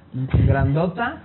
grandota, 0.48 1.22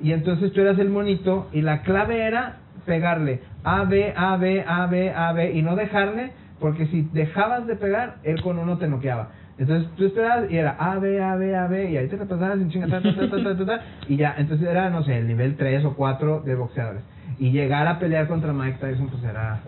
y 0.00 0.12
entonces 0.12 0.52
tú 0.52 0.60
eras 0.60 0.78
el 0.78 0.88
monito 0.90 1.48
y 1.52 1.62
la 1.62 1.82
clave 1.82 2.24
era 2.24 2.56
pegarle 2.86 3.40
A, 3.64 3.84
B, 3.84 4.12
A, 4.16 4.36
B, 4.36 4.64
A, 4.66 4.86
B, 4.86 5.10
A, 5.10 5.32
B 5.32 5.52
y 5.52 5.62
no 5.62 5.74
dejarle, 5.76 6.32
porque 6.60 6.86
si 6.86 7.02
dejabas 7.12 7.66
de 7.66 7.76
pegar, 7.76 8.16
él 8.22 8.40
con 8.42 8.58
uno 8.58 8.78
te 8.78 8.88
noqueaba. 8.88 9.30
Entonces 9.58 9.90
tú 9.96 10.06
esperabas 10.06 10.50
y 10.50 10.56
era 10.56 10.76
A, 10.78 10.98
B, 10.98 11.20
A, 11.20 11.34
B, 11.34 11.56
A, 11.56 11.66
B, 11.66 11.90
y 11.90 11.96
ahí 11.96 12.06
te 12.06 12.16
la 12.16 12.26
pasabas 12.26 12.58
en 12.58 12.70
chinga, 12.70 12.86
ta, 12.86 13.02
ta, 13.02 13.28
ta, 13.28 13.66
ta, 13.66 13.80
y 14.06 14.16
ya, 14.16 14.34
entonces 14.38 14.68
era, 14.68 14.88
no 14.88 15.02
sé, 15.02 15.18
el 15.18 15.26
nivel 15.26 15.56
3 15.56 15.84
o 15.84 15.94
4 15.94 16.42
de 16.42 16.54
boxeadores. 16.54 17.02
Y 17.40 17.50
llegar 17.50 17.86
a 17.88 17.98
pelear 17.98 18.28
contra 18.28 18.52
Mike 18.52 18.78
Tyson, 18.80 19.08
pues 19.08 19.22
era 19.24 19.60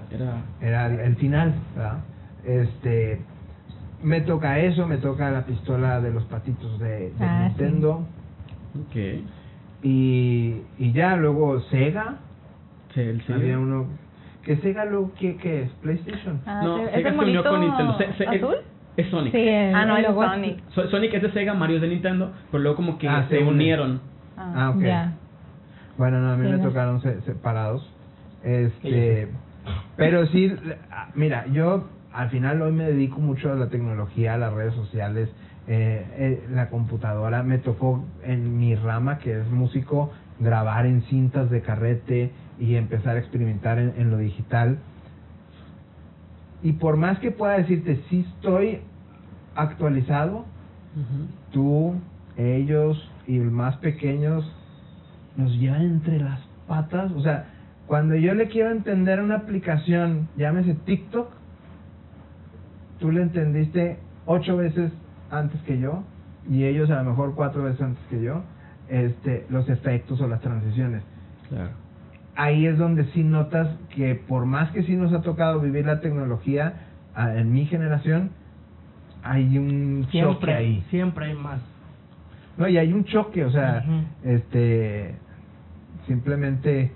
Era. 0.61 0.87
el 0.87 1.17
final, 1.17 1.55
¿verdad? 1.77 1.99
Este, 2.44 3.20
me 4.02 4.20
toca 4.23 4.59
eso, 4.61 4.87
me 4.87 4.97
toca 4.97 5.30
la 5.30 5.44
pistola 5.44 6.00
de 6.00 6.11
los 6.12 6.25
patitos 6.25 6.78
de, 6.78 7.11
de 7.11 7.14
Ah, 7.20 7.37
sí. 7.38 7.62
Nintendo 7.62 8.06
Ok. 8.80 8.97
y, 9.82 10.62
y 10.78 10.92
ya 10.92 11.16
luego 11.16 11.61
Sega, 11.62 12.16
Sí, 12.94 13.00
el 13.00 13.23
Sega. 13.23 13.38
había 13.38 13.59
uno 13.59 13.87
que 14.42 14.56
Sega 14.56 14.85
lo 14.85 15.12
que 15.14 15.37
qué 15.37 15.62
es 15.62 15.70
PlayStation. 15.82 16.40
Ah, 16.47 16.62
no, 16.64 16.76
sí, 16.78 16.82
¿es 16.85 16.90
Sega 16.94 17.11
el 17.11 17.16
se 17.18 17.25
unió 17.25 17.44
con 17.44 17.61
Nintendo. 17.61 17.99
Se- 17.99 18.12
se- 18.14 18.25
es- 18.25 18.42
azul? 18.42 18.54
Es, 18.97 19.06
Sonic. 19.09 19.32
Sí, 19.32 19.49
el, 19.49 19.75
Ah, 19.75 19.87
no, 19.87 19.97
el 19.97 20.04
es 20.04 20.11
logo 20.11 20.25
Sonic. 20.25 20.59
So- 20.70 20.88
Sonic 20.88 21.14
es 21.14 21.23
de 21.23 21.30
Sega, 21.32 21.54
Mario 21.54 21.76
es 21.76 21.82
de 21.82 21.88
Nintendo, 21.88 22.32
pero 22.50 22.62
luego 22.62 22.76
como 22.76 22.99
que 22.99 23.09
Ah, 23.09 23.26
se 23.28 23.38
unieron. 23.42 24.00
Ah, 24.37 24.73
ok. 24.75 24.82
Ya. 24.82 25.12
Bueno, 25.97 26.20
no, 26.20 26.32
a 26.32 26.37
mí 26.37 26.47
Sí, 26.47 26.52
me 26.52 26.59
no. 26.59 26.64
tocaron 26.68 27.00
se- 27.02 27.20
separados. 27.23 27.88
Este, 28.42 29.28
pero 29.97 30.26
sí, 30.26 30.50
ah, 30.90 31.09
mira, 31.14 31.47
yo 31.49 31.85
al 32.12 32.31
final 32.31 32.61
hoy 32.62 32.73
me 32.73 32.85
dedico 32.85 33.21
mucho 33.21 33.52
a 33.52 33.55
la 33.55 33.69
tecnología, 33.69 34.35
a 34.35 34.38
las 34.38 34.52
redes 34.52 34.75
sociales, 34.75 35.29
eh, 35.69 36.05
eh, 36.17 36.45
la 36.50 36.69
computadora. 36.69 37.43
Me 37.43 37.59
tocó 37.59 38.05
en 38.23 38.59
mi 38.59 38.75
rama, 38.75 39.19
que 39.19 39.40
es 39.40 39.50
músico, 39.50 40.11
grabar 40.38 40.87
en 40.87 41.02
cintas 41.02 41.50
de 41.50 41.61
carrete 41.62 42.31
y 42.59 42.75
empezar 42.75 43.17
a 43.17 43.21
experimentar 43.21 43.79
en, 43.79 43.95
en 43.97 44.11
lo 44.11 44.19
digital. 44.19 44.79
Y 46.62 46.73
por 46.73 46.97
más 46.97 47.19
que 47.21 47.31
pueda 47.31 47.57
decirte, 47.57 48.02
sí 48.11 48.26
estoy 48.37 48.81
actualizado, 49.55 50.45
tú, 51.52 51.95
ellos 52.37 53.11
y 53.26 53.38
los 53.38 53.52
más 53.52 53.76
pequeños 53.76 54.45
nos 55.37 55.52
llevan 55.52 55.83
entre 55.83 56.19
las 56.19 56.40
patas. 56.67 57.12
O 57.12 57.21
sea, 57.21 57.47
cuando 57.87 58.14
yo 58.17 58.35
le 58.35 58.49
quiero 58.49 58.71
entender 58.71 59.21
una 59.21 59.37
aplicación, 59.37 60.29
llámese 60.37 60.75
TikTok, 60.75 61.39
tú 63.00 63.11
le 63.11 63.23
entendiste 63.23 63.99
ocho 64.26 64.57
veces 64.57 64.92
antes 65.30 65.61
que 65.62 65.78
yo 65.78 66.04
y 66.49 66.64
ellos 66.64 66.90
a 66.90 67.02
lo 67.02 67.11
mejor 67.11 67.35
cuatro 67.35 67.64
veces 67.64 67.80
antes 67.80 68.02
que 68.09 68.23
yo, 68.23 68.42
este, 68.88 69.47
los 69.50 69.69
efectos 69.69 70.21
o 70.21 70.28
las 70.28 70.40
transiciones. 70.40 71.02
Claro. 71.49 71.71
Ahí 72.37 72.66
es 72.66 72.78
donde 72.78 73.04
sí 73.12 73.23
notas 73.23 73.68
que 73.94 74.14
por 74.14 74.46
más 74.46 74.70
que 74.70 74.83
sí 74.85 74.94
nos 74.96 75.12
ha 75.12 75.20
tocado 75.22 75.61
vivir 75.61 75.87
la 75.87 76.01
tecnología 76.01 76.75
en 77.16 77.53
mi 77.53 77.66
generación, 77.66 78.31
hay 79.22 79.59
un 79.59 80.05
choque 80.05 80.11
Siempre, 80.12 80.55
ahí. 80.55 80.85
siempre 80.90 81.27
hay 81.27 81.35
más. 81.35 81.61
No, 82.57 82.68
y 82.68 82.79
hay 82.79 82.92
un 82.92 83.05
choque, 83.05 83.44
o 83.44 83.51
sea, 83.51 83.85
este, 84.25 85.14
simplemente 86.07 86.92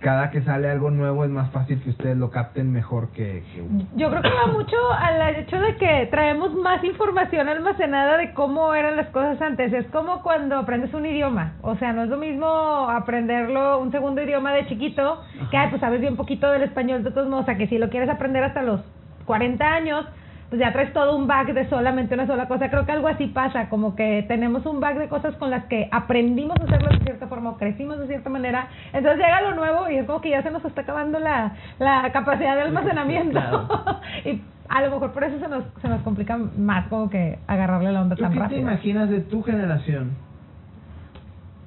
cada 0.00 0.30
que 0.30 0.42
sale 0.42 0.70
algo 0.70 0.90
nuevo 0.90 1.24
es 1.24 1.30
más 1.30 1.50
fácil 1.50 1.82
que 1.82 1.90
ustedes 1.90 2.16
lo 2.16 2.30
capten 2.30 2.72
mejor 2.72 3.10
que, 3.10 3.42
que. 3.52 3.62
Yo 3.96 4.10
creo 4.10 4.22
que 4.22 4.28
va 4.28 4.46
mucho 4.52 4.76
al 4.92 5.36
hecho 5.36 5.60
de 5.60 5.76
que 5.76 6.08
traemos 6.10 6.54
más 6.54 6.82
información 6.84 7.48
almacenada 7.48 8.16
de 8.16 8.32
cómo 8.32 8.74
eran 8.74 8.96
las 8.96 9.08
cosas 9.08 9.40
antes. 9.42 9.72
Es 9.72 9.86
como 9.88 10.22
cuando 10.22 10.58
aprendes 10.58 10.94
un 10.94 11.06
idioma. 11.06 11.54
O 11.62 11.76
sea, 11.76 11.92
no 11.92 12.04
es 12.04 12.08
lo 12.08 12.16
mismo 12.16 12.46
aprenderlo 12.46 13.80
un 13.80 13.90
segundo 13.90 14.22
idioma 14.22 14.52
de 14.52 14.66
chiquito, 14.66 15.22
que 15.50 15.56
ay, 15.56 15.68
pues 15.70 15.80
sabes 15.80 16.00
bien 16.00 16.16
poquito 16.16 16.50
del 16.50 16.62
español 16.62 17.02
de 17.02 17.10
todos 17.10 17.28
modos. 17.28 17.42
O 17.42 17.46
sea, 17.46 17.56
que 17.56 17.66
si 17.66 17.78
lo 17.78 17.90
quieres 17.90 18.08
aprender 18.08 18.44
hasta 18.44 18.62
los 18.62 18.80
40 19.26 19.64
años, 19.66 20.06
pues 20.48 20.60
ya 20.60 20.72
traes 20.72 20.92
todo 20.94 21.16
un 21.16 21.26
bag 21.26 21.52
de 21.52 21.68
solamente 21.68 22.14
una 22.14 22.26
sola 22.26 22.48
cosa. 22.48 22.70
Creo 22.70 22.86
que 22.86 22.92
algo 22.92 23.08
así 23.08 23.26
pasa, 23.26 23.68
como 23.68 23.94
que 23.94 24.24
tenemos 24.28 24.64
un 24.64 24.80
bag 24.80 24.98
de 24.98 25.08
cosas 25.08 25.34
con 25.36 25.50
las 25.50 25.64
que 25.64 25.88
aprendimos 25.92 26.56
a 26.60 26.64
hacerlo 26.64 26.88
de 26.88 27.04
cierta 27.04 27.26
forma 27.26 27.50
o 27.50 27.56
crecimos 27.58 27.98
de 27.98 28.06
cierta 28.06 28.30
manera. 28.30 28.68
Entonces 28.92 29.18
llega 29.18 29.42
lo 29.42 29.54
nuevo 29.54 29.90
y 29.90 29.96
es 29.96 30.06
como 30.06 30.20
que 30.22 30.30
ya 30.30 30.42
se 30.42 30.50
nos 30.50 30.64
está 30.64 30.82
acabando 30.82 31.18
la, 31.18 31.52
la 31.78 32.10
capacidad 32.12 32.54
de 32.56 32.62
almacenamiento. 32.62 33.32
Claro. 33.32 33.68
y 34.24 34.40
a 34.70 34.82
lo 34.82 34.90
mejor 34.92 35.12
por 35.12 35.24
eso 35.24 35.38
se 35.38 35.48
nos, 35.48 35.64
se 35.82 35.88
nos 35.88 36.00
complica 36.02 36.38
más 36.38 36.86
como 36.88 37.10
que 37.10 37.38
agarrarle 37.46 37.92
la 37.92 38.02
onda 38.02 38.16
¿Tú 38.16 38.22
tan 38.22 38.32
qué 38.32 38.38
te 38.38 38.42
rápido. 38.44 38.60
imaginas 38.62 39.10
de 39.10 39.20
tu 39.20 39.42
generación? 39.42 40.12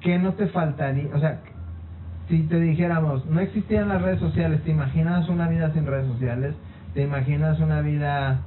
¿Qué 0.00 0.18
no 0.18 0.32
te 0.32 0.48
faltaría? 0.48 1.08
O 1.14 1.20
sea, 1.20 1.38
si 2.28 2.42
te 2.48 2.58
dijéramos, 2.58 3.26
no 3.26 3.38
existían 3.38 3.88
las 3.88 4.02
redes 4.02 4.18
sociales, 4.18 4.62
¿te 4.64 4.70
imaginas 4.70 5.28
una 5.28 5.48
vida 5.48 5.70
sin 5.72 5.86
redes 5.86 6.06
sociales? 6.08 6.56
¿Te 6.94 7.02
imaginas 7.02 7.60
una 7.60 7.80
vida 7.80 8.40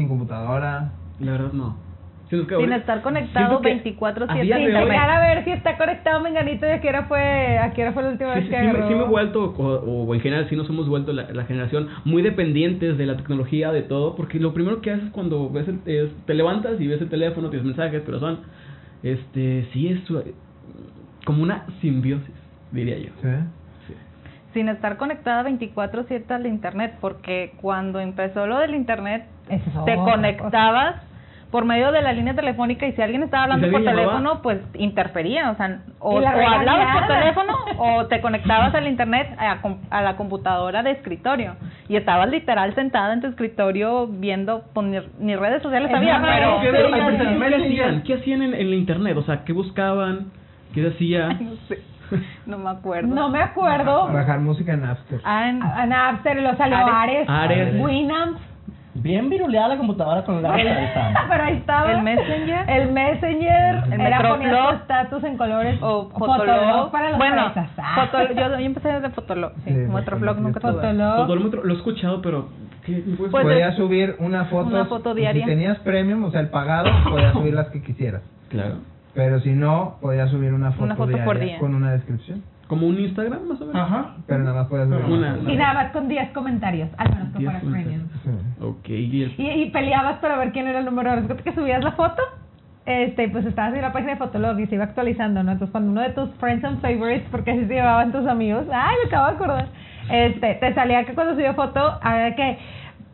sin 0.00 0.08
computadora? 0.08 0.92
La 1.20 1.32
verdad 1.32 1.52
no. 1.52 1.76
Siento 2.28 2.46
que 2.46 2.54
Sin 2.54 2.60
ahorita- 2.66 2.76
estar 2.76 3.02
conectado 3.02 3.58
siento 3.60 3.62
que 3.62 3.68
24/7 3.98 4.30
a 4.30 4.42
día 4.42 4.56
Sin 4.56 4.66
checar 4.66 5.10
a 5.10 5.20
ver 5.20 5.44
si 5.44 5.50
está 5.50 5.76
conectado 5.76 6.20
Menganito 6.20 6.64
y 6.64 6.70
a 6.70 6.80
qué 6.80 6.88
hora 6.88 7.02
fue, 7.04 7.58
a 7.58 7.72
qué 7.72 7.82
hora 7.82 7.92
fue 7.92 8.02
la 8.04 8.10
última 8.10 8.34
Sí, 8.34 8.40
vez 8.40 8.44
sí, 8.44 8.50
que 8.50 8.56
sí 8.56 8.62
me, 8.64 8.70
agarró. 8.70 8.88
sí 8.88 8.94
me 8.94 9.00
he 9.02 9.06
vuelto, 9.08 9.44
o, 9.44 10.04
o 10.06 10.14
en 10.14 10.20
general 10.20 10.46
sí 10.48 10.54
nos 10.56 10.68
hemos 10.70 10.88
vuelto 10.88 11.12
la, 11.12 11.30
la 11.32 11.44
generación 11.44 11.88
muy 12.04 12.22
dependientes 12.22 12.96
de 12.98 13.06
la 13.06 13.16
tecnología, 13.16 13.72
de 13.72 13.82
todo, 13.82 14.14
porque 14.14 14.38
lo 14.38 14.54
primero 14.54 14.80
que 14.80 14.92
haces 14.92 15.10
cuando 15.10 15.50
ves 15.50 15.66
el- 15.68 15.80
es- 15.86 16.12
te 16.24 16.34
levantas 16.34 16.80
y 16.80 16.86
ves 16.86 17.00
el 17.02 17.08
teléfono, 17.08 17.50
tienes 17.50 17.66
mensajes, 17.66 18.00
pero 18.06 18.20
son, 18.20 18.38
este, 19.02 19.66
sí 19.72 19.88
es 19.88 20.00
como 21.24 21.42
una 21.42 21.64
simbiosis, 21.80 22.34
diría 22.70 22.96
yo. 22.98 23.10
¿Sí? 23.22 23.28
Sin 24.52 24.68
estar 24.68 24.96
conectada 24.96 25.42
24/7 25.44 26.34
al 26.34 26.46
internet, 26.46 26.94
porque 27.00 27.52
cuando 27.60 28.00
empezó 28.00 28.46
lo 28.46 28.58
del 28.58 28.74
internet 28.74 29.24
te 29.84 29.94
conectabas 29.96 30.96
por 31.50 31.64
medio 31.64 31.90
de 31.90 32.00
la 32.00 32.12
línea 32.12 32.32
telefónica 32.34 32.86
y 32.86 32.92
si 32.92 33.02
alguien 33.02 33.24
estaba 33.24 33.42
hablando 33.42 33.66
¿Y 33.66 33.70
si 33.70 33.72
por 33.72 33.82
llamaba? 33.82 34.02
teléfono, 34.02 34.42
pues 34.42 34.58
interfería, 34.74 35.50
o 35.50 35.56
sea, 35.56 35.80
o, 35.98 36.18
hablabas 36.18 36.96
por 36.96 37.06
teléfono 37.08 37.52
o 37.78 38.06
te 38.08 38.20
conectabas 38.20 38.72
al 38.72 38.86
internet 38.86 39.28
a, 39.36 39.60
com- 39.60 39.78
a 39.90 40.00
la 40.00 40.14
computadora 40.16 40.84
de 40.84 40.92
escritorio 40.92 41.56
y 41.88 41.96
estabas 41.96 42.30
literal 42.30 42.72
sentada 42.76 43.12
en 43.14 43.20
tu 43.20 43.26
escritorio 43.26 44.06
viendo, 44.06 44.62
pues, 44.72 44.86
ni, 44.86 44.98
ni 45.18 45.34
redes 45.34 45.60
sociales 45.60 45.90
Es 45.90 45.96
había, 45.96 46.22
pero... 46.22 46.60
¿Qué, 46.60 46.70
sí, 46.70 46.76
ay, 46.92 47.00
sí, 47.00 47.16
¿qué 47.18 47.56
sí, 47.56 47.62
sí. 47.62 47.64
hacían? 47.66 48.02
¿Qué 48.04 48.14
hacían 48.14 48.42
en, 48.42 48.54
en 48.54 48.70
la 48.70 48.76
internet? 48.76 49.16
O 49.16 49.22
sea, 49.22 49.44
¿qué 49.44 49.52
buscaban? 49.52 50.26
¿Qué? 50.72 50.82
No 50.82 51.56
sé, 51.66 51.80
no 52.46 52.58
me 52.58 52.70
acuerdo. 52.70 53.14
No 53.14 53.28
me 53.28 53.40
acuerdo. 53.42 54.08
Bajar 54.12 54.40
música 54.40 54.72
en 54.72 54.82
Napster. 54.82 55.20
Ah, 55.24 55.48
en- 55.48 55.62
A 55.62 55.86
Napster, 55.86 56.38
y 56.38 56.42
lo 56.42 56.56
salió 56.56 56.76
Ares. 56.78 57.28
Ares. 57.28 57.80
Winamp, 57.80 58.38
Bien 58.92 59.30
viruleada 59.30 59.68
la 59.68 59.76
computadora 59.76 60.24
con 60.24 60.42
la 60.42 60.48
cabeza. 60.56 61.12
pero 61.28 61.44
ahí 61.44 61.56
estaba. 61.58 61.92
el 61.92 62.02
Messenger. 62.02 62.68
El 62.68 62.90
Messenger, 62.92 63.84
El 63.92 64.00
era 64.00 64.18
poner 64.28 64.52
estatus 64.74 65.22
en 65.24 65.36
colores. 65.36 65.78
o 65.80 66.10
Fotolog 66.10 66.36
Fotolog. 66.46 66.90
para 66.90 67.10
los 67.10 67.18
bueno. 67.18 67.52
Ah. 67.78 67.94
Fotolog, 67.94 68.36
yo, 68.36 68.48
yo 68.58 68.66
empecé 68.66 68.88
desde 68.92 69.10
Fotolog, 69.10 69.52
sí. 69.64 69.70
Sí, 69.70 69.70
Metroflog 69.70 70.34
Fotolog, 70.34 70.40
nunca 70.40 70.60
tuve. 70.60 70.72
Fotolog. 70.72 71.16
Fotolómetro, 71.18 71.64
lo 71.64 71.72
he 71.74 71.76
escuchado, 71.76 72.20
pero... 72.20 72.48
¿qué 72.84 72.92
me 73.06 73.16
puedes 73.16 73.30
Pues, 73.30 73.44
podías 73.44 73.76
subir 73.76 74.16
una 74.18 74.46
foto. 74.46 74.66
una 74.68 74.84
foto 74.86 75.14
diaria. 75.14 75.44
Si 75.44 75.50
tenías 75.50 75.78
premium, 75.80 76.24
o 76.24 76.30
sea, 76.32 76.40
el 76.40 76.48
pagado, 76.48 76.90
podías 77.08 77.32
subir 77.32 77.54
las 77.54 77.68
que 77.68 77.82
quisieras. 77.82 78.22
Claro. 78.48 78.76
Pero 79.14 79.40
si 79.40 79.50
no, 79.50 79.96
podías 80.00 80.30
subir 80.30 80.52
una 80.52 80.72
foto, 80.72 80.84
Una 80.84 80.96
foto 80.96 81.18
por 81.24 81.38
día. 81.38 81.58
con 81.58 81.74
una 81.74 81.92
descripción. 81.92 82.42
Como 82.68 82.86
un 82.86 83.00
Instagram, 83.00 83.48
más 83.48 83.60
o 83.60 83.66
menos. 83.66 83.82
Ajá. 83.82 84.14
Pero 84.28 84.44
nada 84.44 84.60
más 84.60 84.68
podías 84.68 84.88
subir 84.88 85.04
Una-. 85.04 85.38
Y 85.52 85.56
nada 85.56 85.74
más 85.74 85.92
con 85.92 86.06
10 86.08 86.30
comentarios, 86.30 86.88
al 86.98 87.08
menos 87.10 87.32
que 87.32 87.38
Diez 87.38 87.52
comentarios. 87.60 88.02
premium. 88.22 88.46
Sí. 88.58 88.64
Ok, 88.64 88.88
y 88.88 89.22
el- 89.24 89.34
Y, 89.38 89.50
y 89.62 89.70
peleabas 89.70 90.18
para 90.18 90.36
ver 90.38 90.52
quién 90.52 90.68
era 90.68 90.78
el 90.78 90.84
número 90.84 91.10
uno. 91.12 91.22
Después 91.22 91.42
que 91.42 91.52
subías 91.52 91.82
la 91.82 91.92
foto, 91.92 92.22
este, 92.86 93.28
pues 93.28 93.44
estabas 93.44 93.74
en 93.74 93.82
la 93.82 93.92
página 93.92 94.12
de 94.12 94.18
Fotolog 94.18 94.58
y 94.60 94.66
se 94.66 94.76
iba 94.76 94.84
actualizando, 94.84 95.42
¿no? 95.42 95.50
Entonces, 95.52 95.72
cuando 95.72 95.90
uno 95.90 96.00
de 96.02 96.10
tus 96.10 96.30
friends 96.36 96.64
and 96.64 96.80
favorites, 96.80 97.26
porque 97.32 97.50
así 97.50 97.60
se 97.66 97.74
llevaban 97.74 98.12
tus 98.12 98.26
amigos, 98.28 98.66
ay, 98.72 98.96
me 99.02 99.08
acabo 99.08 99.26
de 99.26 99.34
acordar, 99.34 99.66
este, 100.10 100.54
te 100.54 100.74
salía 100.74 101.04
que 101.04 101.14
cuando 101.14 101.34
subía 101.34 101.54
foto, 101.54 101.98
había 102.02 102.34
que 102.36 102.58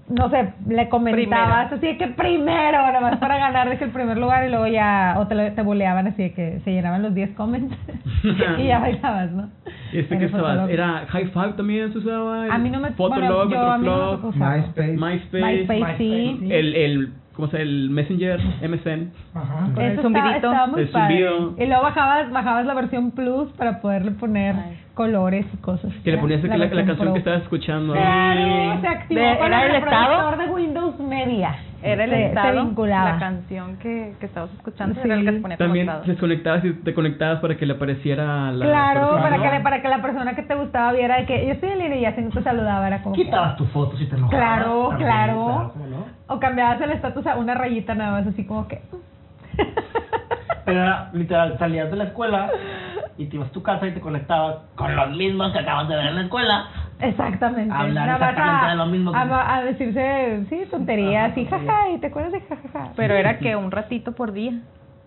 no 0.08 0.30
sé, 0.30 0.52
le 0.68 0.88
comentabas 0.88 1.72
así 1.72 1.86
de 1.86 1.96
que 1.98 2.06
primero, 2.08 2.78
nada 2.78 3.00
más 3.00 3.16
para 3.18 3.38
ganar 3.38 3.66
el 3.68 3.90
primer 3.90 4.16
lugar 4.18 4.46
y 4.46 4.50
luego 4.50 4.66
ya, 4.68 5.16
o 5.18 5.26
te, 5.26 5.34
lo- 5.34 5.52
te 5.52 5.62
buleaban 5.62 6.06
así 6.06 6.22
de 6.24 6.32
que 6.32 6.60
se 6.64 6.72
llenaban 6.72 7.02
los 7.02 7.12
10 7.14 7.30
comments 7.34 7.76
y 8.58 8.66
ya 8.66 8.78
bailabas, 8.78 9.32
¿no? 9.32 9.48
Este 9.92 10.14
el 10.16 10.22
estabas, 10.24 10.52
Fotolog. 10.52 10.70
era 10.70 11.06
High 11.08 11.26
Five 11.26 11.52
también 11.56 11.92
se 11.92 11.98
usaba. 11.98 12.46
A 12.52 12.58
mí 12.58 12.70
no 12.70 12.80
me 12.80 12.90
Fotolog, 12.92 13.48
bueno, 13.48 13.50
yo 13.50 13.70
a 13.72 13.78
mí 13.78 13.86
no 13.86 14.18
me. 14.32 14.56
MySpace. 14.56 14.92
MySpace, 14.92 15.66
MySpace, 15.68 15.96
sí. 15.98 16.48
el, 16.50 16.74
el, 16.76 17.12
¿cómo 17.36 17.48
se 17.48 17.58
llama? 17.58 17.70
El 17.70 17.90
Messenger, 17.90 18.40
MSN. 18.62 19.12
Ajá. 19.34 19.68
Con 19.74 19.84
el 19.84 19.92
Eso 19.92 20.02
zumbidito. 20.02 20.28
estaba, 20.34 20.52
estaba 20.54 20.66
muy 20.66 20.80
El 20.82 20.88
zumbido. 20.88 21.54
Y 21.58 21.66
luego 21.66 21.82
bajabas, 21.82 22.30
bajabas 22.32 22.66
la 22.66 22.74
versión 22.74 23.10
Plus 23.12 23.50
para 23.52 23.80
poderle 23.80 24.10
poner 24.12 24.54
Ay. 24.56 24.78
colores 24.94 25.46
y 25.52 25.56
cosas. 25.58 25.92
Que 26.02 26.12
le 26.12 26.18
ponías 26.18 26.42
la, 26.42 26.56
la, 26.56 26.68
canción 26.70 26.96
Pro. 26.98 27.12
que 27.12 27.18
estabas 27.20 27.42
escuchando. 27.42 27.92
Claro, 27.92 28.80
se 28.80 28.88
activó 28.88 29.20
De- 29.20 29.38
con 29.38 29.46
¿era 29.46 29.64
el 29.66 29.70
el 29.70 29.76
estado? 29.76 30.08
reproductor 30.30 30.38
de 30.46 30.52
Windows 30.54 31.00
Media. 31.00 31.54
Era 31.92 32.04
el 32.04 32.12
estado, 32.12 32.60
Se 32.60 32.64
vinculaba. 32.66 33.12
la 33.12 33.18
canción 33.18 33.76
que, 33.78 34.14
que 34.20 34.26
estabas 34.26 34.52
escuchando, 34.54 34.94
Sí. 34.94 35.00
era 35.04 35.14
el 35.14 35.24
que 35.24 35.32
se 35.32 35.40
ponía 35.40 35.56
También 35.56 35.90
desconectabas 36.04 36.64
y 36.64 36.72
te 36.72 36.94
conectabas 36.94 37.40
para 37.40 37.56
que 37.56 37.66
le 37.66 37.74
apareciera 37.74 38.50
la 38.52 38.64
claro, 38.66 39.00
persona, 39.00 39.22
para 39.22 39.36
¿no? 39.36 39.42
que, 39.42 39.50
le- 39.50 39.60
para 39.60 39.82
que 39.82 39.88
la 39.88 40.02
persona 40.02 40.34
que 40.36 40.42
te 40.42 40.54
gustaba 40.54 40.92
viera 40.92 41.16
de 41.18 41.26
que 41.26 41.46
yo 41.46 41.52
estoy 41.52 41.70
en 41.70 41.78
línea 41.78 41.96
y 41.98 42.00
ya 42.02 42.14
se 42.14 42.22
te 42.22 42.42
saludaba, 42.42 42.86
era 42.86 43.02
como 43.02 43.14
que- 43.14 43.24
Quitabas 43.24 43.56
tu 43.56 43.64
foto 43.66 43.96
si 43.96 44.06
te 44.06 44.16
enojabas. 44.16 44.38
Claro, 44.38 44.88
También, 44.90 45.08
claro. 45.08 45.70
¿cómo 45.72 45.86
no? 45.86 46.06
O 46.34 46.40
cambiabas 46.40 46.80
el 46.80 46.90
estatus 46.90 47.26
a 47.26 47.36
una 47.36 47.54
rayita 47.54 47.94
nada 47.94 48.12
más, 48.12 48.26
así 48.26 48.44
como 48.44 48.66
que... 48.68 48.80
Pero 50.64 50.80
era 50.80 51.10
literal, 51.12 51.56
salías 51.58 51.90
de 51.90 51.96
la 51.96 52.04
escuela 52.04 52.50
y 53.16 53.26
te 53.26 53.36
ibas 53.36 53.48
a 53.48 53.52
tu 53.52 53.62
casa 53.62 53.86
y 53.86 53.92
te 53.92 54.00
conectabas 54.00 54.56
con 54.74 54.94
los 54.96 55.10
mismos 55.16 55.52
que 55.52 55.60
acabas 55.60 55.88
de 55.88 55.94
ver 55.96 56.06
en 56.06 56.14
la 56.16 56.22
escuela. 56.22 56.66
Exactamente. 57.00 57.74
Hablar 57.74 58.06
Nada 58.06 58.14
exactamente 58.30 58.66
a, 58.66 58.70
de 58.70 58.76
lo 58.76 58.86
mismo 58.86 59.12
que- 59.12 59.18
a, 59.18 59.54
a 59.56 59.62
decirse, 59.64 60.44
sí, 60.48 60.62
tonterías, 60.70 61.30
Ajá, 61.32 61.40
y 61.40 61.46
jaja, 61.46 61.90
y 61.90 61.98
te 61.98 62.06
acuerdas 62.06 62.32
de 62.32 62.40
jajaja. 62.40 62.92
Pero 62.96 63.14
era 63.14 63.38
que 63.38 63.54
un 63.56 63.70
ratito 63.70 64.12
por 64.12 64.32
día. 64.32 64.52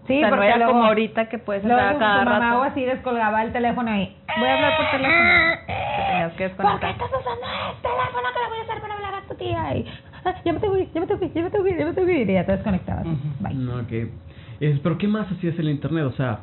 Sí, 0.08 0.18
o 0.18 0.20
sea, 0.22 0.30
no 0.30 0.36
porque 0.36 0.48
era 0.48 0.58
luego- 0.58 0.72
como 0.74 0.86
ahorita 0.86 1.30
que 1.30 1.38
puedes 1.40 1.64
Luego 1.64 1.80
entrar 1.80 1.94
tu, 1.94 2.00
cada 2.00 2.20
tu 2.24 2.30
mamá 2.30 2.40
rato. 2.50 2.60
o 2.60 2.64
así 2.64 2.84
descolgaba 2.86 3.44
el 3.44 3.52
teléfono 3.52 3.92
ahí. 3.92 4.16
Voy 4.40 4.48
a 4.50 4.54
hablar 4.56 4.78
por 4.78 4.86
teléfono. 4.92 5.30
Te 5.68 6.04
tenías 6.08 6.34
que 6.34 6.38
¿Por 6.38 6.38
qué 6.38 6.44
desconectar. 6.44 6.90
estás 6.92 7.10
usando 7.10 7.46
este 7.76 7.88
teléfono 7.88 8.28
que 8.34 8.40
le 8.40 8.50
voy 8.50 8.58
a 8.58 8.62
hacer 8.64 8.82
para 8.82 8.94
hablar 8.96 9.14
a 9.16 9.22
tu 9.28 9.36
tía? 9.36 9.76
Y, 9.78 9.86
"Ah, 10.26 10.36
ya 10.46 10.54
me 10.54 10.60
tengo 10.60 10.74
que 10.76 10.80
ir, 10.82 10.92
ya 10.94 11.00
me 11.02 11.08
tengo 11.08 11.20
que 11.20 11.26
ir, 11.28 11.34
ya 11.34 11.42
me 11.44 11.50
tengo 11.52 11.64
que 11.64 11.70
ir, 11.72 11.78
ya 11.80 11.86
me 11.86 11.94
tengo 11.94 12.08
que 12.08 12.18
ir. 12.22 12.30
Y 12.30 12.34
ya 12.34 12.46
te 12.46 12.52
desconectabas. 12.54 13.06
Ujú. 13.06 13.18
Bye. 13.40 13.54
No, 13.56 13.88
que... 13.88 14.12
Es, 14.60 14.80
pero 14.80 14.98
¿qué 14.98 15.08
más 15.08 15.30
hacías 15.32 15.54
en 15.56 15.62
el 15.62 15.70
internet? 15.72 16.06
O 16.06 16.12
sea... 16.14 16.40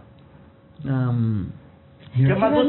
am, 0.88 1.50
¿Qué 2.16 2.34
más 2.34 2.50
No. 2.50 2.62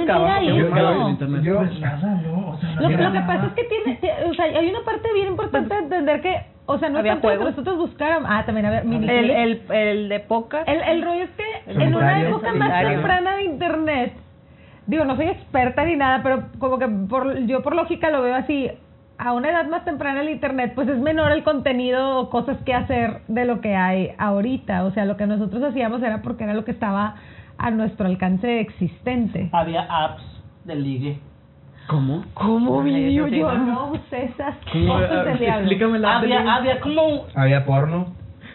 internet? 1.10 1.41
Yo, 1.43 1.57
Pues 1.57 1.79
nada, 1.79 2.21
no. 2.23 2.49
O 2.49 2.57
sea, 2.57 2.75
no 2.75 2.81
Lo, 2.81 3.12
que 3.12 3.19
pasa 3.21 3.45
es 3.47 3.53
que 3.53 3.63
tiene, 3.63 3.99
tie- 4.01 4.29
o 4.29 4.33
sea, 4.33 4.45
hay 4.45 4.69
una 4.69 4.81
parte 4.86 5.07
bien 5.13 5.27
importante 5.27 5.73
de 5.73 5.79
entender 5.81 6.21
que, 6.21 6.36
o 6.65 6.77
sea, 6.77 6.89
no 6.89 6.99
¿Había 6.99 7.13
es 7.13 7.15
tanto 7.21 7.29
que 7.29 7.36
juegos? 7.38 7.55
nosotros 7.55 7.77
buscáramos, 7.77 8.29
ah, 8.31 8.43
también 8.45 8.65
había 8.65 8.81
mini 8.83 9.07
El, 9.10 9.29
el, 9.29 9.62
el 9.71 10.10
de 10.10 10.19
póker. 10.19 10.63
El, 10.67 10.81
el 10.81 11.01
rollo 11.03 11.23
es 11.23 11.29
que 11.31 11.71
El 11.71 11.81
en 11.81 11.95
una 11.95 12.21
época 12.21 12.53
más 12.53 12.83
temprana 12.83 13.36
de 13.38 13.43
internet, 13.45 14.13
digo, 14.86 15.05
no 15.05 15.15
soy 15.15 15.27
experta 15.27 15.86
ni 15.86 15.95
nada, 15.95 16.21
pero 16.23 16.43
como 16.60 16.77
que 16.79 16.88
por, 16.88 17.38
yo 17.45 17.62
por 17.63 17.75
lógica 17.75 18.10
lo 18.10 18.21
veo 18.21 18.36
así, 18.36 18.69
a 19.19 19.33
una 19.33 19.49
edad 19.49 19.65
más 19.67 19.83
temprana 19.83 20.19
del 20.19 20.29
internet, 20.29 20.73
pues 20.75 20.88
es 20.88 20.97
menor 20.99 21.31
el 21.31 21.43
contenido 21.43 22.19
o 22.19 22.29
cosas 22.29 22.57
que 22.65 22.73
hacer 22.75 23.21
de 23.27 23.45
lo 23.45 23.62
que 23.62 23.75
hay 23.75 24.12
ahorita. 24.19 24.83
O 24.86 24.91
sea, 24.91 25.05
lo 25.05 25.17
que 25.17 25.25
nosotros 25.25 25.63
hacíamos 25.63 26.03
era 26.03 26.21
porque 26.21 26.43
era 26.43 26.53
lo 26.53 26.63
que 26.65 26.71
estaba 26.71 27.15
a 27.57 27.71
nuestro 27.71 28.07
alcance 28.07 28.59
existente. 28.59 29.49
Había 29.51 29.81
apps 29.83 30.23
de 30.65 30.75
ligue. 30.75 31.19
¿Cómo? 31.87 32.23
¿Cómo 32.33 32.83
yo? 32.85 33.27
¿no? 33.53 33.91
usé 33.93 34.25
esas 34.25 34.55
¿Cómo? 34.71 34.93
cosas 34.93 35.25
del 35.25 35.39
diablo. 35.39 35.59
Explícame 35.61 35.99
la 35.99 36.17
Había, 36.17 36.55
había 36.55 36.79
como... 36.81 37.25
había 37.33 37.65
porno. 37.65 38.07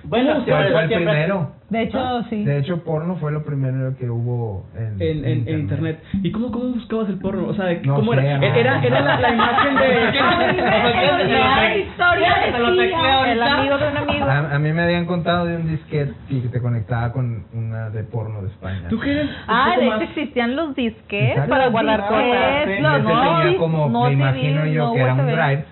Bueno, 0.05 0.41
sí, 0.41 0.51
Fue, 0.51 0.55
pero 0.59 0.73
fue 0.73 0.83
el 0.83 0.89
siempre- 0.89 1.13
primero. 1.13 1.53
De 1.73 1.83
hecho, 1.85 2.23
sí. 2.29 2.45
De 2.45 2.59
hecho, 2.59 2.85
porno 2.85 3.17
fue 3.17 3.33
lo 3.33 3.45
primero 3.45 3.97
que 3.97 4.09
hubo 4.11 4.67
en, 4.77 5.01
En, 5.01 5.25
en, 5.25 5.49
en 5.49 5.61
internet. 5.61 6.03
¿Y 6.23 6.31
cómo, 6.31 6.51
cómo 6.53 6.67
buscabas 6.75 7.09
el 7.09 7.19
porno? 7.19 7.47
O 7.49 7.55
sea, 7.55 7.73
No 7.83 7.95
¿cómo 7.97 8.13
sé, 8.15 8.21
era? 8.21 8.39
no. 8.39 8.45
Era, 8.45 8.83
era 8.85 9.01
la, 9.01 9.21
la 9.21 9.31
imagen 9.35 9.75
de... 9.77 10.13
La 11.33 11.77
historia 11.77 12.35
Te 12.53 12.59
lo 12.59 12.71
decía. 12.73 12.83
tecleo 12.97 13.25
El 13.25 13.43
ahorita. 13.43 13.59
amigo 13.61 13.79
de 13.79 13.89
un 13.89 13.97
amigo. 13.97 14.25
A, 14.27 14.59
mí 14.59 14.73
me 14.73 14.83
habían 14.83 15.07
contado 15.07 15.47
de 15.47 15.57
un 15.57 15.69
disquete 15.69 16.13
que 16.29 16.49
te 16.49 16.61
conectaba 16.61 17.13
con 17.13 17.45
una 17.53 17.91
de 17.91 18.03
porno 18.05 18.43
de 18.43 18.49
España. 18.49 18.89
¿Tú 18.89 18.99
qué 19.01 19.11
eres? 19.13 19.31
Ah, 19.49 19.75
de 19.79 19.87
hecho 19.87 20.01
existían 20.03 20.57
los 20.57 20.75
disques 20.75 21.31
Exacto. 21.31 21.51
para 21.51 21.69
guardar 21.69 22.01
disquetes, 22.01 22.81
cosas. 22.81 23.03
No, 23.03 23.43
tenía 23.43 23.59
como, 23.59 23.89
no 23.89 24.05
me 24.05 24.13
imagino 24.13 24.67
yo 24.67 24.87
no 24.87 24.93
que 24.95 25.01
era 25.01 25.15
un 25.15 25.27
drive 25.27 25.65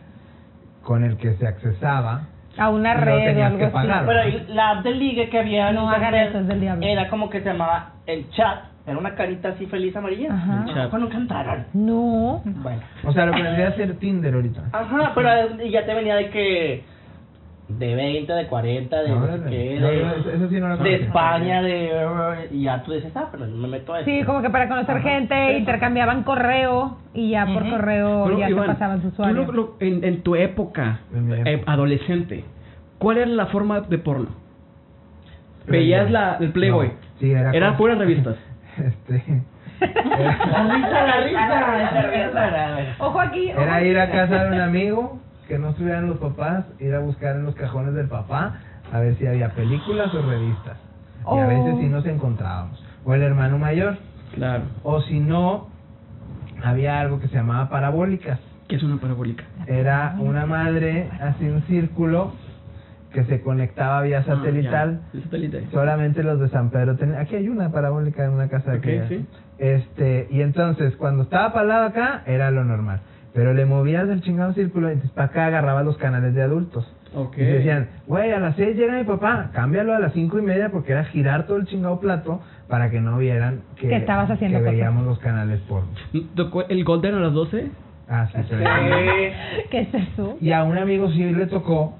con 0.83 1.05
el 1.05 1.17
que 1.19 1.35
se 1.35 1.47
accesaba. 1.47 2.23
A 2.59 2.69
una 2.69 2.95
no 2.95 3.01
red 3.01 3.39
o 3.39 3.45
algo 3.45 3.59
que 3.59 3.65
así. 3.65 3.89
Pero 4.07 4.45
la 4.49 4.71
app 4.71 4.85
de 4.85 4.91
ligue 4.93 5.29
que 5.29 5.39
había 5.39 5.73
No 5.73 5.89
hagan 5.89 6.15
eso, 6.15 6.39
es 6.41 6.49
del 6.49 6.61
diablo. 6.61 6.87
Era 6.87 7.09
como 7.09 7.31
que 7.31 7.41
se 7.41 7.51
llamaba 7.51 7.93
el 8.07 8.29
chat. 8.31 8.65
Era 8.87 8.99
una 8.99 9.15
carita 9.15 9.51
así 9.51 9.67
feliz 9.67 9.95
amarilla. 9.97 10.35
Ajá. 10.35 10.65
El 10.67 10.75
chat. 10.75 10.91
Cuando 10.91 11.11
entraron. 11.11 11.67
No. 11.75 12.43
Bueno. 12.45 12.81
O 13.05 13.13
sea, 13.13 13.27
lo 13.27 13.33
que 13.33 13.43
vendría 13.43 13.69
a 13.69 13.73
ser 13.73 13.95
Tinder 13.99 14.35
ahorita. 14.35 14.63
Ajá, 14.73 15.13
pero 15.15 15.31
ya 15.59 15.87
te 15.87 15.95
venía 15.95 16.17
de 16.17 16.31
que... 16.31 16.85
De 17.79 17.95
20, 17.95 18.33
de 18.33 18.47
40, 18.47 19.03
de 19.03 19.09
No, 19.11 19.27
qué, 19.45 19.51
de, 19.51 19.81
yo 19.81 19.89
eso- 19.91 20.31
eso 20.31 20.49
sí 20.49 20.61
no 20.61 20.69
lo 20.69 20.77
de 20.77 20.79
conocía. 20.79 20.97
España, 21.07 21.63
de... 21.63 22.49
Y 22.51 22.63
ya 22.65 22.83
tú 22.83 22.93
dices, 22.93 23.13
ah, 23.17 23.29
pero 23.31 23.47
me 23.47 23.69
meto 23.69 23.95
a 23.95 24.01
esto. 24.01 24.11
Sí, 24.11 24.23
como 24.25 24.43
que 24.43 24.51
para 24.51 24.69
conocer 24.69 24.97
Ajá. 24.97 25.09
gente, 25.09 25.57
intercambiaban 25.59 26.23
correo 26.25 26.99
y 27.15 27.31
ya 27.31 27.47
por 27.47 27.69
correo 27.71 28.25
Pero, 28.27 28.39
ya 28.39 28.51
Iván, 28.51 28.67
se 28.67 28.73
pasaban 28.73 29.03
sus 29.03 29.15
tú 29.15 29.23
usuarios. 29.23 29.47
lo- 29.47 29.53
lo- 29.53 29.77
en, 29.81 30.03
en 30.05 30.23
tu 30.23 30.35
época, 30.37 31.01
En 31.15 31.27
mi 31.27 31.33
época. 31.35 31.51
eh, 31.51 31.63
adolescente, 31.67 32.45
¿cuál 32.99 33.19
era 33.19 33.27
la 33.27 33.47
forma 33.47 33.81
de 33.83 33.99
porno? 33.99 34.29
¿Veías 35.67 36.11
la, 36.11 36.37
el 36.41 36.51
Playboy? 36.53 36.89
No, 36.89 36.95
sí, 37.21 37.31
era 37.31 37.53
Eran 37.53 37.77
puras 37.77 37.99
revistas. 37.99 38.37
Este. 38.79 39.23
La 39.81 41.21
risa, 41.25 42.31
la 42.35 42.77
risa. 42.77 42.95
Ojo 42.99 43.21
aquí. 43.21 43.51
ojo 43.53 43.61
Era 43.63 43.83
ir 43.83 43.99
a 43.99 44.03
aquí. 44.05 44.13
casa 44.13 44.45
de 44.45 44.57
un 44.57 44.61
amigo, 44.61 45.19
que 45.51 45.59
no 45.59 45.71
estuvieran 45.71 46.07
los 46.07 46.19
papás, 46.19 46.65
ir 46.79 46.95
a 46.95 47.01
buscar 47.01 47.35
en 47.35 47.45
los 47.45 47.57
cajones 47.57 47.93
del 47.95 48.07
papá, 48.07 48.55
a 48.93 49.01
ver 49.01 49.17
si 49.17 49.27
había 49.27 49.51
películas 49.51 50.15
o 50.15 50.23
revistas. 50.23 50.79
Y 50.79 51.29
a 51.29 51.45
Oh. 51.45 51.49
veces 51.49 51.75
sí 51.81 51.89
nos 51.89 52.07
encontrábamos. 52.07 52.81
O 53.05 53.13
el 53.15 53.23
hermano 53.23 53.59
mayor. 53.59 53.97
Claro. 54.35 54.63
O 54.85 55.01
si 55.03 55.19
no, 55.19 55.69
había 56.63 57.01
algo 57.01 57.19
que 57.19 57.27
se 57.29 57.35
llamaba 57.35 57.69
parabólicas. 57.69 58.39
¿Qué 58.69 58.77
es 58.77 58.83
una 58.85 58.99
parabólica? 58.99 59.43
Era 59.67 60.15
una 60.21 60.47
madre, 60.47 61.11
así 61.21 61.49
un 61.49 61.63
círculo, 61.63 62.33
que 63.13 63.25
se 63.25 63.41
conectaba 63.43 64.03
vía 64.03 64.23
satelital. 64.23 65.01
Ah, 65.03 65.09
ya. 65.13 65.19
El 65.19 65.25
satélite. 65.25 65.67
Solamente 65.73 66.23
los 66.23 66.39
de 66.39 66.49
San 66.51 66.71
Pedro 66.71 66.95
tenían. 66.97 67.19
Aquí 67.19 67.35
hay 67.35 67.49
una 67.49 67.73
parabólica 67.73 68.25
en 68.25 68.31
una 68.31 68.49
casa 68.49 68.71
de 68.71 68.77
Ok, 68.79 68.85
aquella. 68.85 69.09
sí. 69.09 69.27
Este, 69.59 70.29
y 70.31 70.43
entonces, 70.43 70.95
cuando 70.97 71.25
estaba 71.25 71.53
para 71.53 71.63
el 71.63 71.69
lado 71.69 71.87
acá, 71.89 72.23
era 72.27 72.53
lo 72.53 72.63
normal. 72.65 73.01
Pero 73.33 73.55
le 73.55 73.65
movías 73.65 74.09
el 74.09 74.23
chingado 74.23 74.53
círculo 74.55 74.89
y 74.89 74.95
entonces 74.95 75.13
para 75.15 75.29
acá 75.29 75.47
agarrabas 75.47 75.85
los 75.85 75.97
canales 75.99 76.35
de 76.35 76.43
adultos. 76.43 76.91
Ok. 77.15 77.39
Y 77.39 77.43
decían, 77.45 77.89
güey, 78.07 78.33
a 78.33 78.41
las 78.41 78.57
seis 78.57 78.77
llega 78.77 78.95
mi 78.97 79.05
papá, 79.05 79.51
cámbialo 79.53 79.95
a 79.95 79.99
las 80.01 80.13
cinco 80.13 80.39
y 80.39 80.43
media 80.43 80.71
porque 80.71 80.93
era 80.93 81.05
girar 81.05 81.47
todo 81.47 81.57
el 81.57 81.67
chingado 81.67 82.01
plato 82.01 82.41
para 82.69 82.91
que 82.91 83.01
no 83.01 83.19
vieran 83.19 83.63
que, 83.77 83.89
Que 83.89 83.97
estabas 83.97 84.31
haciendo 84.31 84.59
que 84.59 84.65
cosas. 84.65 84.75
veíamos 84.77 85.07
los 85.07 85.19
canales. 85.19 85.61
¿Tocó 86.35 86.63
el 86.69 86.85
Golden 86.85 87.15
a 87.15 87.21
las 87.21 87.33
12? 87.33 87.71
Ah, 88.09 88.29
sí, 88.33 88.39
sí. 88.49 88.55
Eh, 88.59 89.33
¿Qué 89.71 89.81
es 89.83 89.95
eso? 89.95 90.37
Y 90.41 90.53
a 90.53 90.65
un 90.65 90.77
amigo 90.79 91.11
sí 91.13 91.33
le 91.33 91.47
tocó 91.47 91.97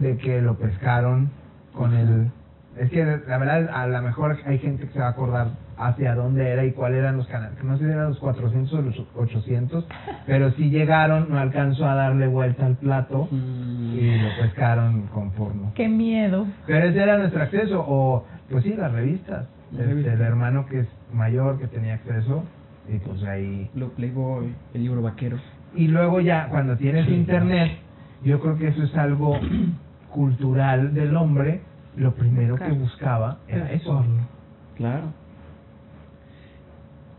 de 0.00 0.16
que 0.18 0.42
lo 0.42 0.54
pescaron 0.58 1.30
con 1.72 1.94
el... 1.94 2.30
Es 2.76 2.90
que 2.90 3.04
la 3.04 3.38
verdad, 3.38 3.68
a 3.72 3.86
lo 3.86 4.02
mejor 4.02 4.38
hay 4.46 4.58
gente 4.58 4.86
que 4.86 4.92
se 4.92 4.98
va 4.98 5.06
a 5.06 5.10
acordar 5.10 5.48
hacia 5.86 6.14
dónde 6.14 6.48
era 6.50 6.64
y 6.64 6.72
cuáles 6.72 6.98
eran 7.00 7.16
los 7.16 7.26
canales. 7.26 7.62
No 7.64 7.76
sé 7.78 7.84
si 7.84 7.90
eran 7.90 8.08
los 8.10 8.18
400 8.18 8.72
o 8.72 8.82
los 8.82 9.06
800, 9.16 9.86
pero 10.26 10.50
sí 10.52 10.70
llegaron, 10.70 11.28
no 11.30 11.38
alcanzó 11.38 11.86
a 11.86 11.94
darle 11.94 12.26
vuelta 12.26 12.66
al 12.66 12.76
plato 12.76 13.28
Mm. 13.30 13.94
y 13.98 14.18
lo 14.20 14.28
pescaron 14.40 15.02
con 15.08 15.30
porno. 15.32 15.72
Qué 15.74 15.88
miedo. 15.88 16.46
Pero 16.66 16.86
ese 16.88 17.02
era 17.02 17.18
nuestro 17.18 17.42
acceso, 17.42 17.84
o 17.86 18.24
pues 18.50 18.64
sí, 18.64 18.74
las 18.74 18.92
revistas. 18.92 19.46
Las 19.72 19.80
Este, 19.80 19.86
revistas. 19.86 20.14
el 20.14 20.20
hermano 20.22 20.66
que 20.66 20.80
es 20.80 20.88
mayor, 21.12 21.58
que 21.58 21.66
tenía 21.66 21.94
acceso, 21.94 22.44
y 22.92 22.98
pues 22.98 23.22
ahí 23.24 23.70
Lo 23.74 23.88
Playboy, 23.90 24.54
el 24.74 24.82
libro 24.82 25.02
vaquero. 25.02 25.38
y 25.74 25.88
luego 25.88 26.20
ya, 26.20 26.48
cuando 26.48 26.76
tienes 26.76 27.08
internet, 27.08 27.78
yo 28.22 28.38
creo 28.40 28.56
que 28.58 28.68
eso 28.68 28.82
es 28.82 28.94
algo 28.96 29.36
cultural 30.10 30.94
del 30.94 31.16
hombre. 31.16 31.60
Lo 31.96 32.12
primero 32.14 32.54
que 32.54 32.64
Claro. 32.64 32.74
buscaba 32.76 33.38
era 33.48 33.70
eso. 33.72 34.04
Claro. 34.76 35.12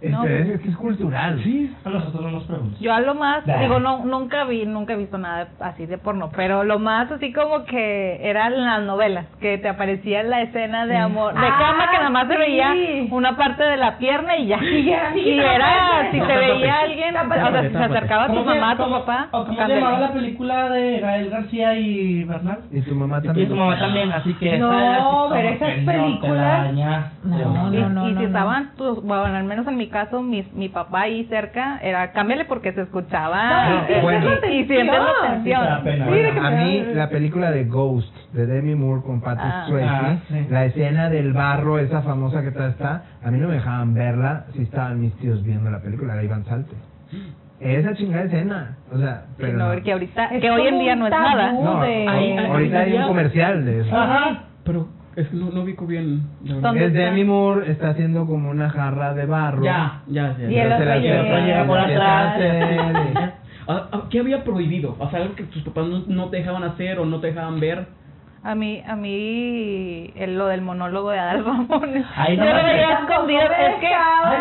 No. 0.09 0.23
Este, 0.23 0.41
es, 0.41 0.49
es 0.55 0.61
que 0.61 0.69
es 0.69 0.77
cultural. 0.77 1.41
Sí. 1.43 1.73
A 1.85 1.89
nosotros 1.89 2.21
no 2.23 2.31
nos 2.31 2.43
preguntan. 2.43 2.79
Yo 2.79 2.93
a 2.93 2.99
lo 3.01 3.15
más, 3.15 3.45
Bah. 3.45 3.57
digo, 3.59 3.79
no, 3.79 4.03
nunca 4.05 4.43
vi, 4.45 4.65
nunca 4.65 4.93
he 4.93 4.97
visto 4.97 5.17
nada 5.17 5.47
así 5.59 5.85
de 5.85 5.97
porno, 5.97 6.29
pero 6.35 6.63
lo 6.63 6.79
más 6.79 7.11
así 7.11 7.31
como 7.33 7.65
que 7.65 8.19
eran 8.27 8.63
las 8.65 8.81
novelas, 8.83 9.25
que 9.39 9.57
te 9.57 9.69
aparecía 9.69 10.23
la 10.23 10.41
escena 10.41 10.85
de 10.85 10.97
amor, 10.97 11.33
de 11.33 11.39
Ah, 11.45 11.55
cama 11.57 11.89
que 11.91 11.97
nada 11.97 12.09
más 12.09 12.27
se 12.27 12.33
sí. 12.33 12.39
veía 12.39 12.73
una 13.11 13.35
parte 13.37 13.63
de 13.63 13.77
la 13.77 13.97
pierna 13.97 14.35
y 14.37 14.47
ya. 14.47 14.57
Y 14.63 14.85
ya, 14.85 15.11
Y 15.15 15.21
sí, 15.23 15.39
era, 15.39 16.07
si 16.11 16.19
te 16.19 16.25
Tápate. 16.27 16.39
veía 16.39 16.79
alguien, 16.79 17.15
o 17.15 17.33
sea, 17.33 17.61
si 17.63 17.69
se 17.69 17.77
acercaba 17.77 18.23
a 18.23 18.27
tu 18.27 18.33
¿Cómo 18.35 18.51
se- 18.53 18.59
mamá, 18.59 18.71
a 18.71 18.77
tu 18.77 18.89
papá, 18.91 19.27
o 19.31 19.45
¿Cómo 19.45 19.65
se 19.67 19.73
llamaba 19.75 19.99
la 19.99 20.11
película 20.13 20.69
de 20.69 20.99
Gael 20.99 21.29
García 21.29 21.75
y 21.75 22.23
Bernal? 22.25 22.59
Y 22.71 22.81
tu 22.81 22.95
mamá 22.95 23.19
Y 23.23 23.27
también. 23.27 23.49
tu 23.49 23.55
mamá 23.55 23.77
también, 23.79 24.11
así 24.11 24.33
que 24.35 24.57
No, 24.57 25.27
pero 25.31 25.49
esas 25.49 25.69
no 25.69 25.75
te 25.75 25.81
la 25.97 26.03
películas- 26.03 26.73
No, 27.23 27.73
Y, 27.73 27.77
no, 27.77 27.89
no, 27.89 28.09
y 28.09 28.15
si 28.17 28.23
estaban, 28.25 28.71
tus, 28.75 29.01
bueno, 29.03 29.23
al 29.25 29.43
menos 29.43 29.65
en 29.67 29.77
mi 29.77 29.87
caso, 29.93 30.21
mi, 30.21 30.45
mi 30.53 30.67
papá 30.67 31.03
ahí 31.03 31.23
cerca, 31.29 31.79
era 31.81 32.11
cámbiale 32.11 32.43
porque 32.45 32.73
se 32.73 32.81
escuchaba. 32.81 33.69
No, 33.69 33.75
y 33.75 33.85
sientes 33.87 34.03
bueno. 34.03 34.29
y 34.51 34.65
sientes 34.65 34.87
la 34.99 35.29
tensión. 35.31 35.61
que 35.83 36.39
a 36.39 36.49
mí 36.51 36.83
la 36.93 37.09
película 37.09 37.51
de 37.51 37.63
Ghost 37.63 38.13
de 38.33 38.45
Demi 38.45 38.75
Moore 38.75 39.03
con 39.05 39.21
Patrick 39.21 39.45
Ah. 39.53 39.65
Swayze, 39.69 39.89
Ah, 39.89 40.15
sí. 40.27 40.47
la 40.49 40.65
escena 40.65 41.09
del 41.09 41.31
barro, 41.31 41.79
esa 41.79 42.01
famosa 42.01 42.41
que 42.41 42.49
está, 42.49 42.67
está, 42.67 43.03
a 43.23 43.31
mí 43.31 43.37
no 43.39 43.47
me 43.47 43.53
dejaban 43.53 43.93
verla 43.93 44.45
si 44.53 44.63
estaban 44.63 44.99
mis 44.99 45.13
tíos 45.19 45.41
viendo 45.43 45.69
la 45.71 45.79
película, 45.81 46.15
la 46.15 46.23
iban 46.23 46.43
salte. 46.45 46.75
Esa 47.59 47.93
chingada 47.93 48.25
escena, 48.25 48.77
o 48.91 48.97
sea, 48.97 49.23
pero 49.37 49.53
no, 49.57 49.67
no. 49.67 49.73
porque 49.73 49.93
ahorita, 49.93 50.25
Es 50.25 50.41
que 50.41 50.49
hoy 50.49 50.67
en 50.67 50.79
día 50.79 50.95
no 50.97 51.05
es 51.05 51.11
nada. 51.11 51.53
No, 51.53 51.79
de- 51.81 52.07
ahorita 52.49 52.79
hay 52.79 52.93
un 52.97 53.07
comercial 53.07 53.63
de 53.63 53.81
eso. 53.81 53.95
Ajá. 53.95 54.43
Pero 54.65 54.87
es 55.15 55.27
que 55.27 55.35
no, 55.35 55.49
no 55.51 55.61
ubico 55.61 55.85
bien. 55.85 56.21
la 56.43 56.55
verdad. 56.55 56.69
¿Dónde 56.69 56.85
Es 56.85 56.91
está? 56.93 56.99
Demi 57.05 57.23
Moore, 57.23 57.71
está 57.71 57.89
haciendo 57.89 58.25
como 58.25 58.49
una 58.49 58.69
jarra 58.69 59.13
de 59.13 59.25
barro. 59.25 59.63
Ya, 59.63 60.01
ya, 60.07 60.35
ya. 60.37 60.49
Y 60.51 60.57
el 60.59 60.71
otro 60.73 60.95
llega- 60.99 61.65
por 61.67 61.79
atrás. 61.79 62.35
Ah, 63.65 63.87
ah, 63.93 64.01
¿Qué 64.09 64.19
había 64.19 64.43
prohibido? 64.43 64.93
O 64.99 65.09
sea, 65.09 65.19
algo 65.21 65.35
que 65.35 65.43
tus 65.43 65.63
papás 65.63 65.85
no, 65.87 66.03
no 66.07 66.29
te 66.29 66.35
dejaban 66.37 66.65
hacer 66.65 66.99
o 66.99 67.05
no 67.05 67.21
te 67.21 67.27
dejaban 67.27 67.61
ver. 67.61 67.85
A 68.43 68.55
mí, 68.55 68.83
a 68.85 68.93
mí, 68.97 70.11
el- 70.17 70.37
lo 70.37 70.47
del 70.47 70.61
monólogo 70.61 71.11
de 71.11 71.19
Adal 71.19 71.45
Ramones. 71.45 72.05
Ay, 72.13 72.35
no 72.35 72.43
yo 72.43 72.49
lo 72.49 72.55
manches. 72.57 72.73
veía 72.73 72.99
escondido. 72.99 73.41
Es 73.41 73.75
que, 73.79 73.87
Ay, 73.87 74.37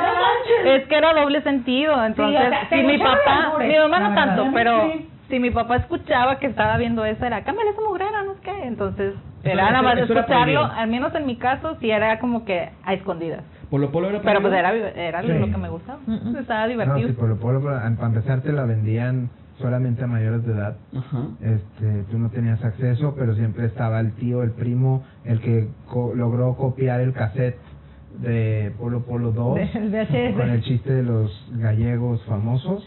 no 0.64 0.70
es 0.72 0.84
que 0.88 0.94
era 0.96 1.14
doble 1.14 1.40
sentido. 1.42 2.04
Entonces, 2.04 2.40
o 2.64 2.68
sea, 2.68 2.82
mi 2.82 2.98
papá, 2.98 3.52
mi 3.60 3.76
mamá 3.78 4.00
no 4.00 4.14
tanto, 4.16 4.48
pero 4.52 4.90
sí. 4.92 5.08
Si 5.32 5.40
mi 5.40 5.50
papá 5.50 5.76
escuchaba 5.76 6.38
que 6.38 6.46
estaba 6.46 6.76
viendo 6.76 7.02
eso, 7.06 7.24
era, 7.24 7.42
cámbiale 7.42 7.70
esa 7.70 7.80
mugrera, 7.88 8.22
no 8.26 8.34
sé 8.34 8.40
qué. 8.42 8.66
Entonces, 8.66 9.14
era 9.42 9.70
nada 9.70 9.80
más 9.80 9.96
escucharlo, 9.96 10.62
al 10.66 10.90
menos 10.90 11.14
en 11.14 11.24
mi 11.24 11.36
caso, 11.36 11.74
sí 11.80 11.90
era 11.90 12.18
como 12.18 12.44
que 12.44 12.68
a 12.84 12.92
escondidas. 12.92 13.42
Polo 13.70 13.90
Polo 13.90 14.10
era 14.10 14.20
Pero 14.20 14.42
pues 14.42 14.52
era, 14.52 14.74
era 14.74 15.22
Sí. 15.22 15.28
lo 15.28 15.46
que 15.46 15.56
me 15.56 15.70
gustaba. 15.70 15.98
Mm. 16.06 16.36
Estaba 16.36 16.62
No, 16.64 16.68
divertido. 16.68 17.08
sí, 17.08 17.14
Polo 17.14 17.36
Polo, 17.36 17.62
para 17.62 17.80
para 17.96 18.08
empezar 18.08 18.42
te 18.42 18.52
la 18.52 18.64
vendían 18.66 19.30
solamente 19.56 20.04
a 20.04 20.06
mayores 20.06 20.44
de 20.44 20.52
edad. 20.52 20.76
Ajá. 20.94 21.22
Este, 21.40 22.02
tú 22.10 22.18
no 22.18 22.28
tenías 22.28 22.62
acceso, 22.62 23.14
pero 23.18 23.34
siempre 23.34 23.64
estaba 23.64 24.00
el 24.00 24.12
tío, 24.16 24.42
el 24.42 24.50
primo, 24.50 25.02
el 25.24 25.40
que 25.40 25.68
co- 25.88 26.12
logró 26.14 26.54
copiar 26.56 27.00
el 27.00 27.14
cassette 27.14 27.56
de 28.20 28.72
Polo 28.78 29.00
Polo 29.04 29.32
2 29.32 29.54
Del 29.56 29.90
VHS. 29.90 30.36
con 30.36 30.50
el 30.50 30.60
chiste 30.62 30.92
de 30.92 31.02
los 31.02 31.50
gallegos 31.54 32.22
famosos 32.24 32.86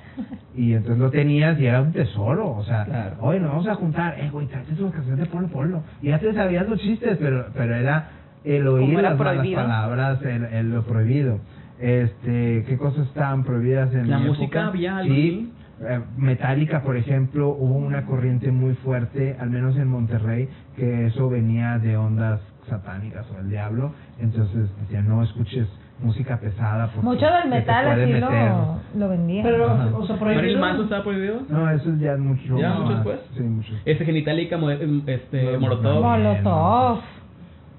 y 0.56 0.74
entonces 0.74 1.00
lo 1.00 1.10
tenías 1.12 1.60
y 1.60 1.66
era 1.66 1.82
un 1.82 1.92
tesoro, 1.92 2.52
o 2.56 2.64
sea, 2.64 2.86
Claro. 2.86 3.16
oye, 3.22 3.40
nos 3.40 3.50
vamos 3.52 3.68
a 3.68 3.76
juntar, 3.76 4.20
eh, 4.20 4.30
güey, 4.32 4.48
tráete 4.48 4.76
los 4.80 4.92
cassettes 4.94 5.18
de 5.18 5.26
Polo 5.26 5.48
Polo 5.48 5.82
y 6.02 6.08
ya 6.10 6.20
te 6.20 6.34
sabías 6.34 6.70
los 6.70 6.80
chistes, 6.80 7.18
pero 7.20 7.48
pero 7.54 7.76
era 7.76 8.10
el 8.44 8.68
oír 8.68 8.92
era 9.00 9.10
las 9.12 9.18
malas 9.20 9.48
palabras, 9.48 10.22
el, 10.22 10.44
el- 10.46 10.70
lo 10.72 10.84
prohibido. 10.84 11.40
Este, 11.80 12.64
¿qué 12.68 12.78
cosas 12.78 13.08
estaban 13.08 13.44
prohibidas 13.44 13.94
en 13.94 14.10
¿La 14.10 14.20
mi 14.20 14.28
música 14.28 14.46
época? 14.46 14.68
había 14.68 14.98
algo 14.98 15.14
Sí, 15.14 15.52
eh, 15.82 16.00
Metallica, 16.18 16.82
por 16.84 16.96
ejemplo, 16.96 17.50
hubo 17.50 17.76
una 17.76 18.06
corriente 18.06 18.52
muy 18.52 18.76
fuerte, 18.76 19.36
al 19.40 19.50
menos 19.50 19.76
en 19.78 19.88
Monterrey, 19.90 20.48
que 20.78 21.08
eso 21.08 21.28
venía 21.30 21.78
de 21.80 21.98
ondas 21.98 22.40
satánicas 22.68 23.26
o 23.32 23.40
el 23.40 23.50
diablo. 23.50 23.92
Entonces 24.20 24.70
decían, 24.82 25.08
no 25.08 25.22
escuches 25.24 25.68
música 26.00 26.38
pesada. 26.40 26.88
Porque 26.88 27.06
Mucho 27.08 27.26
del 27.26 27.50
metal 27.50 27.98
meter". 27.98 28.20
lo, 28.22 28.80
lo 28.98 29.10
vendían. 29.10 29.44
Pero, 29.46 29.66
Ajá. 29.72 29.90
o 29.98 30.06
sea, 30.06 30.16
¿Marilyn 30.18 30.38
prohibido. 30.40 30.60
Manson 30.60 30.84
estaba 30.86 31.04
prohibido? 31.04 31.42
No, 31.50 31.70
eso 31.70 31.90
es 31.92 32.00
ya 32.00 32.18
mucho 32.18 32.58
¿Ya, 32.58 32.74
mucho 32.74 32.94
después? 32.96 33.20
Sí, 33.36 33.44
mucho. 33.44 33.74
Ese 33.86 34.06
Genitalica, 34.06 34.58
este, 35.08 35.54
No, 35.54 35.60
Molotov. 35.60 36.04
Molotov. 36.04 37.00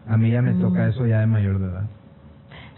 A 0.09 0.16
mí 0.16 0.31
ya 0.31 0.40
me 0.40 0.53
toca 0.55 0.87
Mm. 0.87 0.90
eso 0.90 1.07
ya 1.07 1.20
de 1.20 1.27
mayor 1.27 1.59
de 1.59 1.66
edad. 1.66 1.83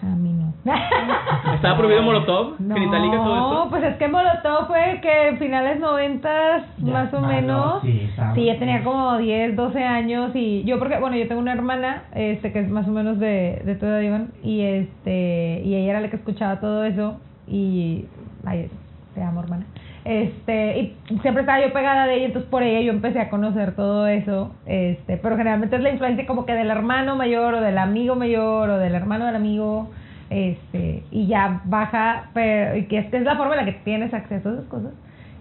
A 0.00 0.06
mí 0.14 0.32
no. 0.32 0.52
¿Estaba 1.54 1.76
prohibido 1.76 2.02
Molotov? 2.02 2.54
No, 2.60 2.74
Genitalica, 2.74 3.16
todo 3.16 3.34
esto. 3.62 3.70
pues 3.70 3.82
es 3.82 3.96
que 3.96 4.06
Molotov 4.08 4.66
fue 4.68 5.00
que 5.02 5.28
en 5.28 5.38
finales 5.38 5.80
noventas, 5.80 6.62
más 6.78 7.12
o 7.12 7.20
no, 7.20 7.26
menos. 7.26 7.82
sí, 7.82 8.02
estaba- 8.08 8.34
Sí, 8.34 8.44
ya 8.44 8.58
tenía 8.60 8.84
como 8.84 9.16
10, 9.18 9.56
12 9.56 9.82
años 9.82 10.30
y 10.34 10.62
yo 10.64 10.78
porque, 10.78 10.98
bueno, 10.98 11.16
yo 11.16 11.26
tengo 11.26 11.40
una 11.40 11.52
hermana, 11.52 12.04
este, 12.14 12.52
que 12.52 12.60
es 12.60 12.68
más 12.70 12.86
o 12.86 12.90
menos 12.92 13.18
de, 13.18 13.60
de 13.64 13.74
tu 13.74 13.86
edad, 13.86 14.00
Iván, 14.00 14.28
y 14.44 14.60
este, 14.60 15.62
y 15.64 15.74
ella 15.74 15.90
era 15.90 16.00
la 16.00 16.10
que 16.10 16.16
escuchaba 16.16 16.60
todo 16.60 16.84
eso 16.84 17.16
y, 17.48 18.04
ay, 18.46 18.70
te 19.16 19.22
amo, 19.22 19.40
hermana. 19.40 19.64
Este, 20.08 20.78
y 20.78 20.96
siempre 21.20 21.42
estaba 21.42 21.60
yo 21.60 21.70
pegada 21.70 22.06
de 22.06 22.14
ella, 22.14 22.26
entonces 22.28 22.50
por 22.50 22.62
ella 22.62 22.80
yo 22.80 22.92
empecé 22.92 23.20
a 23.20 23.28
conocer 23.28 23.76
todo 23.76 24.06
eso, 24.06 24.54
este, 24.64 25.18
pero 25.18 25.36
generalmente 25.36 25.76
es 25.76 25.82
la 25.82 25.90
influencia 25.90 26.26
como 26.26 26.46
que 26.46 26.54
del 26.54 26.70
hermano 26.70 27.14
mayor 27.14 27.52
o 27.52 27.60
del 27.60 27.76
amigo 27.76 28.14
mayor 28.14 28.70
o 28.70 28.78
del 28.78 28.94
hermano 28.94 29.26
del 29.26 29.36
amigo, 29.36 29.90
este, 30.30 31.02
y 31.10 31.26
ya 31.26 31.60
baja, 31.66 32.30
pero, 32.32 32.74
y 32.78 32.86
que 32.86 33.00
es, 33.00 33.12
es 33.12 33.22
la 33.22 33.36
forma 33.36 33.56
en 33.56 33.66
la 33.66 33.70
que 33.70 33.80
tienes 33.84 34.14
acceso 34.14 34.48
a 34.48 34.52
esas 34.52 34.64
cosas. 34.64 34.92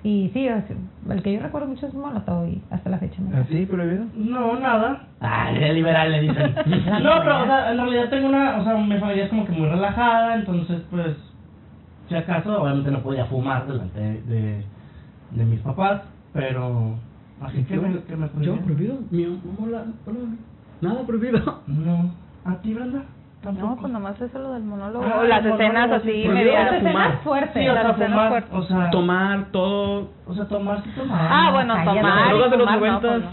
Y 0.04 0.32
sí, 0.34 0.48
el 0.48 1.24
que 1.24 1.34
yo 1.34 1.40
recuerdo 1.40 1.68
mucho 1.68 1.88
es 1.88 1.94
Molotov 1.94 2.48
y 2.50 2.62
hasta 2.70 2.90
la 2.90 2.98
fecha. 2.98 3.22
me 3.22 3.38
¿Así 3.38 3.66
prohibido? 3.66 4.04
No, 4.16 4.60
nada. 4.60 5.04
Ah, 5.22 5.50
liberal 5.52 6.12
le 6.12 6.22
dicen. 6.22 6.56
no, 7.04 7.20
pero 7.24 7.44
o 7.44 7.46
sea, 7.46 7.72
en 7.72 7.78
realidad 7.78 8.10
tengo 8.10 8.28
una, 8.28 8.58
o 8.58 8.64
sea, 8.66 8.76
mi 8.76 8.98
familia 9.00 9.24
es 9.24 9.30
como 9.30 9.46
que 9.46 9.54
muy 9.54 9.70
relajada, 9.70 10.36
entonces 10.36 10.82
pues, 10.92 11.16
si 12.08 12.16
acaso, 12.16 12.62
obviamente 12.62 12.92
no 12.92 13.00
podía 13.00 13.26
fumar 13.26 13.68
delante 13.68 14.00
de, 14.00 14.22
de, 14.24 14.66
de 15.32 15.46
mis 15.46 15.60
papás, 15.62 16.02
pero 16.34 16.96
así 17.42 17.64
que 17.64 17.76
Yo, 17.76 17.82
me, 17.82 18.00
que 18.04 18.16
me 18.16 18.28
yo 18.28 18.32
prohibieron. 18.58 18.64
prohibido. 18.64 18.98
Mi, 19.12 19.26
hola, 19.60 19.84
hola. 20.06 20.18
Nada 20.82 21.02
prohibido. 21.06 21.62
No. 21.68 22.12
¿A 22.46 22.56
ti, 22.62 22.74
Brenda? 22.74 23.04
Tampoco. 23.44 23.68
No, 23.68 23.76
pues 23.78 23.94
nomás 23.94 24.20
eso 24.22 24.40
lo 24.40 24.54
del 24.54 24.64
monólogo. 24.64 25.06
Ah, 25.06 25.20
o 25.20 25.24
las 25.24 25.46
escenas 25.46 25.88
monólogo, 25.90 25.96
así, 25.96 26.28
medias. 26.28 26.46
era 26.48 26.78
Escenas 26.78 26.94
fumar. 26.94 27.20
fuertes. 27.24 27.54
Sí, 27.64 27.70
o 27.70 27.74
sea, 27.74 27.84
las 27.84 28.30
fuertes. 28.30 28.54
o 28.54 28.64
sea, 28.64 28.90
Tomar 28.90 29.46
todo. 29.52 30.10
o 30.26 30.34
sea, 30.34 30.46
tomar 30.48 30.84
sí 30.84 30.90
tomar. 30.96 31.28
Ah, 31.32 31.52
bueno, 31.52 31.74
tomar. 31.84 32.04
Las 32.04 32.30
drogas 32.30 32.52
de 32.52 32.58
los 32.58 32.68
fumar, 32.68 32.92
no, 32.92 33.00
pues 33.02 33.22
no. 33.22 33.30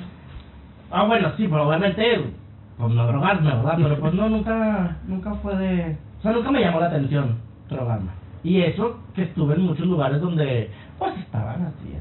Ah, 0.91 1.05
bueno, 1.05 1.29
sí, 1.37 1.49
pero 1.49 1.67
obviamente, 1.69 2.33
pues 2.79 2.93
no 2.95 3.07
drogarme, 3.07 3.51
¿verdad? 3.55 3.75
Pero 3.83 3.99
pues 4.01 4.15
no, 4.15 4.29
nunca, 4.29 4.97
nunca 5.07 5.35
fue 5.37 5.57
de... 5.57 5.97
O 6.19 6.23
sea, 6.23 6.33
nunca 6.33 6.51
me 6.51 6.61
llamó 6.61 6.81
la 6.81 6.87
atención 6.87 7.37
drogarme. 7.69 8.11
Y 8.45 8.61
eso 8.63 9.01
que 9.15 9.23
estuve 9.23 9.55
en 9.55 9.63
muchos 9.63 9.87
lugares 9.87 10.21
donde, 10.21 10.71
pues 10.99 11.17
estaban 11.19 11.63
así, 11.67 11.95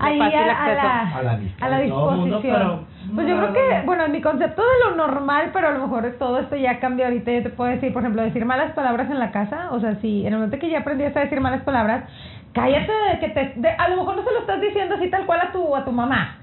Ahí 0.00 0.20
a, 0.20 0.26
a 0.26 0.74
la, 0.74 1.00
A 1.16 1.22
la 1.24 1.36
vista 1.38 1.66
a 1.66 1.68
la 1.70 1.78
mundo, 2.14 2.36
disposición. 2.36 2.54
pero 2.54 2.84
pues 3.16 3.26
yo 3.26 3.34
no, 3.34 3.40
creo 3.40 3.52
que, 3.54 3.78
no. 3.78 3.84
bueno, 3.86 4.04
en 4.04 4.12
mi 4.12 4.20
concepto 4.20 4.62
de 4.62 4.90
lo 4.90 4.96
normal, 4.96 5.50
pero 5.52 5.68
a 5.68 5.72
lo 5.72 5.80
mejor 5.80 6.14
todo 6.20 6.38
esto 6.38 6.54
ya 6.54 6.78
cambia 6.78 7.06
ahorita. 7.06 7.32
Yo 7.32 7.42
te 7.42 7.50
puedo 7.50 7.70
decir, 7.70 7.92
por 7.92 8.02
ejemplo, 8.02 8.22
decir 8.22 8.44
malas 8.44 8.70
palabras 8.74 9.10
en 9.10 9.18
la 9.18 9.32
casa. 9.32 9.70
O 9.72 9.80
sea, 9.80 9.96
si 9.96 10.20
en 10.20 10.28
el 10.34 10.34
momento 10.34 10.58
que 10.60 10.70
ya 10.70 10.80
aprendiste 10.80 11.18
a 11.18 11.22
decir 11.24 11.40
malas 11.40 11.62
palabras, 11.62 12.04
cállate 12.52 12.92
de 12.92 13.18
que 13.18 13.28
te. 13.30 13.52
de- 13.56 13.70
a 13.70 13.88
lo 13.88 13.96
mejor 13.96 14.16
no 14.18 14.22
se 14.22 14.32
lo 14.32 14.38
estás 14.40 14.60
diciendo 14.60 14.94
así 14.94 15.10
tal 15.10 15.26
cual 15.26 15.40
a 15.40 15.50
tu, 15.50 15.74
a 15.74 15.84
tu 15.84 15.90
mamá. 15.90 16.36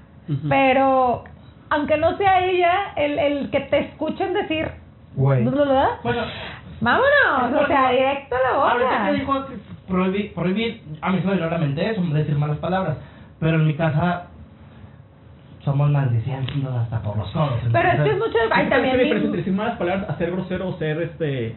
Pero, 0.50 1.24
aunque 1.70 1.96
no 1.96 2.14
sea 2.18 2.44
ella, 2.44 2.72
el, 2.96 3.18
el 3.18 3.50
que 3.50 3.60
te 3.60 3.78
escuchen 3.78 4.34
decir. 4.34 4.68
Güey. 5.14 5.44
¿verdad? 5.46 5.88
Bueno, 6.02 6.22
Vámonos, 6.80 7.62
o 7.62 7.66
sea, 7.66 7.90
directo 7.90 8.36
a 8.36 8.38
la 8.52 8.70
ahorita 8.70 8.88
boca. 8.90 9.06
que 9.06 9.12
dijo 9.18 9.46
prohibir, 9.88 10.34
prohibir, 10.34 10.82
a 11.00 11.10
mí 11.10 11.20
se 11.20 11.26
me 11.26 11.34
vino 11.34 11.46
a 11.46 11.50
la 11.50 11.58
mente 11.58 11.90
eso, 11.90 12.02
decir 12.02 12.36
malas 12.36 12.58
palabras, 12.58 12.96
pero 13.40 13.56
en 13.56 13.66
mi 13.66 13.74
casa 13.74 14.24
somos 15.64 15.90
maldicientes 15.90 16.54
hasta 16.64 17.00
por 17.02 17.16
los 17.16 17.30
codos. 17.32 17.60
Pero 17.72 17.88
es 17.88 18.00
que 18.00 18.10
es 18.10 18.18
mucho. 18.18 18.38
Ay, 18.52 18.64
¿Qué 18.64 18.70
también. 18.70 18.92
diferencia 18.98 19.14
mi- 19.18 19.24
entre 19.24 19.38
decir 19.38 19.52
malas 19.54 19.76
palabras 19.78 20.10
a 20.10 20.16
ser 20.18 20.30
grosero 20.32 20.68
o 20.68 20.78
ser 20.78 21.00
este. 21.02 21.56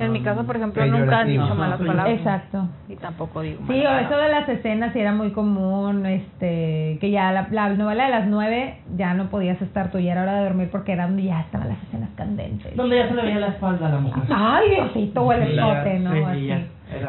En 0.00 0.12
mi 0.12 0.22
caso, 0.22 0.44
por 0.44 0.56
ejemplo, 0.56 0.84
nunca 0.86 1.20
han 1.20 1.28
dicho 1.28 1.54
malas 1.54 1.78
palabras. 1.78 2.18
Exacto. 2.18 2.68
Y 2.88 2.96
tampoco 2.96 3.42
digo 3.42 3.60
Sí, 3.68 3.84
o 3.84 3.98
eso 3.98 4.16
de 4.16 4.28
las 4.28 4.48
escenas 4.48 4.92
sí 4.92 5.00
era 5.00 5.12
muy 5.12 5.30
común, 5.30 6.06
este, 6.06 6.98
que 7.00 7.10
ya 7.10 7.32
la, 7.32 7.48
la 7.50 7.68
novela 7.70 8.04
de 8.04 8.10
las 8.10 8.26
nueve 8.26 8.78
ya 8.96 9.14
no 9.14 9.28
podías 9.28 9.60
estar 9.62 9.90
tú, 9.90 9.98
ya 9.98 10.12
era 10.12 10.22
hora 10.22 10.34
de 10.36 10.44
dormir 10.44 10.68
porque 10.70 10.92
era 10.92 11.06
donde 11.06 11.24
ya 11.24 11.40
estaban 11.40 11.68
las 11.68 11.82
escenas 11.84 12.10
candentes. 12.16 12.74
Donde 12.76 12.96
ya 12.96 13.08
se 13.08 13.14
le 13.14 13.22
veía 13.22 13.40
la 13.40 13.48
espalda 13.48 13.88
a 13.88 13.90
la 13.90 13.98
mujer. 13.98 14.22
Ay, 14.30 14.70
Diosito, 14.70 15.22
o 15.22 15.32
el 15.32 15.42
escote, 15.42 15.98
¿no? 15.98 16.26
así. 16.26 16.50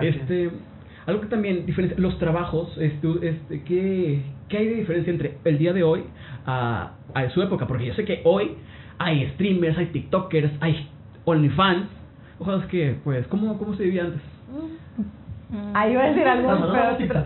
Este, 0.02 0.52
algo 1.08 1.22
que 1.22 1.28
también 1.28 1.66
diferencia, 1.66 1.98
los 2.00 2.18
trabajos, 2.20 2.78
este, 2.80 3.08
este, 3.22 3.64
¿qué, 3.64 4.22
¿qué 4.50 4.58
hay 4.58 4.68
de 4.68 4.76
diferencia 4.76 5.12
entre 5.12 5.38
el 5.44 5.58
día 5.58 5.74
de 5.74 5.84
hoy 5.84 6.04
a, 6.46 6.92
a 7.14 7.30
su 7.30 7.42
época? 7.42 7.66
Porque 7.68 7.86
yo 7.86 7.94
sé 7.94 8.06
que 8.06 8.22
hoy 8.24 8.56
hay 9.00 9.28
streamers, 9.34 9.78
hay 9.78 9.88
TikTokers, 9.88 10.52
hay 10.60 10.88
OnlyFans, 11.26 11.88
cosas 12.44 12.66
que, 12.68 13.00
pues, 13.04 13.28
¿cómo, 13.28 13.58
cómo 13.58 13.76
se 13.76 13.84
vivía 13.84 14.04
antes? 14.06 14.22
Ahí 15.74 15.92
iba 15.94 16.04
a 16.04 16.08
decir 16.08 16.28
algo, 16.28 16.50
No, 16.52 16.60
no, 16.68 16.72
pero... 16.74 16.92
no, 16.92 16.98
sí, 16.98 17.06
pero- 17.08 17.24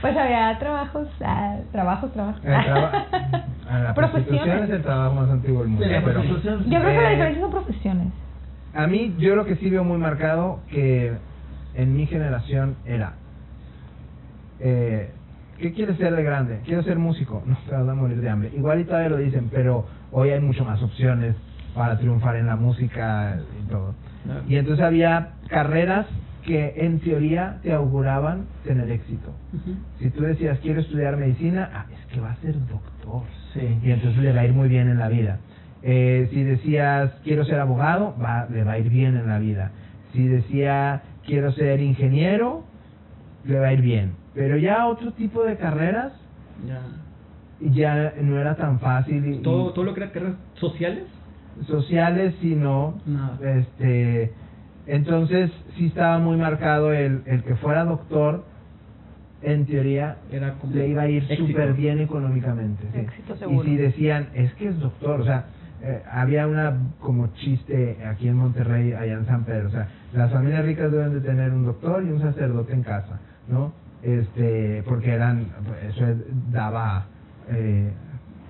pues 0.00 0.16
había 0.16 0.56
trabajos, 0.58 1.08
ah, 1.24 1.56
trabajos, 1.72 2.12
trabajos. 2.12 2.44
El 2.44 2.64
traba- 2.64 3.06
a 3.68 3.78
la 3.82 3.94
prostitución 3.94 4.38
Profesiones. 4.38 4.68
es 4.70 4.76
el 4.76 4.82
trabajo 4.82 5.14
más 5.16 5.30
antiguo 5.30 5.60
del 5.62 5.70
mundo. 5.70 5.84
Sí, 5.86 5.92
pero-. 6.04 6.22
Yo 6.22 6.80
creo 6.80 6.80
que 6.82 7.02
la 7.02 7.08
Eh, 7.08 7.14
diferencia 7.14 7.42
son 7.42 7.50
profesiones. 7.50 8.06
A 8.74 8.86
mí, 8.86 9.14
yo 9.18 9.34
lo 9.34 9.44
que 9.44 9.56
sí 9.56 9.68
veo 9.70 9.82
muy 9.84 9.98
marcado 9.98 10.60
que 10.70 11.12
en 11.74 11.96
mi 11.96 12.06
generación 12.06 12.76
era, 12.86 13.14
eh, 14.60 15.10
¿qué 15.58 15.72
quieres 15.72 15.96
ser 15.98 16.14
de 16.14 16.22
grande? 16.22 16.60
Quiero 16.64 16.82
ser 16.84 16.98
músico. 16.98 17.42
No, 17.44 17.56
te 17.68 17.72
vas 17.74 17.88
a 17.88 17.94
morir 17.94 18.20
de 18.20 18.28
hambre. 18.30 18.52
Igual 18.56 18.80
y 18.80 18.84
todavía 18.84 19.08
lo 19.10 19.16
dicen, 19.16 19.50
pero 19.52 19.86
hoy 20.12 20.30
hay 20.30 20.40
mucho 20.40 20.64
más 20.64 20.80
opciones 20.82 21.34
para 21.78 21.96
triunfar 21.96 22.34
en 22.36 22.46
la 22.46 22.56
música 22.56 23.38
y 23.64 23.70
todo. 23.70 23.94
Y 24.48 24.56
entonces 24.56 24.84
había 24.84 25.30
carreras 25.48 26.06
que 26.44 26.74
en 26.76 26.98
teoría 27.00 27.58
te 27.62 27.72
auguraban 27.72 28.46
tener 28.64 28.90
éxito. 28.90 29.32
Si 30.00 30.10
tú 30.10 30.22
decías, 30.22 30.58
quiero 30.58 30.80
estudiar 30.80 31.16
medicina, 31.16 31.70
ah, 31.72 31.86
es 31.92 32.04
que 32.12 32.20
va 32.20 32.32
a 32.32 32.36
ser 32.36 32.54
doctor. 32.66 33.22
Sí. 33.54 33.78
Y 33.82 33.90
entonces 33.92 34.20
le 34.22 34.32
va 34.32 34.40
a 34.40 34.44
ir 34.44 34.52
muy 34.52 34.68
bien 34.68 34.88
en 34.88 34.98
la 34.98 35.08
vida. 35.08 35.38
Eh, 35.82 36.28
si 36.32 36.42
decías, 36.42 37.12
quiero 37.22 37.44
ser 37.44 37.60
abogado, 37.60 38.14
va, 38.20 38.46
le 38.50 38.64
va 38.64 38.72
a 38.72 38.78
ir 38.78 38.90
bien 38.90 39.16
en 39.16 39.28
la 39.28 39.38
vida. 39.38 39.70
Si 40.12 40.26
decía, 40.26 41.02
quiero 41.24 41.52
ser 41.52 41.80
ingeniero, 41.80 42.64
le 43.44 43.60
va 43.60 43.68
a 43.68 43.72
ir 43.72 43.82
bien. 43.82 44.12
Pero 44.34 44.56
ya 44.56 44.86
otro 44.86 45.12
tipo 45.12 45.44
de 45.44 45.56
carreras 45.56 46.12
Ya. 46.66 46.80
ya 47.60 48.12
no 48.20 48.38
era 48.38 48.56
tan 48.56 48.80
fácil. 48.80 49.24
y- 49.26 49.38
Todo, 49.42 49.72
todo 49.72 49.84
lo 49.84 49.94
que 49.94 50.02
era 50.02 50.10
carreras 50.12 50.34
sociales. 50.54 51.04
Sociales, 51.66 52.34
sino 52.40 52.94
este 53.42 54.32
entonces 54.86 55.50
sí 55.76 55.86
estaba 55.86 56.18
muy 56.18 56.36
marcado 56.36 56.92
el, 56.92 57.22
el 57.26 57.42
que 57.42 57.56
fuera 57.56 57.84
doctor 57.84 58.44
en 59.42 59.66
teoría 59.66 60.16
Era 60.32 60.54
como 60.54 60.74
le 60.74 60.88
iba 60.88 61.02
a 61.02 61.08
ir 61.08 61.28
súper 61.36 61.74
bien 61.74 62.00
económicamente 62.00 62.84
sí. 62.92 63.00
Éxito 63.00 63.36
y 63.50 63.60
si 63.64 63.76
decían 63.76 64.28
es 64.34 64.52
que 64.54 64.68
es 64.68 64.78
doctor 64.80 65.20
o 65.20 65.24
sea 65.24 65.44
eh, 65.82 66.02
había 66.10 66.46
una 66.46 66.74
como 67.00 67.28
chiste 67.34 67.98
aquí 68.04 68.28
en 68.28 68.36
Monterrey 68.36 68.94
allá 68.94 69.12
en 69.12 69.26
San 69.26 69.44
Pedro 69.44 69.68
o 69.68 69.70
sea 69.70 69.88
las 70.14 70.32
familias 70.32 70.64
ricas 70.64 70.90
deben 70.90 71.12
de 71.12 71.20
tener 71.20 71.52
un 71.52 71.66
doctor 71.66 72.02
y 72.02 72.10
un 72.10 72.20
sacerdote 72.20 72.72
en 72.72 72.82
casa 72.82 73.20
no 73.46 73.72
este 74.02 74.82
porque 74.88 75.12
eran 75.12 75.48
eso 75.86 76.04
daba 76.50 77.04
eh, 77.50 77.92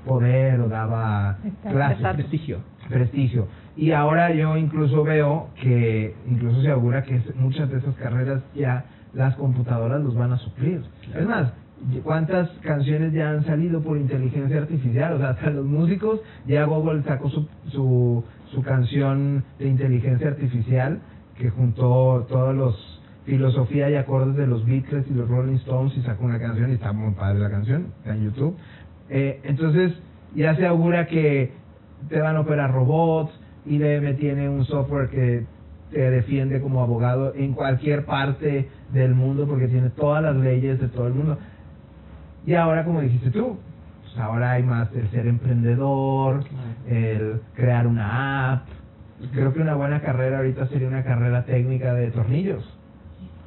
poder 0.09 0.61
o 0.61 0.69
daba 0.69 1.37
clase 1.63 2.03
prestigio. 2.15 2.59
Prestigio. 2.89 3.49
Y 3.77 3.93
ahora 3.93 4.33
yo 4.33 4.57
incluso 4.57 5.05
veo 5.05 5.49
que, 5.61 6.15
incluso 6.29 6.63
se 6.63 6.71
augura 6.71 7.03
que 7.03 7.21
muchas 7.37 7.71
de 7.71 7.79
esas 7.79 7.95
carreras 7.97 8.43
ya 8.55 8.85
las 9.15 9.37
computadoras 9.37 10.03
los 10.03 10.15
van 10.15 10.33
a 10.33 10.39
suplir. 10.39 10.83
Es 11.15 11.27
más, 11.27 11.53
¿cuántas 12.03 12.51
canciones 12.63 13.13
ya 13.13 13.31
han 13.31 13.45
salido 13.45 13.81
por 13.81 13.97
inteligencia 13.97 14.59
artificial? 14.59 15.15
O 15.15 15.19
sea, 15.19 15.31
hasta 15.31 15.51
los 15.51 15.65
músicos, 15.65 16.21
ya 16.47 16.65
Google 16.65 17.03
sacó 17.05 17.31
su, 17.31 17.49
su, 17.69 18.25
su 18.53 18.63
canción 18.63 19.45
de 19.59 19.69
inteligencia 19.69 20.29
artificial 20.29 21.01
que 21.37 21.51
juntó 21.51 22.27
todos 22.29 22.55
los 22.55 22.99
filosofía 23.29 23.91
y 23.91 23.95
acordes 23.95 24.37
de 24.37 24.47
los 24.47 24.65
Beatles 24.65 25.05
y 25.11 25.15
los 25.15 25.29
Rolling 25.29 25.57
Stones 25.57 25.95
y 25.97 26.03
sacó 26.03 26.25
una 26.25 26.39
canción 26.39 26.71
y 26.71 26.75
está 26.75 26.93
muy 26.93 27.13
padre 27.13 27.41
la 27.41 27.51
canción, 27.51 27.93
está 27.99 28.15
en 28.15 28.25
YouTube. 28.25 28.57
Eh, 29.11 29.41
entonces 29.45 29.93
ya 30.35 30.57
se 30.57 30.67
augura 30.67 31.07
que 31.07 31.53
te 32.09 32.21
van 32.21 32.37
a 32.37 32.41
operar 32.41 32.73
robots, 32.73 33.33
IBM 33.67 34.15
tiene 34.17 34.49
un 34.49 34.65
software 34.65 35.09
que 35.09 35.45
te 35.91 36.11
defiende 36.11 36.61
como 36.61 36.83
abogado 36.83 37.35
en 37.35 37.55
cualquier 37.55 38.05
parte 38.05 38.69
del 38.93 39.15
mundo 39.15 39.47
porque 39.47 39.69
tiene 39.69 39.91
todas 39.91 40.23
las 40.23 40.37
leyes 40.37 40.81
de 40.81 40.89
todo 40.89 41.07
el 41.07 41.15
mundo. 41.15 41.39
Y 42.47 42.55
ahora, 42.55 42.85
como 42.85 43.01
dijiste 43.01 43.31
tú, 43.31 43.59
pues 44.03 44.19
ahora 44.19 44.53
hay 44.53 44.63
más 44.63 44.89
el 44.95 45.09
ser 45.11 45.27
emprendedor, 45.27 46.45
el 46.89 47.41
crear 47.55 47.87
una 47.87 48.53
app. 48.53 48.67
Creo 49.33 49.53
que 49.53 49.61
una 49.61 49.75
buena 49.75 50.01
carrera 50.01 50.39
ahorita 50.39 50.67
sería 50.69 50.89
una 50.89 51.05
carrera 51.05 51.45
técnica 51.45 51.93
de 51.95 52.11
tornillos. 52.11 52.65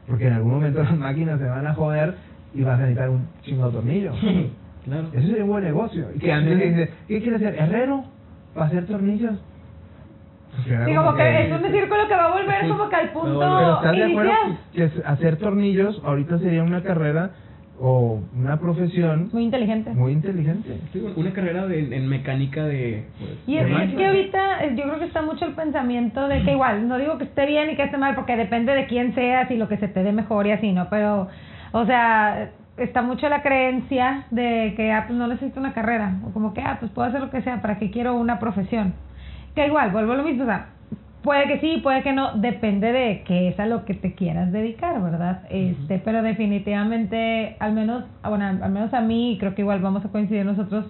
Porque 0.07 0.27
en 0.27 0.33
algún 0.33 0.53
momento 0.53 0.83
las 0.83 0.97
máquinas 0.97 1.39
se 1.39 1.45
van 1.45 1.65
a 1.65 1.73
joder 1.73 2.15
y 2.53 2.63
vas 2.63 2.75
a 2.75 2.81
necesitar 2.81 3.09
un 3.09 3.27
chingo 3.43 3.67
de 3.67 3.71
tornillos. 3.71 4.15
Claro. 4.83 5.09
Ese 5.13 5.27
sería 5.27 5.43
un 5.43 5.51
buen 5.51 5.63
negocio. 5.63 6.07
Y 6.15 6.17
que 6.17 6.31
antes 6.31 6.57
dice, 6.57 6.89
¿qué 7.07 7.21
quieres 7.21 7.39
ser? 7.39 7.53
¿Herrero? 7.53 8.03
¿Para 8.53 8.67
hacer 8.67 8.85
tornillos? 8.87 9.39
Sí, 10.65 10.93
como 10.95 11.15
que 11.15 11.45
es 11.45 11.51
un 11.51 11.71
círculo 11.71 12.07
que 12.09 12.13
va 12.15 12.25
a 12.25 12.31
volver 12.31 12.67
como 12.67 12.89
que 12.89 12.95
al 12.97 13.09
punto 13.11 13.39
Pero 13.39 13.75
¿estás 13.77 13.95
de 13.95 14.03
acuerdo 14.03 14.31
inicial. 14.47 14.57
que 14.73 15.07
hacer 15.07 15.37
tornillos 15.37 16.01
ahorita 16.03 16.39
sería 16.39 16.61
una 16.63 16.83
carrera 16.83 17.31
o 17.79 18.19
una 18.37 18.59
profesión 18.59 19.29
Muy 19.31 19.43
inteligente. 19.43 19.91
muy 19.91 20.11
inteligente? 20.11 20.77
Sí, 20.91 21.01
una 21.15 21.31
carrera 21.31 21.67
de, 21.67 21.95
en 21.95 22.05
mecánica 22.07 22.65
de... 22.65 23.05
Pues, 23.17 23.31
Y 23.47 23.55
es, 23.57 23.63
de 23.63 23.69
es 23.71 23.73
máquinas. 23.77 23.95
que 23.97 24.07
ahorita 24.07 24.65
yo 24.75 24.83
creo 24.83 24.99
que 24.99 25.05
está 25.05 25.21
mucho 25.21 25.45
el 25.45 25.53
pensamiento 25.53 26.27
de 26.27 26.43
que 26.43 26.51
igual, 26.51 26.85
no 26.87 26.97
digo 26.97 27.17
que 27.17 27.23
esté 27.23 27.45
bien 27.45 27.69
y 27.71 27.75
que 27.77 27.83
esté 27.83 27.97
mal, 27.97 28.13
porque 28.15 28.35
depende 28.35 28.73
de 28.75 28.85
quién 28.87 29.15
seas 29.15 29.49
y 29.49 29.55
lo 29.55 29.69
que 29.69 29.77
se 29.77 29.87
te 29.87 30.03
dé 30.03 30.11
mejor 30.11 30.45
y 30.47 30.51
así, 30.51 30.73
¿no? 30.73 30.89
Pero, 30.89 31.29
o 31.71 31.85
sea, 31.85 32.51
está 32.83 33.01
mucho 33.01 33.27
la 33.29 33.41
creencia 33.41 34.25
de 34.31 34.73
que, 34.75 34.91
ah, 34.91 35.05
pues 35.07 35.17
no 35.17 35.27
necesito 35.27 35.59
una 35.59 35.73
carrera, 35.73 36.15
o 36.25 36.31
como 36.31 36.53
que, 36.53 36.61
ah, 36.61 36.77
pues 36.79 36.91
puedo 36.91 37.07
hacer 37.07 37.21
lo 37.21 37.29
que 37.29 37.41
sea, 37.41 37.61
¿para 37.61 37.77
qué 37.77 37.91
quiero 37.91 38.15
una 38.15 38.39
profesión? 38.39 38.93
Que 39.55 39.67
igual, 39.67 39.91
vuelvo 39.91 40.13
a 40.13 40.15
lo 40.17 40.23
mismo, 40.23 40.43
o 40.43 40.47
sea, 40.47 40.67
puede 41.23 41.45
que 41.47 41.59
sí, 41.59 41.79
puede 41.83 42.01
que 42.03 42.13
no, 42.13 42.33
depende 42.37 42.91
de 42.91 43.23
qué 43.25 43.49
es 43.49 43.59
a 43.59 43.65
lo 43.65 43.85
que 43.85 43.93
te 43.93 44.13
quieras 44.15 44.51
dedicar, 44.51 45.01
¿verdad? 45.01 45.43
Este, 45.49 45.99
pero 45.99 46.21
definitivamente, 46.23 47.55
al 47.59 47.73
menos, 47.73 48.03
ah, 48.23 48.29
bueno, 48.29 48.45
al 48.45 48.71
menos 48.71 48.93
a 48.93 49.01
mí, 49.01 49.37
creo 49.39 49.53
que 49.55 49.61
igual 49.61 49.79
vamos 49.81 50.03
a 50.05 50.09
coincidir 50.09 50.45
nosotros, 50.45 50.85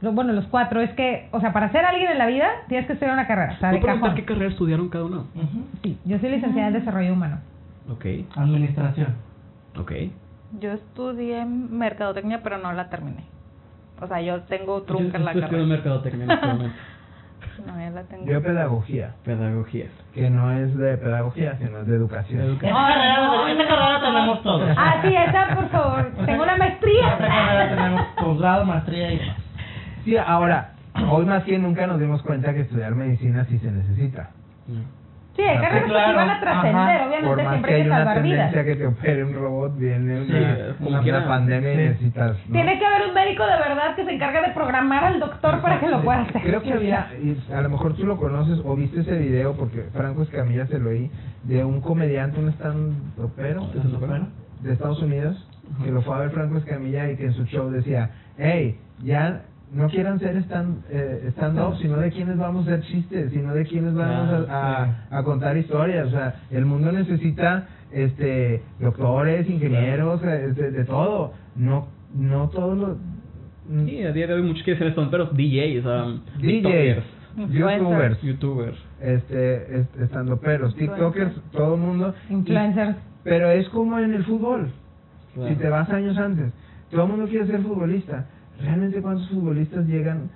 lo- 0.00 0.12
bueno, 0.12 0.32
los 0.32 0.46
cuatro, 0.46 0.80
es 0.80 0.90
que, 0.92 1.28
o 1.32 1.40
sea, 1.40 1.52
para 1.52 1.70
ser 1.72 1.84
alguien 1.84 2.10
en 2.10 2.18
la 2.18 2.26
vida, 2.26 2.46
tienes 2.68 2.86
que 2.86 2.94
estudiar 2.94 3.12
una 3.14 3.26
carrera, 3.26 3.54
o 3.56 3.60
sea, 3.60 3.68
de 3.72 3.78
¿Puedo 3.78 3.82
preguntar 3.82 4.10
cajón. 4.10 4.16
qué 4.16 4.24
carrera 4.24 4.50
estudiaron 4.50 4.88
cada 4.88 5.04
uno? 5.04 5.26
Sí, 5.82 5.98
yo 6.04 6.18
soy 6.18 6.30
licenciada 6.30 6.68
en 6.68 6.74
desarrollo 6.74 7.12
humano. 7.12 7.38
Ok, 7.90 8.06
Administración. 8.36 9.08
ok. 9.78 9.92
Yo 10.58 10.72
estudié 10.72 11.44
mercadotecnia, 11.44 12.40
pero 12.42 12.58
no 12.58 12.72
la 12.72 12.88
terminé. 12.90 13.24
O 14.00 14.06
sea, 14.06 14.20
yo 14.20 14.40
tengo 14.42 14.78
Yo 14.80 14.84
trunca 14.84 15.18
en 15.18 15.24
la 15.24 15.30
estoy 15.32 15.42
estudiando 15.44 15.48
carrera. 15.48 15.66
mercadotecnia 15.66 16.24
en 16.24 16.30
este 16.30 16.46
momento. 16.52 16.76
No, 17.66 17.78
ya 17.78 17.90
la 17.90 18.02
tengo. 18.04 18.24
Yo 18.26 18.42
pedagogía, 18.42 19.14
Pedagogía. 19.24 19.86
que 20.14 20.30
no 20.30 20.52
es 20.52 20.76
de 20.76 20.96
pedagogía, 20.96 21.56
sino 21.58 21.78
es 21.80 21.86
de 21.86 21.96
educación. 21.96 22.40
Educación. 22.40 22.70
Esta 22.76 22.88
carrera, 22.88 23.50
esta 23.52 23.68
carrera 23.68 24.00
tenemos 24.00 24.42
todos. 24.42 24.70
Ah, 24.76 24.94
sí, 25.02 25.14
esa, 25.14 25.54
por 25.54 25.68
favor. 25.70 26.10
Tengo 26.26 26.42
una 26.42 26.52
Esta 26.52 26.64
maestría. 26.64 27.18
carrera 27.18 27.68
tenemos 27.68 28.06
posgrado, 28.18 28.64
maestría 28.66 29.12
y 29.12 29.16
más. 29.18 29.36
Sí, 30.04 30.16
ahora, 30.16 30.72
hoy 31.10 31.26
más 31.26 31.44
que 31.44 31.58
nunca 31.58 31.86
nos 31.86 32.00
dimos 32.00 32.22
cuenta 32.22 32.54
que 32.54 32.60
estudiar 32.60 32.94
medicina 32.94 33.44
sí 33.44 33.58
se 33.58 33.70
necesita. 33.70 34.30
Sí, 35.36 35.42
hay 35.42 35.56
carreras 35.58 35.82
que 35.82 35.84
sí 35.84 35.90
Claro, 35.90 36.16
van 36.16 36.30
a 36.30 36.40
trascender, 36.40 37.00
obviamente 37.02 37.48
siempre 37.48 37.70
que 37.70 37.74
hay 37.76 37.82
que 37.82 37.88
una 37.88 37.96
salvar 37.98 38.22
vidas. 38.22 38.52
que 38.52 38.76
te 38.76 38.86
opere 38.86 39.24
un 39.24 39.34
robot, 39.34 39.78
viene 39.78 40.26
Sí, 40.26 40.32
una, 40.32 40.74
como 40.76 40.90
una 40.90 41.00
quiera. 41.02 41.28
pandemia 41.28 41.72
y 41.72 41.76
Sí. 41.76 41.82
necesitas... 41.82 42.36
¿no? 42.46 42.52
Tiene 42.52 42.78
que 42.78 42.86
haber 42.86 43.08
un 43.08 43.14
médico 43.14 43.42
de 43.46 43.52
verdad 43.52 43.94
que 43.96 44.04
se 44.04 44.10
encargue 44.12 44.40
de 44.42 44.48
programar 44.54 45.04
al 45.04 45.20
doctor 45.20 45.60
para 45.62 45.80
que 45.80 45.88
lo 45.88 46.02
pueda 46.02 46.22
hacer. 46.22 46.42
Creo 46.42 46.62
que 46.62 46.72
había, 46.72 47.08
y 47.22 47.52
a 47.52 47.60
lo 47.62 47.68
mejor 47.70 47.94
tú 47.94 48.06
lo 48.06 48.16
conoces 48.16 48.60
o 48.64 48.74
viste 48.76 49.00
ese 49.00 49.16
video, 49.18 49.54
porque 49.54 49.82
Franco 49.94 50.22
Escamilla 50.22 50.66
se 50.66 50.78
lo 50.78 50.90
oí, 50.90 51.10
de 51.44 51.64
un 51.64 51.80
comediante, 51.80 52.38
un 52.40 52.48
¿Stand-upero? 52.52 53.66
de 54.62 54.72
Estados 54.72 55.00
Unidos, 55.00 55.48
que 55.82 55.90
lo 55.90 56.02
fue 56.02 56.16
a 56.16 56.18
ver 56.18 56.30
Franco 56.30 56.58
Escamilla 56.58 57.10
y 57.10 57.16
que 57.16 57.26
en 57.26 57.32
su 57.32 57.44
show 57.46 57.70
decía, 57.70 58.10
hey, 58.36 58.78
ya 59.02 59.42
no 59.72 59.88
quieran 59.88 60.18
ser 60.18 60.36
stand, 60.38 60.84
eh, 60.90 61.26
stand-up, 61.36 61.76
sino 61.80 61.96
de 61.98 62.10
quiénes 62.10 62.36
vamos 62.36 62.66
a 62.66 62.72
hacer 62.74 62.84
chistes, 62.86 63.30
sino 63.32 63.54
de 63.54 63.64
quiénes 63.64 63.94
vamos 63.94 64.48
a, 64.48 64.82
a- 64.82 65.18
a 65.18 65.22
contar 65.22 65.56
historias. 65.56 66.08
O 66.08 66.10
sea, 66.10 66.34
el 66.50 66.66
mundo 66.66 66.90
necesita 66.92 67.66
este 67.92 68.62
doctores, 68.80 69.48
ingenieros, 69.48 70.22
eh, 70.24 70.52
de, 70.54 70.70
de 70.72 70.84
todo. 70.84 71.32
No, 71.56 71.88
no 72.14 72.48
todos 72.48 72.76
los... 72.78 72.96
Sí, 73.86 74.02
a 74.02 74.12
día 74.12 74.26
de 74.26 74.34
hoy 74.34 74.42
muchos 74.42 74.64
quieren 74.64 74.78
ser 74.80 74.88
estomperos, 74.88 75.30
DJs, 75.36 75.84
um, 75.86 76.20
DJs, 76.40 77.04
youtubers, 77.52 78.20
youtubers. 78.22 78.76
este, 79.00 79.76
est- 79.80 80.00
estando 80.00 80.36
peros, 80.38 80.74
tiktokers, 80.74 81.32
todo 81.52 81.74
el 81.76 81.80
mundo. 81.80 82.12
Influencers. 82.28 82.96
Pero 83.22 83.50
es 83.50 83.68
como 83.68 83.98
en 84.00 84.14
el 84.14 84.24
fútbol. 84.24 84.70
Claro. 85.34 85.48
Si 85.50 85.54
te 85.56 85.68
vas 85.68 85.88
años 85.90 86.18
antes, 86.18 86.52
todo 86.90 87.04
el 87.04 87.08
mundo 87.10 87.26
quiere 87.28 87.46
ser 87.46 87.60
futbolista. 87.60 88.26
Realmente 88.60 89.00
cuántos 89.02 89.28
futbolistas 89.28 89.86
llegan 89.86 90.30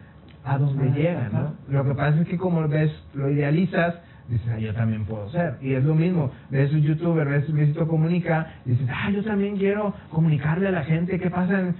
a 0.44 0.58
donde 0.58 0.88
Ah, 0.88 0.94
llegan, 0.94 1.26
ajá. 1.26 1.54
¿no? 1.68 1.72
Lo 1.72 1.84
que 1.84 1.94
pasa 1.94 2.20
es 2.20 2.28
que 2.28 2.36
como 2.36 2.66
ves, 2.68 2.90
lo 3.14 3.30
idealizas, 3.30 3.94
dices, 4.28 4.46
ah, 4.54 4.58
yo 4.58 4.74
también 4.74 5.04
puedo 5.04 5.28
ser. 5.30 5.56
Y 5.60 5.74
es 5.74 5.84
lo 5.84 5.94
mismo, 5.94 6.30
ves 6.50 6.72
un 6.72 6.82
youtuber, 6.82 7.26
ves 7.28 7.48
Luisito 7.48 7.86
Comunica, 7.88 8.46
y 8.66 8.70
dices, 8.70 8.88
ah, 8.92 9.10
yo 9.10 9.22
también 9.24 9.56
quiero 9.56 9.94
comunicarle 10.10 10.68
a 10.68 10.72
la 10.72 10.84
gente 10.84 11.18
qué 11.18 11.30
pasa 11.30 11.60
en... 11.60 11.74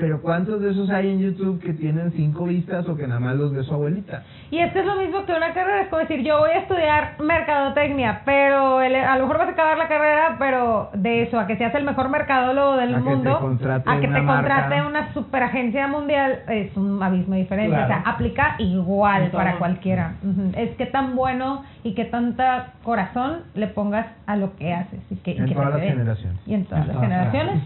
pero 0.00 0.20
¿cuántos 0.22 0.60
de 0.62 0.70
esos 0.70 0.88
hay 0.90 1.08
en 1.10 1.20
YouTube 1.20 1.60
que 1.60 1.72
tienen 1.72 2.12
cinco 2.12 2.44
vistas 2.44 2.88
o 2.88 2.96
que 2.96 3.06
nada 3.06 3.20
más 3.20 3.36
los 3.36 3.52
ve 3.52 3.62
su 3.62 3.74
abuelita? 3.74 4.22
Y 4.50 4.58
esto 4.58 4.80
es 4.80 4.86
lo 4.86 4.96
mismo 4.96 5.24
que 5.26 5.32
una 5.32 5.52
carrera, 5.52 5.82
es 5.82 5.88
como 5.88 6.00
decir, 6.00 6.22
yo 6.22 6.38
voy 6.38 6.50
a 6.50 6.58
estudiar 6.60 7.14
mercadotecnia, 7.20 8.22
pero 8.24 8.80
el- 8.82 8.94
a 8.96 9.16
lo 9.16 9.22
mejor 9.24 9.38
vas 9.38 9.48
a 9.48 9.52
acabar 9.52 9.78
la 9.78 9.88
carrera, 9.88 10.36
pero 10.38 10.90
de 10.94 11.22
eso, 11.22 11.38
a 11.38 11.46
que 11.46 11.56
seas 11.56 11.74
el 11.74 11.84
mejor 11.84 12.08
mercadólogo 12.08 12.76
del 12.76 12.94
A 12.94 12.98
que 12.98 13.04
te 13.04 13.10
mundo, 13.10 13.38
contrate 13.40 13.90
a 13.90 14.00
que 14.00 14.08
te 14.08 14.24
contrate 14.24 14.82
una 14.82 15.12
superagencia 15.12 15.86
mundial, 15.88 16.40
es 16.48 16.76
un 16.76 17.02
abismo 17.02 17.34
diferente. 17.34 17.74
O 17.74 17.78
sea, 17.78 17.86
Claro. 17.86 18.02
aplica 18.06 18.54
igual 18.58 19.30
para 19.30 19.56
cualquiera. 19.58 20.14
Es 20.56 20.70
que 20.76 20.86
tan 20.86 21.14
bueno 21.16 21.62
y 21.84 21.94
que 21.94 22.04
tanta 22.04 22.72
corazón 22.82 23.38
le 23.54 23.66
pongas 23.68 24.06
a 24.26 24.36
lo 24.36 24.56
que 24.56 24.72
haces. 24.72 25.00
Y 25.10 25.16
que, 25.16 25.32
y 25.32 25.38
En 25.38 25.46
que 25.46 25.54
todas 25.54 25.70
las 25.74 25.80
generaciones. 25.82 26.38
Y 26.46 26.54
en 26.54 26.64
todas 26.64 26.82
En 26.82 26.88
las 26.88 26.96
todas, 26.96 27.08
generaciones. 27.10 27.62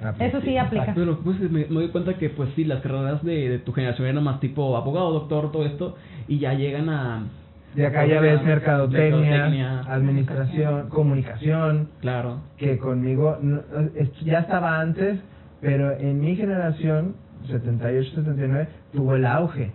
Pues 0.00 0.20
Eso 0.20 0.40
sí 0.40 0.56
aplica. 0.56 0.92
Pero 0.94 1.18
pues 1.20 1.38
me, 1.40 1.60
me 1.60 1.64
doy 1.68 1.88
cuenta 1.88 2.14
que 2.14 2.30
pues 2.30 2.50
sí, 2.56 2.64
las 2.64 2.80
carreras 2.80 3.22
de, 3.24 3.48
de 3.48 3.58
tu 3.58 3.72
generación 3.72 4.08
eran 4.08 4.24
más 4.24 4.40
tipo 4.40 4.76
abogado, 4.76 5.12
doctor, 5.12 5.52
todo 5.52 5.64
esto, 5.66 5.96
y 6.28 6.38
ya 6.38 6.54
llegan 6.54 6.88
a... 6.88 7.24
De 7.74 7.86
acá 7.86 8.04
ya 8.04 8.20
ves 8.20 8.42
mercadotecnia, 8.42 9.20
mercadotecnia, 9.20 9.80
administración, 9.82 10.88
comunicación, 10.88 11.88
Claro. 12.00 12.40
que 12.56 12.78
conmigo 12.78 13.38
no- 13.40 13.60
ya 14.24 14.40
estaba 14.40 14.80
antes, 14.80 15.20
pero 15.60 15.92
en 15.96 16.20
mi 16.20 16.34
generación, 16.34 17.14
78, 17.46 18.10
79, 18.16 18.68
tuvo 18.92 19.14
el 19.14 19.24
auge. 19.24 19.70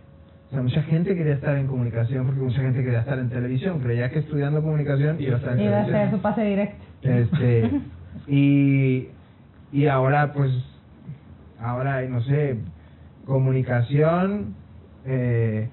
O 0.49 0.51
sea, 0.51 0.61
mucha 0.61 0.81
gente 0.83 1.15
quería 1.15 1.35
estar 1.35 1.55
en 1.57 1.67
comunicación 1.67 2.25
porque 2.25 2.41
mucha 2.41 2.61
gente 2.61 2.83
quería 2.83 2.99
estar 2.99 3.17
en 3.17 3.29
televisión. 3.29 3.79
Creía 3.79 4.09
que 4.11 4.19
estudiando 4.19 4.61
comunicación 4.61 5.15
iba 5.21 5.35
a 5.35 5.37
estar 5.37 5.53
en 5.53 5.65
Iba 5.65 5.77
a 5.79 5.85
televisión. 5.85 6.09
ser 6.09 6.11
su 6.17 6.21
pase 6.21 6.43
directo. 6.43 6.85
Este, 7.01 7.71
y, 8.27 9.07
y 9.71 9.87
ahora, 9.87 10.31
pues, 10.33 10.51
ahora, 11.61 12.01
no 12.03 12.21
sé, 12.21 12.57
comunicación 13.25 14.55
eh, 15.05 15.69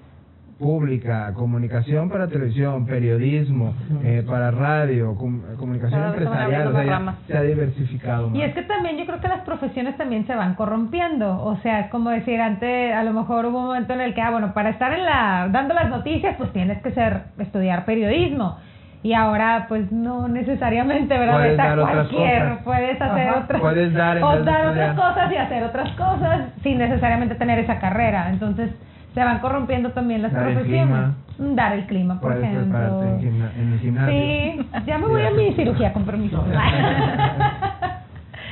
pública, 0.59 1.33
comunicación 1.33 2.09
para 2.09 2.27
televisión, 2.27 2.85
periodismo, 2.85 3.73
eh, 4.03 4.23
para 4.25 4.51
radio, 4.51 5.15
com- 5.15 5.41
comunicación 5.57 6.03
empresarial, 6.05 6.67
o 6.67 6.71
sea, 6.71 6.83
ya 6.85 7.15
se 7.27 7.37
ha 7.37 7.41
diversificado 7.41 8.29
más. 8.29 8.37
Y 8.37 8.41
es 8.43 8.53
que 8.53 8.61
también 8.61 8.97
yo 8.97 9.05
creo 9.05 9.19
que 9.19 9.27
las 9.27 9.41
profesiones 9.41 9.97
también 9.97 10.25
se 10.27 10.35
van 10.35 10.53
corrompiendo. 10.55 11.43
O 11.43 11.57
sea, 11.57 11.81
es 11.81 11.89
como 11.89 12.11
decir, 12.11 12.39
antes 12.39 12.93
a 12.93 13.03
lo 13.03 13.11
mejor 13.13 13.45
hubo 13.47 13.59
un 13.59 13.65
momento 13.65 13.93
en 13.93 14.01
el 14.01 14.13
que, 14.13 14.21
ah, 14.21 14.29
bueno, 14.31 14.53
para 14.53 14.69
estar 14.69 14.93
en 14.93 15.03
la 15.03 15.49
dando 15.51 15.73
las 15.73 15.89
noticias, 15.89 16.35
pues 16.37 16.53
tienes 16.53 16.81
que 16.81 16.91
ser 16.91 17.23
estudiar 17.39 17.83
periodismo. 17.85 18.57
Y 19.03 19.13
ahora, 19.13 19.65
pues 19.67 19.91
no 19.91 20.29
necesariamente, 20.29 21.17
¿verdad? 21.17 21.33
Puedes 21.35 21.59
otras 21.59 22.07
cualquier, 22.07 22.41
cosas. 22.41 22.63
puedes 22.63 23.01
hacer 23.01 23.27
Ajá, 23.27 23.39
otras 23.43 23.61
puedes 23.61 23.93
dar 23.93 24.23
o 24.23 24.43
dar 24.43 24.67
otras 24.67 24.95
cosas 24.95 25.31
y 25.31 25.35
hacer 25.35 25.63
otras 25.63 25.91
cosas 25.91 26.41
sin 26.63 26.77
necesariamente 26.77 27.35
tener 27.35 27.59
esa 27.59 27.79
carrera. 27.79 28.29
Entonces, 28.29 28.71
se 29.13 29.19
van 29.19 29.39
corrompiendo 29.39 29.91
también 29.91 30.21
las 30.21 30.31
Dar 30.31 30.45
profesiones. 30.45 31.15
Dar 31.37 31.73
el 31.73 31.85
clima, 31.85 32.19
por 32.21 32.31
Puedes 32.33 32.49
ejemplo. 32.49 33.03
en, 33.19 33.73
el 33.73 33.79
gimnasio. 33.79 34.13
Sí, 34.13 34.69
ya 34.85 34.97
me 34.97 35.07
voy 35.07 35.21
a 35.23 35.31
mi 35.31 35.53
cirugía 35.53 35.91
con 35.93 36.05
permiso. 36.05 36.43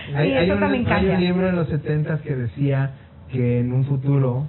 Sí, 0.08 0.18
Hay, 0.18 0.34
hay 0.34 0.46
eso 0.46 0.56
un, 0.56 0.60
también 0.60 0.92
hay 0.92 1.08
un 1.08 1.20
libro 1.22 1.48
en 1.48 1.56
los 1.56 1.70
70 1.70 2.18
que 2.18 2.36
decía 2.36 2.92
que 3.32 3.62
en 3.62 3.72
un 3.72 3.86
futuro, 3.86 4.46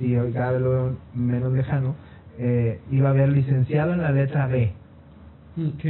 y 0.00 0.16
hoy 0.16 0.32
cada 0.32 0.52
vez 0.52 0.60
lo 0.60 0.70
veo 0.70 0.96
menos 1.14 1.52
lejano, 1.52 1.94
eh, 2.38 2.80
iba 2.90 3.10
a 3.10 3.12
haber 3.12 3.28
licenciado 3.28 3.92
en 3.92 4.02
la 4.02 4.10
letra 4.10 4.46
B. 4.48 4.72
Ok. 5.56 5.84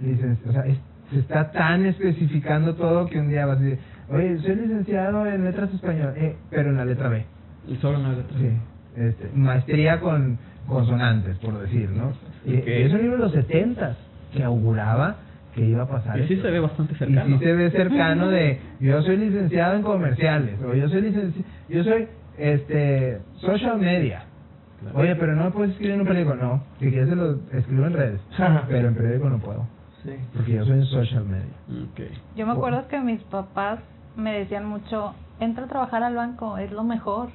Licen- 0.00 0.38
o 0.48 0.52
sea, 0.52 0.62
es- 0.66 0.78
se 1.10 1.18
está 1.20 1.50
tan 1.50 1.86
especificando 1.86 2.74
todo 2.74 3.06
que 3.06 3.18
un 3.18 3.28
día 3.28 3.46
vas 3.46 3.58
a 3.58 3.60
decir, 3.62 3.78
oye, 4.10 4.38
soy 4.38 4.56
licenciado 4.56 5.26
en 5.26 5.44
letras 5.44 5.72
españolas, 5.72 6.14
eh, 6.18 6.36
pero 6.50 6.70
en 6.70 6.76
la 6.76 6.84
letra 6.84 7.08
B. 7.08 7.24
Y 7.66 7.76
solo 7.76 7.98
una 7.98 8.10
letra. 8.12 8.38
Sí. 8.38 8.50
Este, 8.96 9.30
maestría 9.34 10.00
con 10.00 10.38
consonantes, 10.66 11.38
por 11.38 11.58
decir, 11.60 11.88
¿no? 11.90 12.12
Y- 12.44 12.58
Ok. 12.58 12.66
y 12.66 12.70
es 12.82 12.92
un 12.92 12.98
libro 13.00 13.16
de 13.16 13.22
los 13.22 13.32
70 13.32 13.96
que 14.34 14.42
auguraba 14.44 15.16
que 15.54 15.64
iba 15.64 15.82
a 15.84 15.88
pasar 15.88 16.18
Y 16.20 16.26
sí 16.28 16.34
esto. 16.34 16.46
se 16.46 16.50
ve 16.52 16.60
bastante 16.60 16.92
Y 16.94 16.96
cercano. 16.96 17.38
sí 17.38 17.44
se 17.44 17.52
ve 17.52 17.70
cercano 17.70 18.28
de 18.28 18.60
yo 18.80 19.02
soy 19.02 19.16
licenciado 19.16 19.76
en 19.76 19.82
comerciales 19.82 20.60
o 20.62 20.74
yo 20.74 20.88
soy 20.88 21.00
licenci 21.02 21.44
yo 21.68 21.82
soy 21.84 22.06
este 22.36 23.18
social 23.40 23.78
media. 23.78 24.22
Claro. 24.80 24.98
Oye, 24.98 25.16
pero 25.16 25.34
no 25.34 25.50
puedes 25.50 25.72
escribir 25.72 25.94
en 25.94 26.00
un 26.02 26.06
periódico, 26.06 26.34
no. 26.36 26.62
Si 26.78 26.88
quieres 26.90 27.08
se 27.08 27.16
lo 27.16 27.38
escribo 27.52 27.86
en 27.86 27.92
redes, 27.94 28.20
pero 28.68 28.88
en 28.88 28.94
periódico 28.94 29.28
no 29.28 29.38
puedo, 29.38 29.66
Sí. 30.04 30.12
porque 30.34 30.52
yo 30.52 30.64
soy 30.64 30.74
en 30.78 30.86
social 30.86 31.24
media. 31.24 31.52
Ok. 31.90 32.00
Yo 32.36 32.46
me 32.46 32.52
acuerdo 32.52 32.86
que 32.88 33.00
mis 33.00 33.22
papás 33.24 33.80
me 34.16 34.32
decían 34.38 34.66
mucho, 34.66 35.14
entra 35.40 35.64
a 35.64 35.68
trabajar 35.68 36.02
al 36.02 36.14
banco, 36.14 36.58
es 36.58 36.70
lo 36.72 36.84
mejor. 36.84 37.28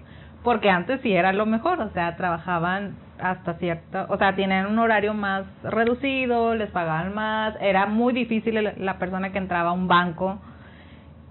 Porque 0.44 0.70
antes 0.70 1.00
sí 1.02 1.14
era 1.14 1.32
lo 1.32 1.46
mejor, 1.46 1.80
o 1.80 1.90
sea, 1.92 2.18
trabajaban 2.18 2.96
hasta 3.18 3.54
cierta, 3.56 4.08
o 4.10 4.18
sea, 4.18 4.36
tenían 4.36 4.66
un 4.68 4.78
horario 4.78 5.14
más 5.14 5.46
reducido, 5.64 6.54
les 6.56 6.70
pagaban 6.72 7.14
más, 7.14 7.56
era 7.62 7.86
muy 7.86 8.12
difícil 8.14 8.58
el- 8.58 8.74
la 8.86 8.98
persona 9.00 9.32
que 9.32 9.38
entraba 9.38 9.70
a 9.70 9.74
un 9.74 9.88
banco 9.88 10.40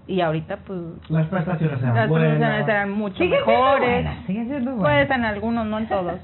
y 0.07 0.19
ahorita 0.21 0.57
pues 0.65 0.79
Las 1.09 1.27
prestaciones 1.27 1.79
eran 1.81 1.95
las 1.95 2.09
buenas. 2.09 2.29
prestaciones 2.29 2.67
eran 2.67 2.91
mucho 2.91 3.17
Siguen 3.17 3.39
mejores. 3.45 4.07
siguen 4.27 4.47
siendo 4.47 4.77
Pues 4.77 5.09
en 5.09 5.25
algunos, 5.25 5.65
no 5.65 5.77
en 5.77 5.87
todos. 5.87 6.19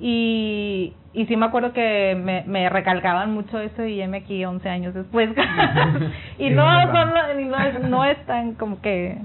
Y, 0.00 0.92
y 1.12 1.26
sí 1.26 1.36
me 1.36 1.46
acuerdo 1.46 1.72
que 1.72 2.20
me, 2.22 2.42
me 2.46 2.68
recalcaban 2.68 3.32
mucho 3.32 3.60
eso 3.60 3.84
y 3.86 4.00
heme 4.00 4.18
aquí 4.18 4.44
11 4.44 4.68
años 4.68 4.94
después. 4.94 5.30
y 6.38 6.50
no, 6.50 6.64
son, 6.92 7.10
no, 7.50 7.58
es, 7.58 7.80
no 7.88 8.04
es 8.04 8.18
tan 8.26 8.54
como 8.54 8.80
que, 8.80 9.16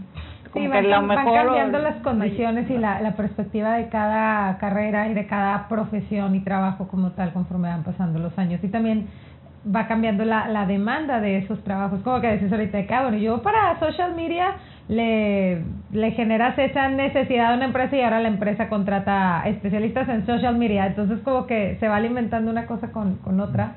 como 0.54 0.66
Sí, 0.66 0.72
que 0.72 0.78
van, 0.78 0.84
lo 0.90 1.08
van 1.08 1.08
mejor. 1.08 1.28
o- 1.40 1.44
cambiando 1.46 1.80
las 1.80 1.96
condiciones 1.98 2.70
y 2.70 2.78
la, 2.78 3.02
la 3.02 3.14
perspectiva 3.16 3.74
de 3.74 3.90
cada 3.90 4.58
carrera 4.60 5.08
y 5.10 5.14
de 5.16 5.26
cada 5.28 5.68
profesión 5.68 6.36
y 6.36 6.40
trabajo 6.42 6.88
como 6.88 7.12
tal 7.12 7.34
conforme 7.34 7.68
van 7.70 7.84
pasando 7.84 8.20
los 8.20 8.38
años. 8.38 8.64
Y 8.64 8.68
también 8.70 9.08
va 9.66 9.88
cambiando 9.88 10.26
la, 10.26 10.48
la 10.48 10.66
demanda 10.66 11.20
de 11.20 11.38
esos 11.38 11.64
trabajos. 11.64 12.02
Como 12.02 12.22
que 12.22 12.28
decís 12.28 12.52
ahorita, 12.52 12.86
que, 12.86 12.94
ah, 12.94 13.10
yo 13.18 13.42
para 13.42 13.80
social 13.80 14.16
media 14.16 14.56
le, 14.88 15.62
le 15.92 16.12
generas 16.12 16.58
esa 16.58 16.90
necesidad 16.90 17.54
a 17.54 17.56
una 17.56 17.66
empresa 17.66 17.96
y 17.96 18.02
ahora 18.02 18.20
la 18.20 18.30
empresa 18.30 18.70
contrata 18.70 19.44
especialistas 19.46 20.08
en 20.10 20.26
social 20.26 20.58
media. 20.58 20.88
Entonces 20.88 21.20
como 21.20 21.46
que 21.46 21.78
se 21.80 21.88
va 21.88 21.98
alimentando 21.98 22.50
una 22.50 22.66
cosa 22.66 22.92
con, 22.92 23.18
con 23.18 23.40
otra 23.40 23.76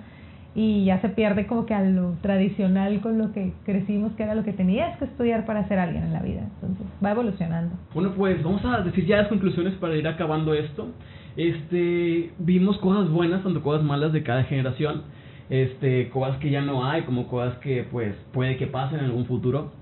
y 0.54 0.84
ya 0.84 1.00
se 1.00 1.08
pierde 1.08 1.46
como 1.46 1.64
que 1.64 1.74
a 1.74 1.82
lo 1.82 2.12
tradicional 2.20 3.00
con 3.00 3.18
lo 3.18 3.32
que 3.32 3.52
crecimos, 3.64 4.12
que 4.12 4.22
era 4.22 4.34
lo 4.34 4.44
que 4.44 4.52
tenías 4.52 4.98
que 4.98 5.06
estudiar 5.06 5.46
para 5.46 5.66
ser 5.66 5.78
alguien 5.78 6.04
en 6.04 6.12
la 6.12 6.20
vida. 6.20 6.42
Entonces 6.54 6.86
va 7.04 7.12
evolucionando. 7.12 7.74
Bueno, 7.94 8.12
pues 8.16 8.42
vamos 8.42 8.64
a 8.64 8.80
decir 8.82 9.06
ya 9.06 9.18
las 9.18 9.28
conclusiones 9.28 9.74
para 9.74 9.96
ir 9.96 10.06
acabando 10.06 10.52
esto. 10.52 10.88
Este, 11.36 12.30
vimos 12.38 12.76
cosas 12.78 13.10
buenas, 13.10 13.42
tanto 13.42 13.62
cosas 13.62 13.82
malas 13.82 14.12
de 14.12 14.22
cada 14.22 14.44
generación. 14.44 15.02
Este, 15.50 16.08
cosas 16.08 16.38
que 16.38 16.50
ya 16.50 16.62
no 16.62 16.84
hay, 16.84 17.02
como 17.02 17.28
cosas 17.28 17.58
que 17.58 17.86
pues 17.90 18.14
puede 18.32 18.56
que 18.56 18.66
pasen 18.66 19.00
en 19.00 19.06
algún 19.06 19.26
futuro. 19.26 19.72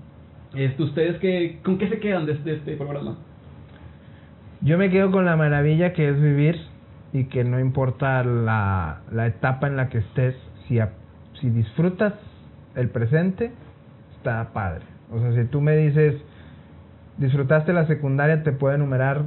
Este, 0.55 0.83
ustedes 0.83 1.17
qué, 1.19 1.59
con 1.63 1.77
qué 1.77 1.87
se 1.87 1.99
quedan 1.99 2.25
de 2.25 2.33
este, 2.33 2.55
este 2.55 2.75
programa? 2.75 3.17
Yo 4.61 4.77
me 4.77 4.89
quedo 4.89 5.11
con 5.11 5.25
la 5.25 5.35
maravilla 5.35 5.93
que 5.93 6.09
es 6.09 6.21
vivir 6.21 6.57
y 7.13 7.25
que 7.25 7.43
no 7.43 7.59
importa 7.59 8.23
la, 8.23 9.01
la 9.11 9.27
etapa 9.27 9.67
en 9.67 9.75
la 9.75 9.89
que 9.89 9.99
estés, 9.99 10.35
si, 10.67 10.79
si 11.39 11.49
disfrutas 11.49 12.13
el 12.75 12.89
presente, 12.89 13.51
está 14.17 14.51
padre. 14.53 14.83
O 15.11 15.19
sea, 15.19 15.33
si 15.33 15.45
tú 15.49 15.61
me 15.61 15.75
dices, 15.75 16.15
disfrutaste 17.17 17.73
la 17.73 17.87
secundaria, 17.87 18.43
te 18.43 18.51
puedo 18.51 18.75
enumerar 18.75 19.23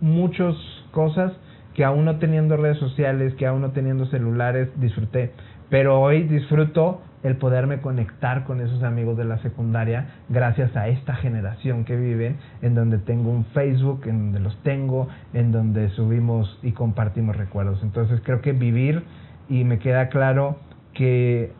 muchas 0.00 0.54
cosas 0.90 1.32
que 1.74 1.84
aún 1.84 2.04
no 2.04 2.18
teniendo 2.18 2.56
redes 2.56 2.78
sociales, 2.78 3.34
que 3.34 3.46
aún 3.46 3.62
no 3.62 3.70
teniendo 3.72 4.06
celulares, 4.06 4.68
disfruté. 4.76 5.32
Pero 5.72 6.02
hoy 6.02 6.24
disfruto 6.24 7.00
el 7.22 7.36
poderme 7.36 7.80
conectar 7.80 8.44
con 8.44 8.60
esos 8.60 8.82
amigos 8.82 9.16
de 9.16 9.24
la 9.24 9.38
secundaria 9.38 10.06
gracias 10.28 10.76
a 10.76 10.88
esta 10.88 11.14
generación 11.14 11.86
que 11.86 11.96
viven, 11.96 12.36
en 12.60 12.74
donde 12.74 12.98
tengo 12.98 13.30
un 13.30 13.46
Facebook, 13.46 14.02
en 14.04 14.18
donde 14.18 14.40
los 14.40 14.62
tengo, 14.64 15.08
en 15.32 15.50
donde 15.50 15.88
subimos 15.88 16.58
y 16.62 16.72
compartimos 16.72 17.36
recuerdos. 17.36 17.82
Entonces 17.82 18.20
creo 18.22 18.42
que 18.42 18.52
vivir 18.52 19.02
y 19.48 19.64
me 19.64 19.78
queda 19.78 20.10
claro 20.10 20.58
que 20.92 21.52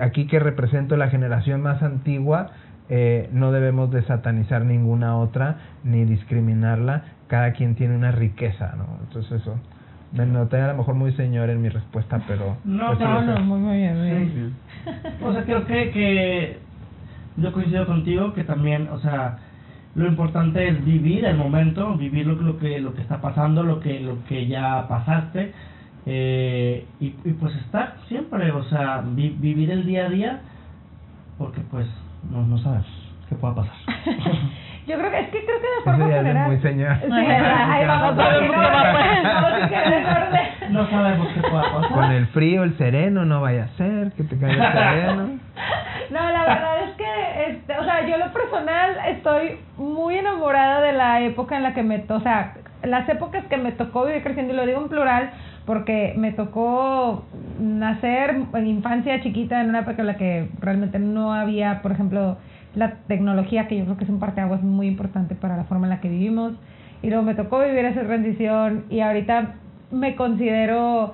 aquí 0.00 0.26
que 0.26 0.38
represento 0.38 0.96
la 0.96 1.08
generación 1.10 1.60
más 1.60 1.82
antigua, 1.82 2.52
eh, 2.88 3.28
no 3.34 3.52
debemos 3.52 3.90
de 3.90 4.00
satanizar 4.04 4.64
ninguna 4.64 5.18
otra 5.18 5.58
ni 5.84 6.06
discriminarla. 6.06 7.04
Cada 7.26 7.52
quien 7.52 7.74
tiene 7.74 7.96
una 7.96 8.12
riqueza, 8.12 8.72
¿no? 8.78 8.86
Entonces 9.02 9.42
eso. 9.42 9.58
Me 10.12 10.26
noté 10.26 10.60
a 10.60 10.68
lo 10.68 10.74
mejor 10.78 10.94
muy 10.94 11.12
señor 11.12 11.48
en 11.50 11.62
mi 11.62 11.68
respuesta, 11.68 12.20
pero... 12.26 12.56
No, 12.64 12.88
así 12.90 13.02
no, 13.02 13.22
no, 13.22 13.40
muy, 13.40 13.60
muy 13.60 13.76
bien. 13.78 13.98
muy 13.98 14.10
bien. 14.10 14.52
Sí. 14.74 15.24
O 15.24 15.32
sea, 15.32 15.44
creo 15.44 15.64
que, 15.66 15.90
que 15.90 16.58
yo 17.36 17.52
coincido 17.52 17.86
contigo 17.86 18.34
que 18.34 18.44
también, 18.44 18.88
o 18.88 18.98
sea, 18.98 19.38
lo 19.94 20.06
importante 20.06 20.68
es 20.68 20.84
vivir 20.84 21.24
el 21.24 21.36
momento, 21.36 21.96
vivir 21.96 22.26
lo, 22.26 22.34
lo 22.34 22.58
que 22.58 22.78
lo 22.80 22.94
que 22.94 23.02
está 23.02 23.20
pasando, 23.20 23.62
lo 23.62 23.80
que 23.80 24.00
lo 24.00 24.22
que 24.24 24.46
ya 24.46 24.86
pasaste 24.88 25.52
eh, 26.06 26.86
y, 26.98 27.06
y 27.24 27.32
pues 27.34 27.54
estar 27.56 27.96
siempre, 28.08 28.50
o 28.50 28.64
sea, 28.64 29.02
vi- 29.06 29.36
vivir 29.38 29.70
el 29.70 29.86
día 29.86 30.06
a 30.06 30.10
día 30.10 30.40
porque 31.38 31.60
pues 31.70 31.86
no, 32.30 32.44
no 32.46 32.58
sabes 32.58 32.84
qué 33.28 33.34
pueda 33.36 33.54
pasar. 33.54 33.74
Yo 34.86 34.98
creo 34.98 35.10
que 35.10 35.18
es 35.20 35.28
que 35.28 35.44
creo 35.44 35.60
que 35.60 35.66
de 35.66 35.84
forma 35.84 36.06
general. 36.06 36.46
muy 36.48 36.58
señor. 36.60 36.96
Sí, 37.00 37.12
ahí 37.12 37.86
vamos, 37.86 38.16
No 38.16 38.22
sabemos 38.22 38.56
no, 38.56 39.68
qué 39.68 39.76
va 39.76 40.28
no, 40.70 40.90
sabemos 40.90 41.28
pueda 41.50 41.72
pasar. 41.72 41.90
Con 41.92 42.10
el 42.12 42.26
frío, 42.28 42.62
el 42.64 42.76
sereno, 42.78 43.24
no 43.24 43.40
vaya 43.40 43.64
a 43.64 43.76
ser 43.76 44.12
que 44.12 44.24
te 44.24 44.38
caiga 44.38 44.66
el 44.66 44.72
sereno. 44.72 45.28
No, 46.10 46.30
la 46.30 46.42
verdad 46.44 46.82
es 46.82 46.96
que, 46.96 47.50
este, 47.52 47.78
o 47.78 47.84
sea, 47.84 48.06
yo 48.06 48.14
en 48.16 48.20
lo 48.20 48.32
personal 48.34 48.96
estoy 49.08 49.56
muy 49.78 50.16
enamorada 50.18 50.82
de 50.82 50.92
la 50.92 51.22
época 51.22 51.56
en 51.56 51.62
la 51.62 51.72
que 51.72 51.82
me, 51.82 52.04
o 52.06 52.20
sea, 52.20 52.52
las 52.82 53.08
épocas 53.08 53.46
que 53.46 53.56
me 53.56 53.72
tocó 53.72 54.04
vivir 54.04 54.22
creciendo, 54.22 54.52
y 54.52 54.56
lo 54.56 54.66
digo 54.66 54.82
en 54.82 54.90
plural, 54.90 55.30
porque 55.64 56.12
me 56.18 56.32
tocó 56.32 57.24
nacer 57.58 58.42
en 58.52 58.66
infancia 58.66 59.22
chiquita 59.22 59.62
en 59.62 59.70
una 59.70 59.80
época 59.80 60.02
en 60.02 60.06
la 60.06 60.16
que 60.16 60.50
realmente 60.60 60.98
no 60.98 61.32
había, 61.32 61.80
por 61.80 61.92
ejemplo, 61.92 62.36
la 62.74 62.94
tecnología, 63.06 63.68
que 63.68 63.76
yo 63.76 63.84
creo 63.84 63.96
que 63.96 64.04
es 64.04 64.10
un 64.10 64.20
parteaguas 64.20 64.62
muy 64.62 64.86
importante 64.86 65.34
para 65.34 65.56
la 65.56 65.64
forma 65.64 65.86
en 65.86 65.90
la 65.90 66.00
que 66.00 66.08
vivimos, 66.08 66.52
y 67.02 67.08
luego 67.08 67.22
me 67.22 67.34
tocó 67.34 67.60
vivir 67.60 67.84
esa 67.84 68.02
transición, 68.02 68.84
y 68.90 69.00
ahorita 69.00 69.54
me 69.90 70.16
considero 70.16 71.12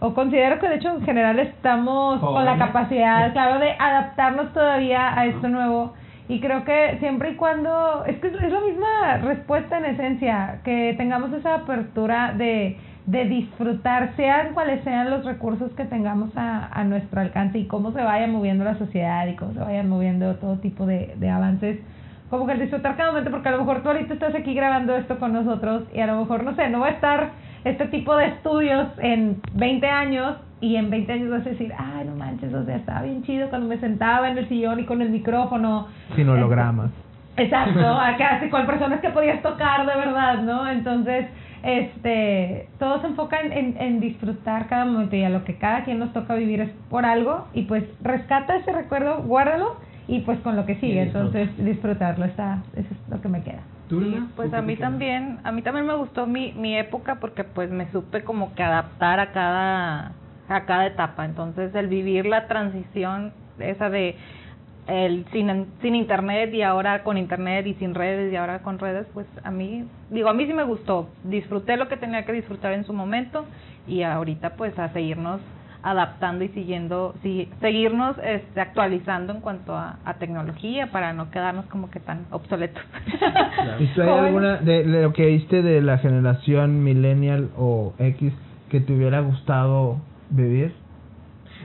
o 0.00 0.14
considero 0.14 0.60
que 0.60 0.68
de 0.68 0.76
hecho 0.76 0.90
en 0.90 1.02
general 1.02 1.38
estamos 1.40 2.20
con 2.20 2.44
la 2.44 2.56
capacidad, 2.56 3.32
claro, 3.32 3.58
de 3.58 3.72
adaptarnos 3.72 4.52
todavía 4.52 5.18
a 5.18 5.26
esto 5.26 5.48
nuevo. 5.48 5.94
Y 6.28 6.40
creo 6.40 6.62
que 6.64 6.98
siempre 7.00 7.30
y 7.30 7.34
cuando, 7.36 8.04
es 8.06 8.16
que 8.18 8.28
es 8.28 8.52
la 8.52 8.60
misma 8.60 9.16
respuesta 9.22 9.78
en 9.78 9.86
esencia, 9.86 10.60
que 10.62 10.94
tengamos 10.96 11.32
esa 11.32 11.54
apertura 11.54 12.34
de, 12.36 12.76
de 13.08 13.24
disfrutar, 13.24 14.12
sean 14.16 14.52
cuales 14.52 14.84
sean 14.84 15.08
los 15.08 15.24
recursos 15.24 15.72
que 15.72 15.86
tengamos 15.86 16.30
a, 16.36 16.68
a 16.78 16.84
nuestro 16.84 17.22
alcance 17.22 17.58
y 17.58 17.64
cómo 17.64 17.90
se 17.92 18.02
vaya 18.02 18.26
moviendo 18.26 18.64
la 18.64 18.76
sociedad 18.76 19.26
y 19.26 19.34
cómo 19.34 19.54
se 19.54 19.60
vayan 19.60 19.88
moviendo 19.88 20.34
todo 20.34 20.58
tipo 20.58 20.84
de, 20.84 21.14
de 21.16 21.30
avances. 21.30 21.80
Como 22.28 22.46
que 22.46 22.52
el 22.52 22.60
disfrutar 22.60 22.98
cada 22.98 23.12
momento, 23.12 23.30
porque 23.30 23.48
a 23.48 23.52
lo 23.52 23.60
mejor 23.60 23.82
tú 23.82 23.88
ahorita 23.88 24.12
estás 24.12 24.34
aquí 24.34 24.52
grabando 24.52 24.94
esto 24.94 25.18
con 25.18 25.32
nosotros 25.32 25.84
y 25.94 26.00
a 26.00 26.06
lo 26.06 26.20
mejor, 26.20 26.44
no 26.44 26.54
sé, 26.54 26.68
no 26.68 26.80
va 26.80 26.88
a 26.88 26.90
estar 26.90 27.30
este 27.64 27.86
tipo 27.86 28.14
de 28.14 28.26
estudios 28.26 28.88
en 28.98 29.40
20 29.54 29.86
años 29.88 30.36
y 30.60 30.76
en 30.76 30.90
20 30.90 31.10
años 31.10 31.30
vas 31.30 31.46
a 31.46 31.50
decir, 31.50 31.72
ay, 31.78 32.04
no 32.04 32.14
manches, 32.14 32.52
o 32.52 32.62
sea, 32.66 32.76
estaba 32.76 33.02
bien 33.02 33.22
chido 33.22 33.48
cuando 33.48 33.68
me 33.68 33.78
sentaba 33.78 34.28
en 34.28 34.36
el 34.36 34.48
sillón 34.50 34.80
y 34.80 34.84
con 34.84 35.00
el 35.00 35.08
micrófono. 35.08 35.86
Sin 36.14 36.28
hologramas. 36.28 36.90
Exacto, 37.38 37.80
acá 38.00 38.42
con 38.50 38.66
personas 38.66 39.00
que 39.00 39.08
podías 39.08 39.40
tocar 39.40 39.86
de 39.86 39.96
verdad, 39.96 40.42
¿no? 40.42 40.68
Entonces, 40.68 41.24
este, 41.62 42.68
todo 42.78 43.00
se 43.00 43.08
enfoca 43.08 43.40
en, 43.40 43.52
en, 43.52 43.76
en 43.80 44.00
disfrutar 44.00 44.68
cada 44.68 44.84
momento 44.84 45.16
y 45.16 45.24
a 45.24 45.30
lo 45.30 45.44
que 45.44 45.56
cada 45.56 45.84
quien 45.84 45.98
nos 45.98 46.12
toca 46.12 46.34
vivir 46.34 46.60
es 46.60 46.70
por 46.90 47.04
algo 47.04 47.46
y 47.54 47.62
pues 47.62 47.84
rescata 48.00 48.56
ese 48.56 48.72
recuerdo, 48.72 49.22
guárdalo 49.22 49.76
y 50.06 50.20
pues 50.20 50.38
con 50.40 50.56
lo 50.56 50.64
que 50.64 50.76
sigue, 50.76 51.02
entonces 51.02 51.50
disfrutarlo 51.58 52.24
está, 52.24 52.62
eso 52.74 52.88
es 52.90 53.10
lo 53.10 53.20
que 53.20 53.28
me 53.28 53.42
queda. 53.42 53.60
¿Tú, 53.88 54.00
Sí, 54.00 54.18
pues 54.36 54.50
¿Tú 54.50 54.56
a 54.56 54.62
mí 54.62 54.76
también, 54.76 55.38
a 55.44 55.52
mí 55.52 55.62
también 55.62 55.86
me 55.86 55.96
gustó 55.96 56.26
mi, 56.26 56.52
mi 56.52 56.76
época 56.76 57.16
porque 57.20 57.44
pues 57.44 57.70
me 57.70 57.90
supe 57.90 58.22
como 58.22 58.54
que 58.54 58.62
adaptar 58.62 59.18
a 59.20 59.32
cada, 59.32 60.12
a 60.48 60.64
cada 60.66 60.86
etapa. 60.86 61.24
Entonces 61.24 61.74
el 61.74 61.88
vivir 61.88 62.26
la 62.26 62.46
transición 62.48 63.32
esa 63.58 63.90
de 63.90 64.16
el 64.88 65.26
sin, 65.32 65.66
sin 65.82 65.94
internet 65.94 66.52
y 66.52 66.62
ahora 66.62 67.02
con 67.04 67.18
internet 67.18 67.66
y 67.66 67.74
sin 67.74 67.94
redes 67.94 68.32
y 68.32 68.36
ahora 68.36 68.60
con 68.60 68.78
redes, 68.78 69.06
pues 69.12 69.26
a 69.44 69.50
mí, 69.50 69.84
digo, 70.10 70.28
a 70.28 70.34
mí 70.34 70.46
sí 70.46 70.52
me 70.52 70.64
gustó. 70.64 71.08
Disfruté 71.24 71.76
lo 71.76 71.88
que 71.88 71.96
tenía 71.96 72.24
que 72.24 72.32
disfrutar 72.32 72.72
en 72.72 72.84
su 72.84 72.92
momento 72.92 73.44
y 73.86 74.02
ahorita 74.02 74.56
pues 74.56 74.78
a 74.78 74.88
seguirnos 74.92 75.40
adaptando 75.82 76.44
y 76.44 76.48
siguiendo, 76.48 77.14
sí, 77.22 77.48
seguirnos 77.60 78.16
este, 78.24 78.60
actualizando 78.60 79.32
en 79.32 79.40
cuanto 79.40 79.76
a, 79.76 79.98
a 80.04 80.14
tecnología 80.14 80.90
para 80.90 81.12
no 81.12 81.30
quedarnos 81.30 81.66
como 81.66 81.90
que 81.90 82.00
tan 82.00 82.26
obsoletos. 82.30 82.82
¿Y 83.78 83.86
tú 83.88 84.02
hay 84.02 84.08
alguna 84.26 84.56
de 84.56 84.84
de 84.84 85.02
lo 85.02 85.12
que 85.12 85.26
viste 85.26 85.62
de 85.62 85.80
la 85.80 85.98
generación 85.98 86.82
millennial 86.82 87.50
o 87.56 87.92
X 87.98 88.32
que 88.70 88.80
te 88.80 88.92
hubiera 88.92 89.20
gustado 89.20 90.00
vivir? 90.30 90.72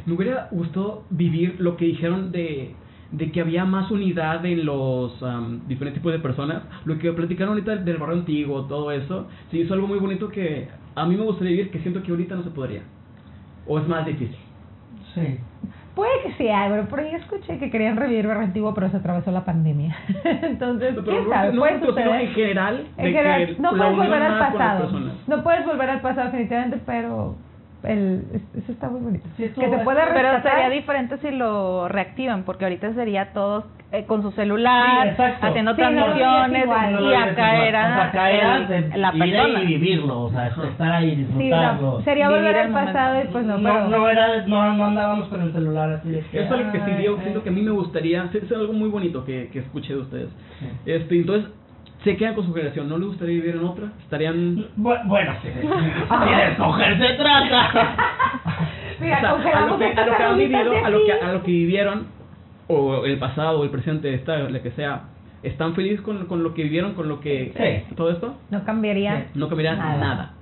Me 0.06 0.14
hubiera 0.14 0.48
gustado 0.52 1.04
vivir 1.10 1.56
lo 1.60 1.78
que 1.78 1.86
dijeron 1.86 2.32
de, 2.32 2.76
de 3.14 3.32
que 3.32 3.42
había 3.42 3.64
más 3.64 3.90
unidad 3.92 4.46
en 4.46 4.66
los 4.66 5.22
am, 5.24 5.62
diferentes 5.68 6.02
tipos 6.02 6.12
de 6.12 6.20
personas. 6.20 6.64
Lo 6.86 6.98
que 6.98 7.12
platicaron 7.14 7.54
ahorita 7.54 7.78
del 7.78 7.98
barrio 7.98 8.18
antiguo, 8.18 8.64
todo 8.66 8.92
eso. 8.92 9.28
Sí, 9.52 9.62
es 9.62 9.72
algo 9.72 9.88
muy 9.88 10.00
bonito 10.00 10.28
que 10.30 10.68
a 10.96 11.06
mí 11.06 11.16
me 11.16 11.24
gustaría 11.24 11.52
vivir, 11.52 11.72
que 11.72 11.80
siento 11.80 12.02
que 12.04 12.12
ahorita 12.12 12.36
no 12.36 12.44
se 12.44 12.50
podría. 12.50 12.82
O 13.68 13.80
es 13.80 13.88
más 13.88 14.06
difícil. 14.06 14.36
Sí. 15.14 15.38
Puede 15.96 16.12
que 16.24 16.34
sea, 16.34 16.66
pero 16.70 16.86
por 16.90 17.00
ahí 17.02 17.14
escuché 17.14 17.60
que 17.60 17.70
querían 17.70 17.96
revivir 17.98 18.26
Barrio 18.26 18.46
Antiguo, 18.46 18.74
pero 18.74 18.90
se 18.90 18.98
atravesó 18.98 19.32
la 19.32 19.46
pandemia. 19.46 19.96
Entonces, 20.42 20.90
Pero 20.96 21.04
quién 21.04 21.24
no- 21.26 21.30
sabe, 21.30 21.54
no 21.54 21.60
puede 21.62 21.80
suceder. 21.86 22.22
en 22.22 22.28
general, 22.34 22.88
de 22.98 23.04
En 23.08 23.14
general, 23.14 23.46
que 23.46 23.62
no 23.62 23.70
puedes 23.70 23.96
volver 23.96 24.22
al 24.24 24.40
pasado. 24.40 25.00
No 25.28 25.44
puedes 25.44 25.66
volver 25.68 25.90
al 25.92 26.02
pasado 26.02 26.26
definitivamente, 26.32 26.82
pero 26.84 27.36
el, 27.84 28.24
es- 28.34 28.64
eso 28.64 28.72
está 28.72 28.90
muy 28.90 29.02
bonito. 29.02 29.28
Sí, 29.38 29.44
que 29.50 29.70
se 29.70 29.78
puede 29.80 30.02
Pero 30.14 30.14
rescatar. 30.32 30.42
sería 30.52 30.70
diferente 30.70 31.18
si 31.18 31.32
lo 31.32 31.88
reactivan, 31.88 32.44
porque 32.44 32.66
ahorita 32.66 32.94
sería 32.94 33.34
todos 33.34 33.66
eh, 33.92 34.06
con 34.06 34.24
su 34.24 34.32
celular, 34.32 35.16
Sí, 35.16 35.22
haciendo 35.42 35.72
Sí, 35.76 35.78
transmisiones. 35.78 36.66
No 36.66 37.12
y 37.12 37.14
acá 37.14 37.66
era, 37.68 37.82
O 37.82 37.94
sea, 37.96 38.04
acá 38.06 38.32
era 38.32 38.56
el- 38.58 38.68
de 38.92 38.98
la 38.98 39.12
ir 39.16 39.20
persona. 39.20 39.62
y 39.62 39.66
vivirlo, 39.68 40.22
o 40.22 40.32
sea, 40.32 40.48
estar 40.48 40.92
ahí, 40.92 41.12
Sí, 41.12 41.16
disfrutarlo. 41.18 41.82
no, 42.00 42.02
sería 42.02 42.30
volver 42.30 42.56
el 42.56 42.62
al 42.64 42.70
momento. 42.72 42.94
pasado 42.94 43.22
y 43.24 43.28
pues 43.28 43.46
no, 43.46 43.58
no, 43.60 43.64
pero... 43.74 43.88
no 43.90 44.10
era, 44.10 44.28
no, 44.48 44.74
no 44.74 44.86
andábamos 44.86 45.28
con 45.28 45.42
el 45.42 45.54
celular 45.54 45.92
así 45.92 46.10
de 46.10 46.22
que, 46.22 46.42
Eso 46.44 46.56
es 46.56 46.66
lo 46.66 46.72
que 46.72 46.80
sí 46.80 46.86
ay. 46.98 47.08
siento 47.22 47.44
que 47.44 47.50
a 47.50 47.52
mí 47.52 47.62
me 47.62 47.72
gustaría, 47.72 48.24
es 48.24 48.36
es 48.44 48.52
algo 48.52 48.74
muy 48.74 48.90
bonito 48.90 49.24
que, 49.26 49.50
que 49.54 49.60
escuché 49.60 49.94
de 49.94 50.00
ustedes. 50.00 50.30
Sí. 50.60 50.66
Este, 50.86 51.16
entonces, 51.16 51.52
se 52.04 52.18
quedan 52.18 52.36
con 52.36 52.46
su 52.46 52.54
generación, 52.54 52.90
¿no 52.90 52.98
les 52.98 53.08
gustaría 53.08 53.36
vivir 53.36 53.56
en 53.56 53.64
otra? 53.64 53.86
Estarían... 54.02 54.58
Bu- 54.78 55.08
Bueno, 55.08 55.34
si 55.42 55.48
de, 55.48 55.62
si 55.62 55.68
de 55.68 56.52
escoger 56.52 56.98
se 56.98 57.14
trata. 57.16 57.96
Mira, 59.00 59.34
O 59.34 59.42
sea, 59.42 59.64
a 59.64 59.66
lo 59.68 59.78
que, 59.80 59.86
a 59.86 60.06
lo 60.06 60.18
que 60.18 60.24
han 60.24 60.38
vivido, 60.38 60.72
de 60.72 60.80
a 60.80 60.90
lo 60.90 61.06
que, 61.06 61.12
a 61.14 61.32
lo 61.34 61.44
que 61.44 61.52
vivieron, 61.52 62.08
o 62.68 63.06
el 63.06 63.18
pasado, 63.20 63.60
o 63.60 63.64
el 63.64 63.70
presente, 63.70 64.14
esta, 64.14 64.38
lo 64.38 64.62
que 64.62 64.72
sea, 64.72 65.04
¿están 65.44 65.76
felices 65.76 66.02
con, 66.02 66.26
con 66.26 66.44
lo 66.44 66.54
que 66.54 66.64
vivieron, 66.64 66.94
con 66.94 67.08
lo 67.10 67.20
que... 67.20 67.54
Sí. 67.88 67.96
todo 67.96 68.12
esto? 68.12 68.36
No 68.52 68.64
cambiaría. 68.66 69.28
No 69.36 69.48
cambiaría 69.48 69.76
Nada. 69.80 69.98
nada. 69.98 70.34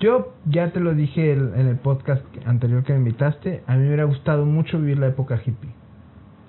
Yo 0.00 0.32
ya 0.46 0.70
te 0.70 0.80
lo 0.80 0.94
dije 0.94 1.32
el- 1.32 1.52
en 1.56 1.68
el 1.68 1.76
podcast 1.76 2.24
anterior 2.46 2.82
que 2.84 2.92
me 2.92 2.98
invitaste, 2.98 3.62
a 3.66 3.72
mí 3.74 3.80
me 3.82 3.86
hubiera 3.88 4.04
gustado 4.04 4.44
mucho 4.44 4.78
vivir 4.78 4.98
la 4.98 5.08
época 5.08 5.36
hippie. 5.44 5.70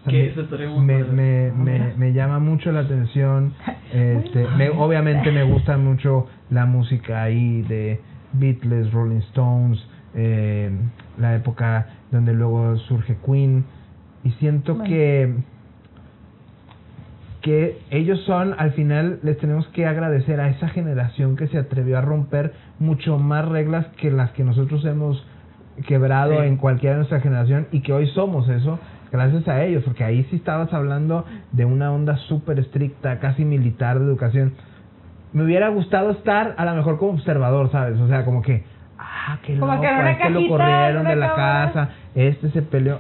Que 0.06 0.12
me- 0.12 0.26
eso 0.28 0.42
estaría 0.42 0.70
muy 0.70 0.84
me, 0.86 1.04
me, 1.06 1.52
me, 1.52 1.94
me 1.98 2.14
llama 2.14 2.40
mucho 2.40 2.72
la 2.72 2.82
atención. 2.82 3.54
Este, 3.94 4.48
me, 4.58 4.70
obviamente 4.72 5.32
me 5.32 5.44
gusta 5.44 5.78
mucho 5.78 6.26
la 6.50 6.66
música 6.66 7.22
ahí 7.22 7.62
de 7.62 8.02
Beatles, 8.34 8.92
Rolling 8.92 9.20
Stones, 9.30 9.80
eh, 10.16 10.72
la 11.20 11.36
época 11.36 11.88
donde 12.10 12.34
luego 12.34 12.76
surge 12.78 13.16
Queen. 13.24 13.64
Y 14.24 14.32
siento 14.32 14.74
Bueno. 14.74 14.90
que 14.90 15.36
que 17.42 17.78
ellos 17.92 18.22
son, 18.26 18.56
al 18.58 18.72
final 18.72 19.20
les 19.22 19.38
tenemos 19.38 19.68
que 19.70 19.86
agradecer 19.86 20.40
a 20.40 20.48
esa 20.50 20.70
generación 20.70 21.36
que 21.36 21.48
se 21.48 21.58
atrevió 21.58 21.98
a 21.98 22.02
romper 22.02 22.54
mucho 22.80 23.20
más 23.20 23.46
reglas 23.48 23.86
que 23.98 24.10
las 24.12 24.32
que 24.32 24.44
nosotros 24.46 24.84
hemos 24.86 25.26
quebrado 25.86 26.40
Sí. 26.42 26.48
en 26.48 26.56
cualquiera 26.58 26.94
de 26.96 27.00
nuestra 27.00 27.20
generación 27.20 27.68
y 27.72 27.82
que 27.82 27.92
hoy 27.92 28.08
somos 28.08 28.48
eso 28.48 28.80
gracias 29.14 29.48
a 29.48 29.64
ellos, 29.64 29.84
porque 29.86 30.04
ahí 30.04 30.26
sí 30.30 30.36
estabas 30.38 30.74
hablando 30.74 31.26
de 31.52 31.66
una 31.66 31.92
onda 31.92 32.18
súper 32.18 32.60
estricta, 32.60 33.20
casi 33.20 33.46
militar 33.46 34.00
de 34.00 34.06
educación. 34.06 34.54
Me 35.32 35.44
hubiera 35.44 35.70
gustado 35.70 36.12
estar 36.12 36.56
a 36.58 36.66
lo 36.66 36.76
mejor 36.76 36.98
como 36.98 37.14
observador, 37.14 37.72
¿sabes? 37.72 38.00
O 38.00 38.08
sea, 38.08 38.26
como 38.26 38.42
que, 38.42 38.64
ah, 39.00 39.38
qué 39.44 39.58
Como 39.58 39.72
loco, 39.74 39.82
que 39.84 40.12
este 40.12 40.30
lo 40.30 40.48
corrieron 40.48 41.06
de 41.06 41.16
la 41.16 41.30
cámara. 41.30 41.66
casa, 41.74 41.90
este 42.16 42.50
se 42.52 42.62
peleó. 42.64 43.00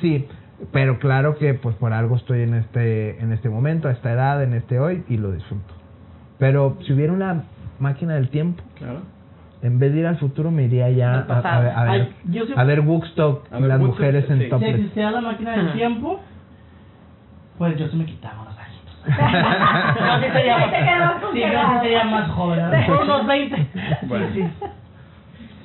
Sí, 0.00 0.26
pero 0.72 0.98
claro 0.98 1.36
que 1.38 1.54
pues 1.54 1.76
por 1.76 1.92
algo 1.92 2.16
estoy 2.16 2.42
en 2.42 2.54
este 2.54 3.20
en 3.20 3.32
este 3.32 3.48
momento, 3.48 3.88
a 3.88 3.92
esta 3.92 4.12
edad, 4.12 4.42
en 4.42 4.54
este 4.54 4.80
hoy 4.80 5.04
y 5.08 5.16
lo 5.18 5.30
disfruto. 5.32 5.74
Pero 6.38 6.78
si 6.86 6.92
hubiera 6.92 7.12
una 7.12 7.44
máquina 7.78 8.14
del 8.14 8.28
tiempo, 8.30 8.62
Claro. 8.76 9.00
En 9.62 9.78
vez 9.78 9.92
de 9.92 10.00
ir 10.00 10.06
al 10.06 10.16
futuro 10.18 10.50
me 10.50 10.64
iría 10.64 10.88
ya 10.90 11.14
a, 11.14 11.20
a 11.56 11.60
ver, 11.60 11.72
a 11.74 11.82
ver, 11.84 11.90
Ay, 11.92 12.14
yo 12.30 12.44
a 12.56 12.64
ver 12.64 12.80
Woodstock, 12.80 13.46
A 13.52 13.58
ver 13.58 13.68
las 13.68 13.80
Woodstock, 13.80 13.98
mujeres 13.98 14.30
en 14.30 14.38
sí. 14.38 14.44
Si 14.44 14.50
topless. 14.50 14.74
existiera 14.76 15.10
la 15.10 15.20
máquina 15.20 15.56
del 15.56 15.72
tiempo, 15.72 16.20
pues 17.58 17.76
yo 17.76 17.88
sí 17.88 17.96
me 17.96 18.04
quitaba 18.04 18.42
unos 18.42 18.56
añitos. 18.58 18.98
no, 20.00 20.20
sí 20.20 20.26
sería 20.32 20.70
quedas 20.70 21.14
sí, 21.14 21.20
yo 21.20 21.26
congelado. 21.26 21.72
sí 21.72 21.78
sería 21.82 22.04
más 22.04 22.30
joven, 22.30 22.70
mejor 22.70 23.02
unos 23.02 23.26
20. 23.26 23.66
Bueno. 24.02 24.26
Sí, 24.34 24.42
sí. 24.42 24.66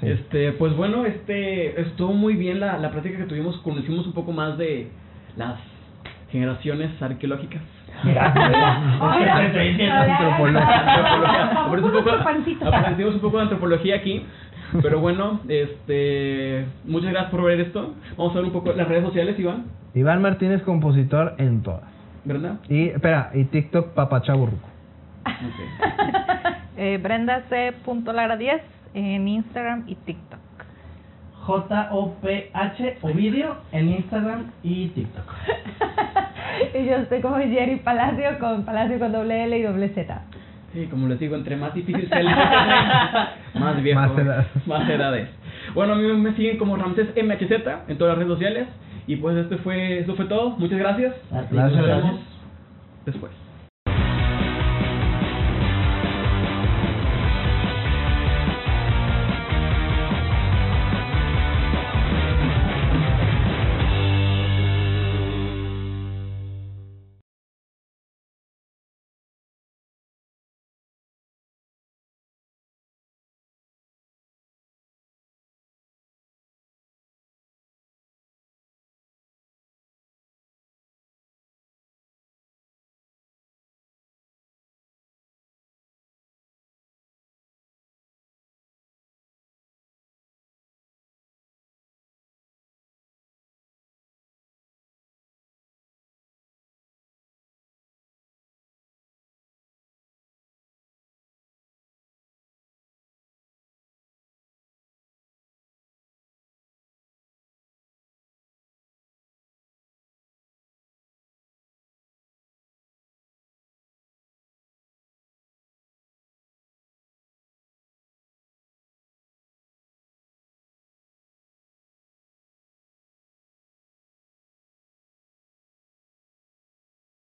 Este, 0.01 0.51
pues 0.53 0.75
bueno, 0.75 1.05
este, 1.05 1.79
estuvo 1.79 2.13
muy 2.13 2.35
bien 2.35 2.59
la, 2.59 2.77
la 2.77 2.89
plática 2.91 3.17
que 3.19 3.23
tuvimos, 3.23 3.57
conocimos 3.59 4.05
un 4.05 4.13
poco 4.13 4.31
más 4.33 4.57
de 4.57 4.89
las 5.37 5.55
generaciones 6.29 7.01
arqueológicas. 7.01 7.61
Antropología. 11.63 12.79
Aprendimos 12.79 13.15
un 13.15 13.21
poco, 13.21 13.37
de 13.37 13.43
antropología 13.43 13.95
aquí. 13.95 14.25
Pero 14.81 14.99
bueno, 14.99 15.39
este, 15.47 16.65
muchas 16.85 17.11
gracias 17.11 17.31
por 17.31 17.43
ver 17.43 17.59
esto. 17.59 17.93
Vamos 18.17 18.33
a 18.33 18.35
ver 18.37 18.45
un 18.45 18.51
poco 18.51 18.73
las 18.73 18.87
redes 18.87 19.05
sociales, 19.05 19.39
Iván. 19.39 19.65
Iván 19.93 20.21
Martínez, 20.21 20.63
compositor 20.63 21.35
en 21.37 21.61
todas. 21.61 21.83
Brenda. 22.25 22.57
Y, 22.69 22.87
espera, 22.87 23.29
y 23.33 23.43
TikTok 23.45 23.89
papachaburruco. 23.93 24.67
Ok. 25.25 25.33
Eh, 26.75 26.97
Brenda 26.97 27.43
C. 27.49 27.71
Lara 28.11 28.35
10 28.35 28.59
en 28.95 29.27
Instagram 29.27 29.83
y 29.85 29.93
TikTok. 29.93 30.39
J-O-P-H 31.41 32.97
Ovidio 33.01 33.57
en 33.71 33.89
Instagram 33.89 34.51
y 34.63 34.87
TikTok. 34.87 35.25
y 36.79 36.85
yo 36.85 36.95
estoy 36.97 37.21
como 37.21 37.37
Jerry 37.37 37.77
Palacio 37.77 38.39
con 38.39 38.63
Palacio 38.65 38.99
con 38.99 39.11
doble 39.11 39.43
L 39.45 39.57
y 39.57 39.63
doble 39.63 39.89
Z. 39.89 40.21
Sí, 40.73 40.87
como 40.87 41.07
les 41.07 41.19
digo, 41.19 41.35
entre 41.35 41.55
más 41.55 41.73
difícil 41.73 42.07
sea 42.09 42.19
el 42.19 42.25
más 43.59 43.81
viejo, 43.83 43.99
Más 43.99 44.17
edad. 44.17 44.45
más 44.65 44.89
edades. 44.89 45.29
Bueno, 45.75 45.93
a 45.93 45.95
mí 45.95 46.03
me 46.13 46.33
siguen 46.35 46.57
como 46.57 46.75
Ramses 46.75 47.09
MHZ 47.15 47.67
en 47.87 47.97
todas 47.97 48.17
las 48.17 48.17
redes 48.17 48.33
sociales. 48.33 48.67
Y 49.05 49.17
pues 49.17 49.35
este 49.37 49.57
fue, 49.57 49.99
esto 49.99 50.15
fue 50.15 50.25
todo. 50.25 50.51
Muchas 50.51 50.79
gracias. 50.79 51.13
Gracias. 51.29 51.73
nos 51.75 51.85
vemos. 51.87 52.19
Después. 53.05 53.42